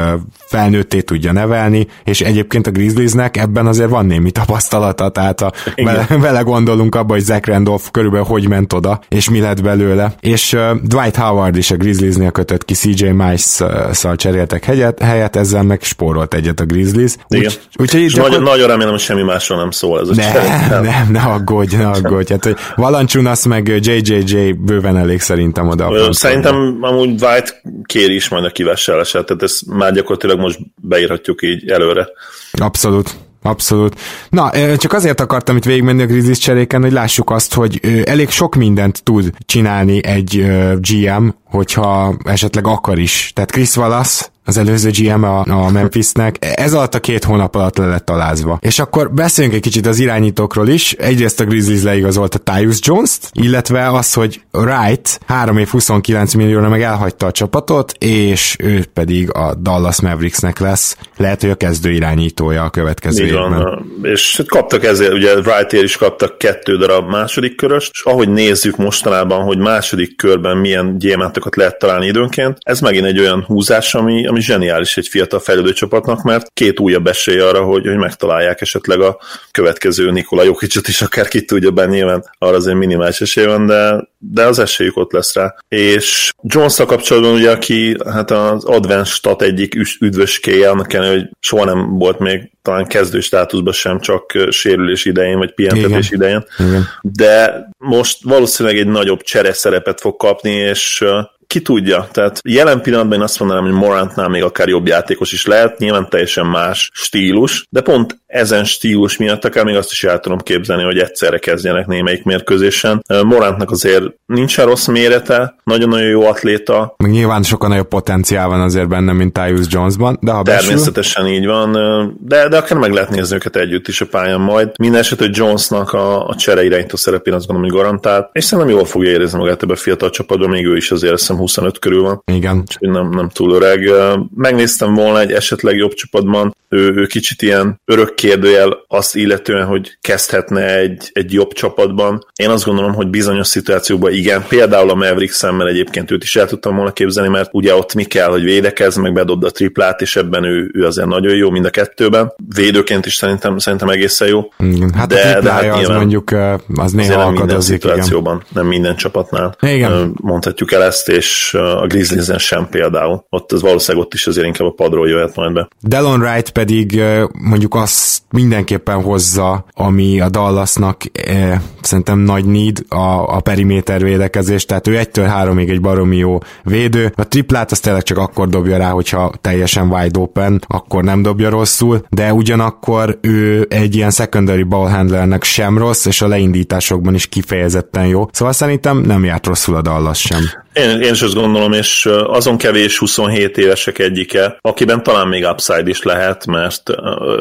felnőtté 0.46 1.00
tudja 1.00 1.32
nevelni, 1.32 1.86
és 2.04 2.20
egyébként 2.20 2.66
a 2.66 2.70
Grizzliesnek 2.70 3.36
ebben 3.36 3.66
azért 3.66 3.90
van 3.90 4.06
némi 4.06 4.30
tapasztalata, 4.30 5.08
tehát 5.08 5.40
a, 5.40 5.52
vele, 5.76 6.06
vele 6.20 6.40
gondolunk 6.40 6.94
abba, 6.94 7.12
hogy 7.12 7.22
Zach 7.22 7.48
Randolph 7.48 7.84
körülbelül 7.90 8.26
hogy 8.26 8.48
ment 8.48 8.72
oda, 8.72 9.00
és 9.08 9.30
mi 9.30 9.40
lett 9.40 9.62
belőle. 9.62 10.14
És 10.20 10.52
uh, 10.52 10.70
Dwight 10.82 11.16
Howard 11.16 11.56
is 11.56 11.70
a 11.70 11.76
Grizzliesnél 11.76 12.30
kötött 12.30 12.64
ki, 12.64 12.74
CJ 12.74 13.08
Mice-szal 13.08 14.16
cseréltek 14.16 14.64
helyet, 14.64 15.02
helyet, 15.02 15.36
ezzel 15.36 15.62
meg 15.62 15.82
spórolt 15.82 16.34
egyet 16.34 16.60
a 16.60 16.64
Grizzlies. 16.64 17.14
Igen. 17.28 17.44
Úgy, 17.44 17.60
úgyhogy 17.76 18.00
így 18.00 18.16
nagyon, 18.16 18.42
nagyon 18.42 18.68
remélem, 18.68 18.90
hogy 18.90 19.00
semmi 19.00 19.22
másról 19.22 19.58
nem 19.58 19.70
szól 19.70 20.00
ez 20.00 20.08
a 20.08 20.14
ne, 20.14 20.32
nem, 20.68 20.82
nem, 20.82 21.08
ne 21.10 21.20
aggódj, 21.20 21.76
ne 21.76 21.86
aggódj. 21.88 22.32
Hát, 22.32 22.44
hogy 22.44 22.56
Valanciunas 22.76 23.44
meg 23.44 23.68
JJJ 23.68 24.47
bőven 24.52 24.96
elég 24.96 25.20
szerintem 25.20 25.68
oda. 25.68 25.86
A 25.86 26.12
szerintem 26.12 26.78
amúgy 26.80 27.22
White 27.22 27.62
kéri 27.84 28.14
is 28.14 28.28
majd 28.28 28.44
a 28.44 28.50
kivásárlását, 28.50 29.26
tehát 29.26 29.42
ezt 29.42 29.66
már 29.66 29.92
gyakorlatilag 29.92 30.38
most 30.38 30.58
beírhatjuk 30.82 31.42
így 31.42 31.70
előre. 31.70 32.08
Abszolút. 32.52 33.10
Abszolút. 33.42 34.00
Na, 34.30 34.50
csak 34.76 34.92
azért 34.92 35.20
akartam 35.20 35.56
itt 35.56 35.64
végigmenni 35.64 36.02
a 36.02 36.06
Grizzlies 36.06 36.38
cseréken, 36.38 36.82
hogy 36.82 36.92
lássuk 36.92 37.30
azt, 37.30 37.54
hogy 37.54 38.02
elég 38.04 38.30
sok 38.30 38.54
mindent 38.54 39.02
tud 39.02 39.30
csinálni 39.46 40.04
egy 40.04 40.46
GM, 40.80 41.28
hogyha 41.44 42.16
esetleg 42.24 42.66
akar 42.66 42.98
is. 42.98 43.30
Tehát 43.34 43.50
Chris 43.50 43.76
Wallace 43.76 44.26
az 44.48 44.56
előző 44.56 44.90
GM 44.90 45.22
a, 45.22 45.44
a 45.46 45.70
Memphisnek, 45.70 46.36
ez 46.40 46.72
alatt 46.72 46.94
a 46.94 47.00
két 47.00 47.24
hónap 47.24 47.54
alatt 47.54 47.76
le 47.76 47.86
lett 47.86 48.10
alázva. 48.10 48.58
És 48.60 48.78
akkor 48.78 49.12
beszéljünk 49.12 49.56
egy 49.56 49.62
kicsit 49.62 49.86
az 49.86 49.98
irányítókról 49.98 50.68
is. 50.68 50.92
Egyrészt 50.92 51.40
a 51.40 51.44
Grizzlies 51.44 51.82
leigazolta 51.82 52.38
Tyus 52.38 52.78
Jones-t, 52.80 53.30
illetve 53.32 53.88
az, 53.88 54.12
hogy 54.12 54.40
Wright 54.52 55.20
3 55.26 55.58
év 55.58 55.68
29 55.68 56.34
millióra 56.34 56.68
meg 56.68 56.82
elhagyta 56.82 57.26
a 57.26 57.30
csapatot, 57.30 57.92
és 57.98 58.56
ő 58.58 58.84
pedig 58.92 59.32
a 59.32 59.54
Dallas 59.54 60.00
Mavericksnek 60.00 60.58
lesz. 60.58 60.96
Lehet, 61.16 61.40
hogy 61.40 61.50
a 61.50 61.54
kezdő 61.54 61.90
irányítója 61.90 62.64
a 62.64 62.70
következő 62.70 63.24
Így 63.24 63.30
évben. 63.30 63.50
Van. 63.50 63.92
És 64.02 64.42
kaptak 64.46 64.84
ezért, 64.84 65.12
ugye 65.12 65.32
Wrightért 65.32 65.84
is 65.84 65.96
kaptak 65.96 66.38
kettő 66.38 66.76
darab 66.76 67.10
második 67.10 67.56
körös, 67.56 67.90
és 67.92 68.02
ahogy 68.04 68.28
nézzük 68.28 68.76
mostanában, 68.76 69.42
hogy 69.42 69.58
második 69.58 70.16
körben 70.16 70.56
milyen 70.56 70.98
gyémántokat 70.98 71.56
lehet 71.56 71.78
találni 71.78 72.06
időnként, 72.06 72.58
ez 72.60 72.80
megint 72.80 73.06
egy 73.06 73.18
olyan 73.18 73.44
húzás, 73.46 73.94
ami, 73.94 74.26
ami 74.26 74.37
zseniális 74.40 74.96
egy 74.96 75.08
fiatal 75.08 75.40
fejlődő 75.40 75.72
csapatnak, 75.72 76.22
mert 76.22 76.50
két 76.52 76.80
újabb 76.80 77.06
esély 77.06 77.38
arra, 77.38 77.62
hogy, 77.62 77.86
hogy 77.86 77.96
megtalálják 77.96 78.60
esetleg 78.60 79.00
a 79.00 79.18
következő 79.50 80.10
Nikola 80.10 80.42
Jokicsot 80.42 80.88
is, 80.88 81.02
akár 81.02 81.28
ki 81.28 81.44
tudja 81.44 81.70
be, 81.70 81.86
nyilván 81.86 82.24
arra 82.38 82.56
azért 82.56 82.76
minimális 82.76 83.20
esély 83.20 83.44
van, 83.44 83.66
de, 83.66 84.08
de 84.18 84.44
az 84.44 84.58
esélyük 84.58 84.96
ott 84.96 85.12
lesz 85.12 85.34
rá. 85.34 85.54
És 85.68 86.32
jones 86.42 86.76
kapcsolatban 86.76 87.32
ugye, 87.32 87.50
aki 87.50 87.96
hát 88.12 88.30
az 88.30 88.64
Advanced 88.64 89.14
Stat 89.14 89.42
egyik 89.42 89.74
üdvöskéje, 90.00 90.70
annak 90.70 90.86
kellene, 90.86 91.10
hogy 91.10 91.28
soha 91.40 91.64
nem 91.64 91.98
volt 91.98 92.18
még 92.18 92.50
talán 92.62 92.86
kezdő 92.86 93.20
státuszban 93.20 93.72
sem, 93.72 94.00
csak 94.00 94.32
sérülés 94.50 95.04
idején, 95.04 95.38
vagy 95.38 95.54
pihentetés 95.54 96.10
idején. 96.10 96.44
Igen. 96.58 96.86
De 97.02 97.68
most 97.78 98.22
valószínűleg 98.22 98.78
egy 98.78 98.86
nagyobb 98.86 99.22
csere 99.22 99.52
szerepet 99.52 100.00
fog 100.00 100.16
kapni, 100.16 100.50
és 100.50 101.04
ki 101.48 101.60
tudja, 101.60 102.08
tehát 102.12 102.40
jelen 102.48 102.82
pillanatban 102.82 103.18
én 103.18 103.24
azt 103.24 103.38
mondanám, 103.38 103.64
hogy 103.64 103.72
Morantnál 103.72 104.28
még 104.28 104.42
akár 104.42 104.68
jobb 104.68 104.86
játékos 104.86 105.32
is 105.32 105.46
lehet, 105.46 105.78
nyilván 105.78 106.08
teljesen 106.08 106.46
más 106.46 106.90
stílus, 106.92 107.66
de 107.70 107.80
pont 107.80 108.20
ezen 108.26 108.64
stílus 108.64 109.16
miatt 109.16 109.44
akár 109.44 109.64
még 109.64 109.76
azt 109.76 109.90
is 109.90 110.04
el 110.04 110.20
tudom 110.20 110.38
képzelni, 110.38 110.82
hogy 110.82 110.98
egyszerre 110.98 111.38
kezdjenek 111.38 111.86
némelyik 111.86 112.24
mérkőzésen. 112.24 113.04
Morantnak 113.22 113.70
azért 113.70 114.04
nincsen 114.26 114.66
rossz 114.66 114.86
mérete, 114.86 115.56
nagyon-nagyon 115.64 116.08
jó 116.08 116.26
atléta. 116.26 116.94
Meg 116.96 117.10
nyilván 117.10 117.42
sokkal 117.42 117.68
nagyobb 117.68 117.88
potenciál 117.88 118.48
van 118.48 118.60
azért 118.60 118.88
benne, 118.88 119.12
mint 119.12 119.32
Tyus 119.32 119.66
Jonesban, 119.68 120.18
de 120.20 120.30
ha 120.30 120.42
Természetesen 120.42 121.22
besül... 121.22 121.38
így 121.38 121.46
van, 121.46 121.72
de, 122.20 122.48
de 122.48 122.56
akár 122.56 122.78
meg 122.78 122.92
lehet 122.92 123.10
nézni 123.10 123.34
őket 123.34 123.56
együtt 123.56 123.88
is 123.88 124.00
a 124.00 124.06
pályán 124.06 124.40
majd. 124.40 124.70
Minden 124.78 125.00
eset, 125.00 125.18
hogy 125.18 125.36
Jonesnak 125.36 125.92
a, 125.92 126.26
a 126.26 126.34
csere 126.34 126.64
irányító 126.64 126.96
szerepén 126.96 127.34
azt 127.34 127.46
gondolom, 127.46 127.70
hogy 127.70 127.80
garantált, 127.80 128.28
és 128.32 128.44
szerintem 128.44 128.74
jól 128.74 128.84
fogja 128.84 129.10
érezni 129.10 129.38
magát 129.38 129.62
ebbe 129.62 129.72
a 129.72 129.76
fiatal 129.76 130.10
csapatban, 130.10 130.50
még 130.50 130.66
ő 130.66 130.76
is 130.76 130.90
azért 130.90 131.12
azt 131.12 131.37
25 131.38 131.78
körül 131.78 132.02
van. 132.02 132.22
Igen. 132.32 132.58
Úgyhogy 132.58 132.88
nem, 132.88 133.08
nem 133.08 133.28
túl 133.28 133.52
öreg. 133.52 133.90
Megnéztem 134.34 134.94
volna 134.94 135.20
egy 135.20 135.32
esetleg 135.32 135.76
jobb 135.76 135.92
csapatban, 135.92 136.56
ő, 136.68 136.94
ő 136.94 137.06
kicsit 137.06 137.42
ilyen 137.42 137.80
örök 137.84 138.14
kérdőjel 138.14 138.84
azt 138.88 139.16
illetően, 139.16 139.66
hogy 139.66 139.98
kezdhetne 140.00 140.76
egy, 140.76 141.10
egy 141.12 141.32
jobb 141.32 141.52
csapatban. 141.52 142.26
Én 142.34 142.50
azt 142.50 142.64
gondolom, 142.64 142.94
hogy 142.94 143.08
bizonyos 143.08 143.46
szituációkban 143.46 144.12
igen, 144.12 144.44
például 144.48 144.90
a 144.90 144.94
Maverick 144.94 145.32
szemmel 145.32 145.68
egyébként 145.68 146.10
őt 146.10 146.22
is 146.22 146.36
el 146.36 146.46
tudtam 146.46 146.76
volna 146.76 146.92
képzelni, 146.92 147.30
mert 147.30 147.48
ugye 147.52 147.74
ott 147.74 147.94
mi 147.94 148.04
kell, 148.04 148.28
hogy 148.28 148.42
védekez, 148.42 148.96
meg 148.96 149.12
bedobd 149.12 149.44
a 149.44 149.50
triplát, 149.50 150.00
és 150.00 150.16
ebben 150.16 150.44
ő, 150.44 150.70
ő 150.74 150.84
azért 150.86 151.08
nagyon 151.08 151.34
jó 151.34 151.50
mind 151.50 151.64
a 151.64 151.70
kettőben. 151.70 152.32
Védőként 152.54 153.06
is 153.06 153.14
szerintem, 153.14 153.58
szerintem 153.58 153.88
egészen 153.88 154.28
jó. 154.28 154.52
Hát 154.94 155.08
de, 155.08 155.36
a 155.36 155.40
de 155.40 155.50
hát 155.50 155.74
az 155.74 155.88
mondjuk 155.88 156.30
az 156.74 156.92
néha 156.92 157.24
nem 157.24 157.32
minden 157.32 157.60
szituációban, 157.60 158.34
igen. 158.34 158.48
nem 158.52 158.66
minden 158.66 158.96
csapatnál. 158.96 159.56
Igen. 159.60 160.12
Mondhatjuk 160.20 160.72
el 160.72 160.82
ezt, 160.82 161.08
és 161.08 161.27
a 161.52 161.86
Grizzlies-en 161.86 162.38
sem 162.38 162.68
például. 162.70 163.24
Ott 163.30 163.52
az 163.52 163.62
valószínűleg 163.62 164.06
ott 164.06 164.14
is 164.14 164.26
azért 164.26 164.46
inkább 164.46 164.68
a 164.68 164.72
padról 164.72 165.08
jöhet 165.08 165.36
majd 165.36 165.52
be. 165.52 165.68
Delon 165.80 166.20
Wright 166.20 166.50
pedig 166.50 167.02
mondjuk 167.32 167.74
azt 167.74 168.22
mindenképpen 168.30 169.02
hozza, 169.02 169.64
ami 169.74 170.20
a 170.20 170.28
Dallasnak 170.28 171.02
eh, 171.12 171.60
szerintem 171.82 172.18
nagy 172.18 172.44
need 172.44 172.78
a, 172.88 173.36
a 173.36 173.40
periméter 173.40 174.02
védekezés, 174.02 174.64
tehát 174.64 174.86
ő 174.86 174.98
egytől 174.98 175.26
háromig 175.26 175.68
egy 175.68 175.80
baromi 175.80 176.16
jó 176.16 176.38
védő. 176.62 177.12
A 177.16 177.28
triplát 177.28 177.70
azt 177.70 177.82
tényleg 177.82 178.02
csak 178.02 178.18
akkor 178.18 178.48
dobja 178.48 178.76
rá, 178.76 178.90
hogyha 178.90 179.32
teljesen 179.40 179.92
wide 179.92 180.18
open, 180.18 180.60
akkor 180.66 181.04
nem 181.04 181.22
dobja 181.22 181.50
rosszul, 181.50 182.04
de 182.10 182.32
ugyanakkor 182.32 183.18
ő 183.20 183.66
egy 183.70 183.94
ilyen 183.94 184.10
secondary 184.10 184.62
ball 184.62 184.88
handlernek 184.88 185.42
sem 185.42 185.78
rossz, 185.78 186.04
és 186.04 186.22
a 186.22 186.28
leindításokban 186.28 187.14
is 187.14 187.26
kifejezetten 187.26 188.06
jó. 188.06 188.28
Szóval 188.32 188.52
szerintem 188.54 188.98
nem 188.98 189.24
járt 189.24 189.46
rosszul 189.46 189.74
a 189.74 189.82
Dallas 189.82 190.20
sem. 190.20 190.40
Én, 190.78 191.00
én 191.00 191.12
is 191.12 191.22
azt 191.22 191.34
gondolom, 191.34 191.72
és 191.72 192.08
azon 192.26 192.56
kevés 192.56 192.98
27 192.98 193.58
évesek 193.58 193.98
egyike, 193.98 194.58
akiben 194.60 195.02
talán 195.02 195.28
még 195.28 195.44
upside 195.44 195.88
is 195.88 196.02
lehet, 196.02 196.46
mert 196.46 196.90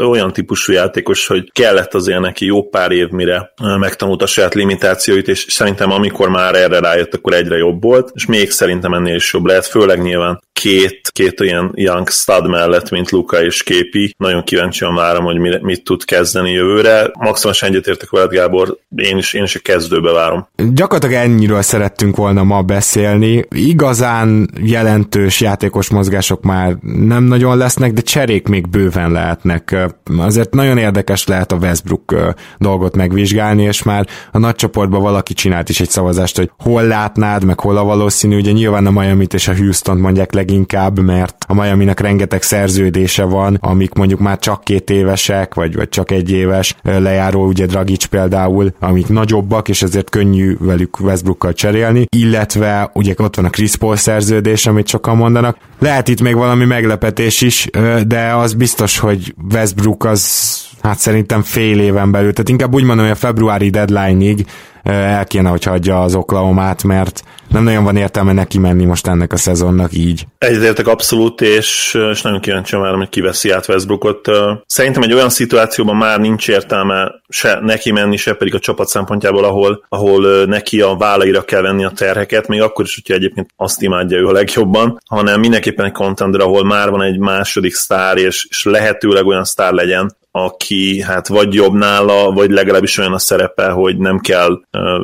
olyan 0.10 0.34
típusú 0.34 0.74
játékos, 0.74 1.28
hogy 1.28 1.52
kellett 1.52 1.94
azért 1.94 2.20
neki 2.20 2.46
jó 2.46 2.64
pár 2.70 2.92
év, 2.92 3.10
mire 3.10 3.54
megtanult 3.80 4.22
a 4.22 4.26
saját 4.26 4.54
limitációit, 4.54 5.28
és 5.28 5.46
szerintem 5.50 5.92
amikor 5.92 6.30
már 6.30 6.56
erre 6.56 6.80
rájött, 6.80 7.14
akkor 7.14 7.34
egyre 7.34 7.58
jobb 7.58 7.84
volt, 7.84 8.12
és 8.14 8.26
még 8.26 8.52
szerintem 8.52 8.94
ennél 8.94 9.16
is 9.16 9.34
jobb 9.34 9.46
lehet, 9.46 9.66
főleg 9.66 10.02
nyilván 10.02 10.42
két, 10.62 11.10
két 11.14 11.40
olyan 11.42 11.72
young 11.76 12.10
stud 12.10 12.48
mellett, 12.48 12.90
mint 12.90 13.10
Luka 13.10 13.44
és 13.44 13.64
Képi. 13.64 14.14
Nagyon 14.18 14.44
kíváncsian 14.44 14.96
várom, 14.96 15.24
hogy 15.24 15.38
mit, 15.62 15.84
tud 15.84 16.06
kezdeni 16.06 16.52
jövőre. 16.52 17.12
Maximálisan 17.20 17.70
egyetértek 17.70 18.10
veled, 18.10 18.30
Gábor, 18.30 18.78
én 18.96 19.18
is, 19.18 19.34
én 19.34 19.44
is 19.44 19.56
a 19.56 19.60
kezdőbe 19.60 20.12
várom. 20.12 20.48
Gyakorlatilag 20.74 21.24
ennyiről 21.24 21.62
szerettünk 21.62 22.16
volna 22.16 22.44
ma 22.44 22.62
beszélni. 22.62 23.27
Igazán 23.50 24.50
jelentős 24.62 25.42
játékos 25.42 25.90
mozgások 25.90 26.44
már 26.44 26.78
nem 26.82 27.24
nagyon 27.24 27.58
lesznek, 27.58 27.94
de 27.94 28.02
cserék 28.02 28.48
még 28.48 28.70
bőven 28.70 29.12
lehetnek. 29.12 29.76
Azért 30.18 30.54
nagyon 30.54 30.78
érdekes 30.78 31.28
lehet 31.28 31.52
a 31.52 31.56
Westbrook 31.56 32.16
dolgot 32.58 32.96
megvizsgálni, 32.96 33.64
és 33.64 33.84
már 33.84 34.08
a 34.32 34.38
nagy 34.38 34.56
csoportban 34.56 35.02
valaki 35.02 35.34
csinált 35.34 35.70
is 35.70 35.80
egy 35.80 35.90
szavazást, 35.90 36.38
hogy 36.38 36.52
hol 36.58 36.84
látnád, 36.84 37.44
meg 37.44 37.60
hol 37.60 37.78
a 37.78 37.84
valószínű. 37.84 38.38
Ugye 38.38 38.52
nyilván 38.52 38.86
a 38.86 38.92
Miami-t 38.92 39.34
és 39.34 39.48
a 39.48 39.56
Houston 39.56 39.98
mondják 39.98 40.34
leginkább, 40.34 41.00
mert 41.00 41.46
a 41.48 41.54
Miami-nak 41.54 42.00
rengeteg 42.00 42.42
szerződése 42.42 43.24
van, 43.24 43.58
amik 43.62 43.94
mondjuk 43.94 44.20
már 44.20 44.40
csak 44.40 44.64
két 44.64 44.90
évesek, 44.90 45.54
vagy, 45.54 45.76
vagy 45.76 45.90
csak 45.90 46.12
egy 46.12 46.32
éves 46.32 46.76
lejáró, 46.84 47.46
ugye 47.46 47.66
Dragic 47.66 48.06
például, 48.06 48.74
amik 48.80 49.08
nagyobbak, 49.08 49.70
és 49.70 49.82
ezért 49.82 50.10
könnyű 50.10 50.56
velük 50.60 51.00
Westbrookkal 51.00 51.54
cserélni, 51.54 52.06
illetve 52.16 52.90
ugye 52.94 53.07
ott 53.16 53.36
van 53.36 53.46
a 53.46 53.50
Chris 53.50 53.76
Paul 53.76 53.96
szerződés, 53.96 54.66
amit 54.66 54.88
sokan 54.88 55.18
mondanak. 55.18 55.58
Lehet 55.80 56.08
itt 56.08 56.22
még 56.22 56.36
valami 56.36 56.66
meglepetés 56.66 57.42
is, 57.42 57.70
de 58.08 58.34
az 58.34 58.54
biztos, 58.54 58.98
hogy 58.98 59.34
Westbrook 59.54 60.06
az 60.06 60.66
hát 60.82 60.98
szerintem 60.98 61.42
fél 61.42 61.80
éven 61.80 62.12
belül, 62.12 62.32
tehát 62.32 62.50
inkább 62.50 62.74
úgy 62.74 62.84
mondom, 62.84 63.06
hogy 63.06 63.14
a 63.14 63.20
februári 63.20 63.70
deadline-ig 63.70 64.46
el 64.84 65.26
kéne, 65.26 65.50
hogy 65.50 65.64
hagyja 65.64 66.02
az 66.02 66.16
Oklahomát, 66.16 66.84
mert 66.84 67.24
nem 67.50 67.64
nagyon 67.64 67.84
van 67.84 67.96
értelme 67.96 68.34
neki 68.34 68.58
menni 68.58 68.86
most 68.86 69.08
ennek 69.08 69.34
a 69.34 69.38
szezonnak 69.38 69.94
így. 69.94 70.26
Egyetértek 70.38 70.88
abszolút, 70.88 71.42
és, 71.42 71.98
és 72.12 72.22
nagyon 72.22 72.40
kíváncsi 72.40 72.76
várom, 72.76 72.98
hogy 72.98 73.10
kiveszi 73.10 73.52
át 73.52 73.68
Westbrookot. 73.68 74.30
Szerintem 74.66 75.02
egy 75.02 75.14
olyan 75.14 75.30
szituációban 75.30 75.96
már 75.96 76.20
nincs 76.20 76.50
értelme 76.50 77.12
se 77.30 77.60
neki 77.62 77.92
menni, 77.92 78.18
se 78.18 78.34
pedig 78.34 78.56
a 78.56 78.60
csapat 78.60 78.88
szempontjából, 78.88 79.44
ahol, 79.44 79.86
ahol 79.90 80.46
neki 80.46 80.82
a 80.82 80.96
vállaira 80.96 81.42
kell 81.42 81.62
venni 81.62 81.84
a 81.84 81.92
terheket, 81.96 82.48
még 82.48 82.62
akkor 82.62 82.86
is, 82.86 82.96
hogyha 82.96 83.14
egyébként 83.14 83.50
azt 83.56 83.82
imádja 83.82 84.18
ő 84.18 84.28
a 84.28 84.32
legjobban, 84.32 85.00
hanem 85.06 85.40
mindenképpen 85.40 85.86
egy 85.86 85.92
contender, 85.92 86.42
ahol 86.42 86.66
már 86.66 86.90
van 86.90 87.02
egy 87.02 87.20
második 87.20 87.74
sztár, 87.74 88.18
és, 88.18 88.48
és 88.50 88.64
lehetőleg 88.64 89.26
olyan 89.26 89.44
sztár 89.44 89.74
legyen, 89.74 90.16
aki 90.32 91.02
hát 91.02 91.28
vagy 91.28 91.54
jobb 91.54 91.74
nála, 91.74 92.32
vagy 92.32 92.50
legalábbis 92.50 92.98
olyan 92.98 93.14
a 93.14 93.20
szerepe, 93.20 93.70
hogy 93.70 93.98
nem 93.98 94.20
kell 94.20 94.60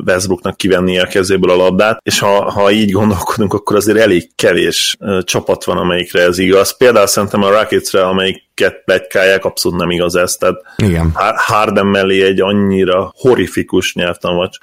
Westbrooknak 0.06 0.58
kivennie 0.58 1.02
a 1.02 1.08
kezéből 1.08 1.50
a 1.50 1.56
labdát, 1.56 2.00
és 2.04 2.20
ha, 2.20 2.52
ha 2.52 2.72
így 2.72 2.92
gondolkodunk, 2.92 3.54
akkor 3.54 3.76
azért 3.76 3.98
elég 3.98 4.36
kevés 4.36 4.98
csapat 5.22 5.64
van, 5.64 5.78
amelyikre 5.78 6.22
ez 6.22 6.38
igaz. 6.38 6.78
Például 6.78 7.08
szerintem 7.08 7.44
a 7.44 7.50
Rocketsre, 7.50 8.06
amelyiket 8.06 8.82
plegykálják, 8.86 9.46
abszolút 9.46 9.80
nem 9.80 9.92
igaz 9.92 10.16
ez, 10.16 10.34
tehát 10.34 10.62
Igen. 10.76 11.12
Harden 11.36 11.88
mellé 11.88 12.24
egy 12.24 12.42
annyira 12.42 13.14
horrifikus 13.16 13.94
nyelvtanvacs 13.94 14.58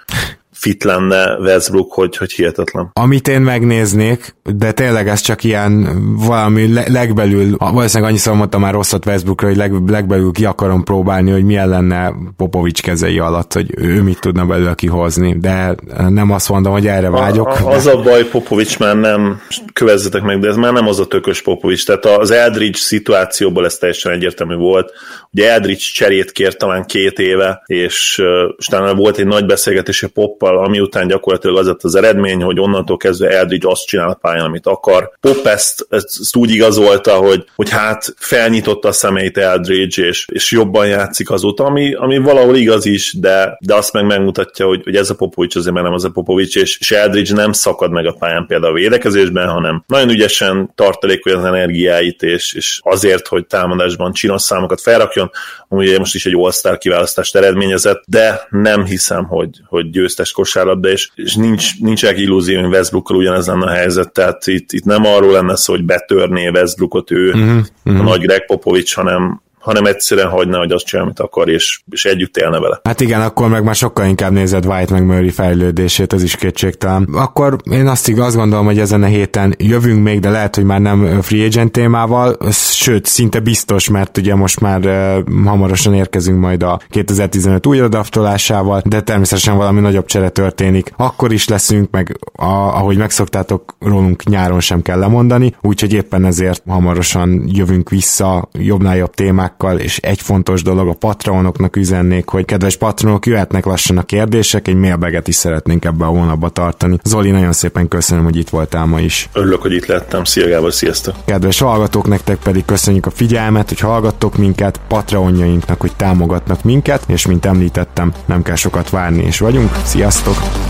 fit 0.60 0.84
lenne 0.84 1.36
Westbrook, 1.38 1.92
hogy, 1.92 2.16
hogy 2.16 2.32
hihetetlen. 2.32 2.90
Amit 2.92 3.28
én 3.28 3.40
megnéznék, 3.40 4.34
de 4.56 4.72
tényleg 4.72 5.08
ez 5.08 5.20
csak 5.20 5.44
ilyen 5.44 5.88
valami 6.26 6.72
legbelül, 6.88 7.56
valószínűleg 7.58 8.10
annyiszor 8.10 8.34
mondtam 8.34 8.60
már 8.60 8.72
rosszat 8.72 9.06
Westbrookra, 9.06 9.46
hogy 9.46 9.56
leg, 9.56 9.72
legbelül 9.86 10.32
ki 10.32 10.44
akarom 10.44 10.84
próbálni, 10.84 11.30
hogy 11.30 11.44
milyen 11.44 11.68
lenne 11.68 12.12
Popovics 12.36 12.82
kezei 12.82 13.18
alatt, 13.18 13.52
hogy 13.52 13.74
ő 13.76 14.02
mit 14.02 14.20
tudna 14.20 14.46
belőle 14.46 14.74
kihozni, 14.74 15.38
de 15.38 15.74
nem 16.08 16.30
azt 16.30 16.48
mondom, 16.48 16.72
hogy 16.72 16.86
erre 16.86 17.10
vágyok. 17.10 17.46
A, 17.46 17.68
a, 17.68 17.70
az 17.70 17.86
a 17.86 18.02
baj, 18.02 18.28
Popovics 18.28 18.78
már 18.78 18.96
nem, 18.96 19.40
kövezzetek 19.72 20.22
meg, 20.22 20.38
de 20.38 20.48
ez 20.48 20.56
már 20.56 20.72
nem 20.72 20.86
az 20.86 20.98
a 20.98 21.06
tökös 21.06 21.42
Popovics, 21.42 21.86
tehát 21.86 22.04
az 22.04 22.30
Eldridge 22.30 22.78
szituációból 22.78 23.64
ez 23.64 23.74
teljesen 23.74 24.12
egyértelmű 24.12 24.54
volt. 24.54 24.92
Ugye 25.32 25.50
Eldridge 25.50 25.84
cserét 25.92 26.32
kért 26.32 26.58
talán 26.58 26.84
két 26.84 27.18
éve, 27.18 27.62
és, 27.66 28.22
és 28.56 28.66
talán 28.66 28.96
volt 28.96 29.18
egy 29.18 29.26
nagy 29.26 29.46
beszélgetés 29.46 30.02
a 30.02 30.08
Poppal, 30.08 30.49
Poppal, 30.50 30.64
ami 30.64 30.80
után 30.80 31.06
gyakorlatilag 31.06 31.56
az 31.56 31.66
lett 31.66 31.82
az 31.82 31.94
eredmény, 31.94 32.42
hogy 32.42 32.60
onnantól 32.60 32.96
kezdve 32.96 33.28
Eldridge 33.28 33.68
azt 33.68 33.86
csinál 33.86 34.08
a 34.08 34.14
pályán, 34.14 34.44
amit 34.44 34.66
akar. 34.66 35.12
Pop 35.20 35.46
ezt, 35.46 35.86
ezt 35.90 36.36
úgy 36.36 36.50
igazolta, 36.50 37.14
hogy, 37.14 37.44
hogy 37.56 37.70
hát 37.70 38.14
felnyitotta 38.16 38.88
a 38.88 38.92
szemeit 38.92 39.38
Eldridge, 39.38 40.06
és, 40.06 40.26
és 40.32 40.50
jobban 40.50 40.86
játszik 40.86 41.30
azóta, 41.30 41.64
ami, 41.64 41.94
ami 41.94 42.18
valahol 42.18 42.56
igaz 42.56 42.86
is, 42.86 43.14
de, 43.18 43.56
de 43.60 43.74
azt 43.74 43.92
meg 43.92 44.06
megmutatja, 44.06 44.66
hogy, 44.66 44.80
hogy 44.84 44.96
ez 44.96 45.10
a 45.10 45.14
Popovics 45.14 45.56
azért 45.56 45.74
már 45.74 45.84
nem 45.84 45.92
az 45.92 46.04
a 46.04 46.10
Popovics, 46.10 46.56
és, 46.56 46.78
és 46.78 46.90
Eldridge 46.90 47.34
nem 47.34 47.52
szakad 47.52 47.90
meg 47.90 48.06
a 48.06 48.16
pályán 48.18 48.46
például 48.46 48.72
a 48.72 48.78
védekezésben, 48.78 49.48
hanem 49.48 49.84
nagyon 49.86 50.10
ügyesen 50.10 50.72
tartalékolja 50.74 51.38
az 51.38 51.44
energiáit, 51.44 52.22
és, 52.22 52.52
és 52.52 52.80
azért, 52.82 53.26
hogy 53.26 53.46
támadásban 53.46 54.12
csinos 54.12 54.42
számokat 54.42 54.80
felrakjon, 54.80 55.30
ami 55.68 55.96
most 55.96 56.14
is 56.14 56.26
egy 56.26 56.34
All-Star 56.36 56.78
kiválasztást 56.78 57.36
eredményezett, 57.36 58.02
de 58.06 58.46
nem 58.50 58.84
hiszem, 58.84 59.24
hogy, 59.24 59.48
hogy 59.66 59.90
győztes 59.90 60.32
kosárlabda, 60.40 60.88
és, 60.88 61.10
és 61.14 61.34
nincs, 61.34 61.80
nincsenek 61.80 62.18
illúzióim 62.18 62.70
Westbrookkal 62.70 63.16
ugyanez 63.16 63.46
lenne 63.46 63.64
a 63.64 63.70
helyzet, 63.70 64.12
tehát 64.12 64.46
itt, 64.46 64.72
itt 64.72 64.84
nem 64.84 65.04
arról 65.04 65.32
lenne 65.32 65.56
szó, 65.56 65.72
hogy 65.72 65.84
betörné 65.84 66.48
Westbrookot 66.48 67.10
ő, 67.10 67.28
uh-huh, 67.28 67.64
uh-huh. 67.84 68.00
a 68.00 68.02
nagy 68.02 68.20
Greg 68.20 68.46
Popovics, 68.46 68.94
hanem, 68.94 69.42
hanem 69.60 69.84
egyszerűen 69.84 70.28
hagyna, 70.28 70.58
hogy 70.58 70.72
azt 70.72 70.84
csinál, 70.84 71.04
amit 71.04 71.20
akar, 71.20 71.48
és, 71.48 71.80
és 71.90 72.04
együtt 72.04 72.36
élne 72.36 72.58
vele. 72.58 72.80
Hát 72.84 73.00
igen, 73.00 73.20
akkor 73.20 73.48
meg 73.48 73.64
már 73.64 73.74
sokkal 73.74 74.06
inkább 74.06 74.32
nézed 74.32 74.66
White 74.66 74.92
meg 74.92 75.04
Murray 75.04 75.30
fejlődését, 75.30 76.12
ez 76.12 76.22
is 76.22 76.36
kétségtelen. 76.36 77.08
Akkor 77.12 77.56
én 77.70 77.86
azt, 77.86 78.08
igaz, 78.08 78.26
azt 78.30 78.38
gondolom, 78.38 78.64
hogy 78.64 78.78
ezen 78.78 79.02
a 79.02 79.06
héten 79.06 79.54
jövünk 79.58 80.02
még, 80.02 80.20
de 80.20 80.30
lehet, 80.30 80.54
hogy 80.54 80.64
már 80.64 80.80
nem 80.80 81.20
free 81.22 81.44
agent 81.44 81.72
témával, 81.72 82.36
sőt, 82.52 83.06
szinte 83.06 83.40
biztos, 83.40 83.88
mert 83.88 84.16
ugye 84.18 84.34
most 84.34 84.60
már 84.60 84.86
uh, 84.86 85.44
hamarosan 85.44 85.94
érkezünk 85.94 86.40
majd 86.40 86.62
a 86.62 86.80
2015 86.88 87.66
újra 87.66 87.88
draftolásával, 87.88 88.82
de 88.84 89.00
természetesen 89.00 89.56
valami 89.56 89.80
nagyobb 89.80 90.06
csere 90.06 90.28
történik. 90.28 90.92
Akkor 90.96 91.32
is 91.32 91.48
leszünk, 91.48 91.90
meg 91.90 92.18
a, 92.32 92.44
ahogy 92.44 92.96
megszoktátok, 92.96 93.76
rólunk 93.80 94.24
nyáron 94.24 94.60
sem 94.60 94.82
kell 94.82 94.98
lemondani, 94.98 95.54
úgyhogy 95.60 95.92
éppen 95.92 96.24
ezért 96.24 96.62
hamarosan 96.68 97.44
jövünk 97.46 97.90
vissza 97.90 98.48
jobbnál 98.52 98.96
jobb 98.96 99.14
témák 99.14 99.49
témákkal, 99.56 99.78
és 99.78 99.98
egy 99.98 100.20
fontos 100.20 100.62
dolog 100.62 100.88
a 100.88 100.92
patronoknak 100.92 101.76
üzennék, 101.76 102.28
hogy 102.28 102.44
kedves 102.44 102.76
patronok, 102.76 103.26
jöhetnek 103.26 103.64
lassan 103.64 103.98
a 103.98 104.02
kérdések, 104.02 104.68
egy 104.68 104.74
mailbaget 104.74 105.28
is 105.28 105.34
szeretnénk 105.34 105.84
ebbe 105.84 106.04
a 106.04 106.08
hónapba 106.08 106.48
tartani. 106.48 106.98
Zoli, 107.04 107.30
nagyon 107.30 107.52
szépen 107.52 107.88
köszönöm, 107.88 108.24
hogy 108.24 108.36
itt 108.36 108.48
voltál 108.48 108.86
ma 108.86 109.00
is. 109.00 109.28
Örülök, 109.32 109.62
hogy 109.62 109.72
itt 109.72 109.86
lettem. 109.86 110.24
Szia 110.24 110.48
Gábor, 110.48 110.72
sziasztok! 110.72 111.14
Kedves 111.24 111.58
hallgatók, 111.58 112.08
nektek 112.08 112.36
pedig 112.36 112.64
köszönjük 112.64 113.06
a 113.06 113.10
figyelmet, 113.10 113.68
hogy 113.68 113.80
hallgattok 113.80 114.36
minket, 114.36 114.80
patronjainknak, 114.88 115.80
hogy 115.80 115.96
támogatnak 115.96 116.64
minket, 116.64 117.02
és 117.06 117.26
mint 117.26 117.46
említettem, 117.46 118.12
nem 118.26 118.42
kell 118.42 118.56
sokat 118.56 118.90
várni, 118.90 119.22
és 119.22 119.38
vagyunk. 119.38 119.70
Sziasztok! 119.84 120.69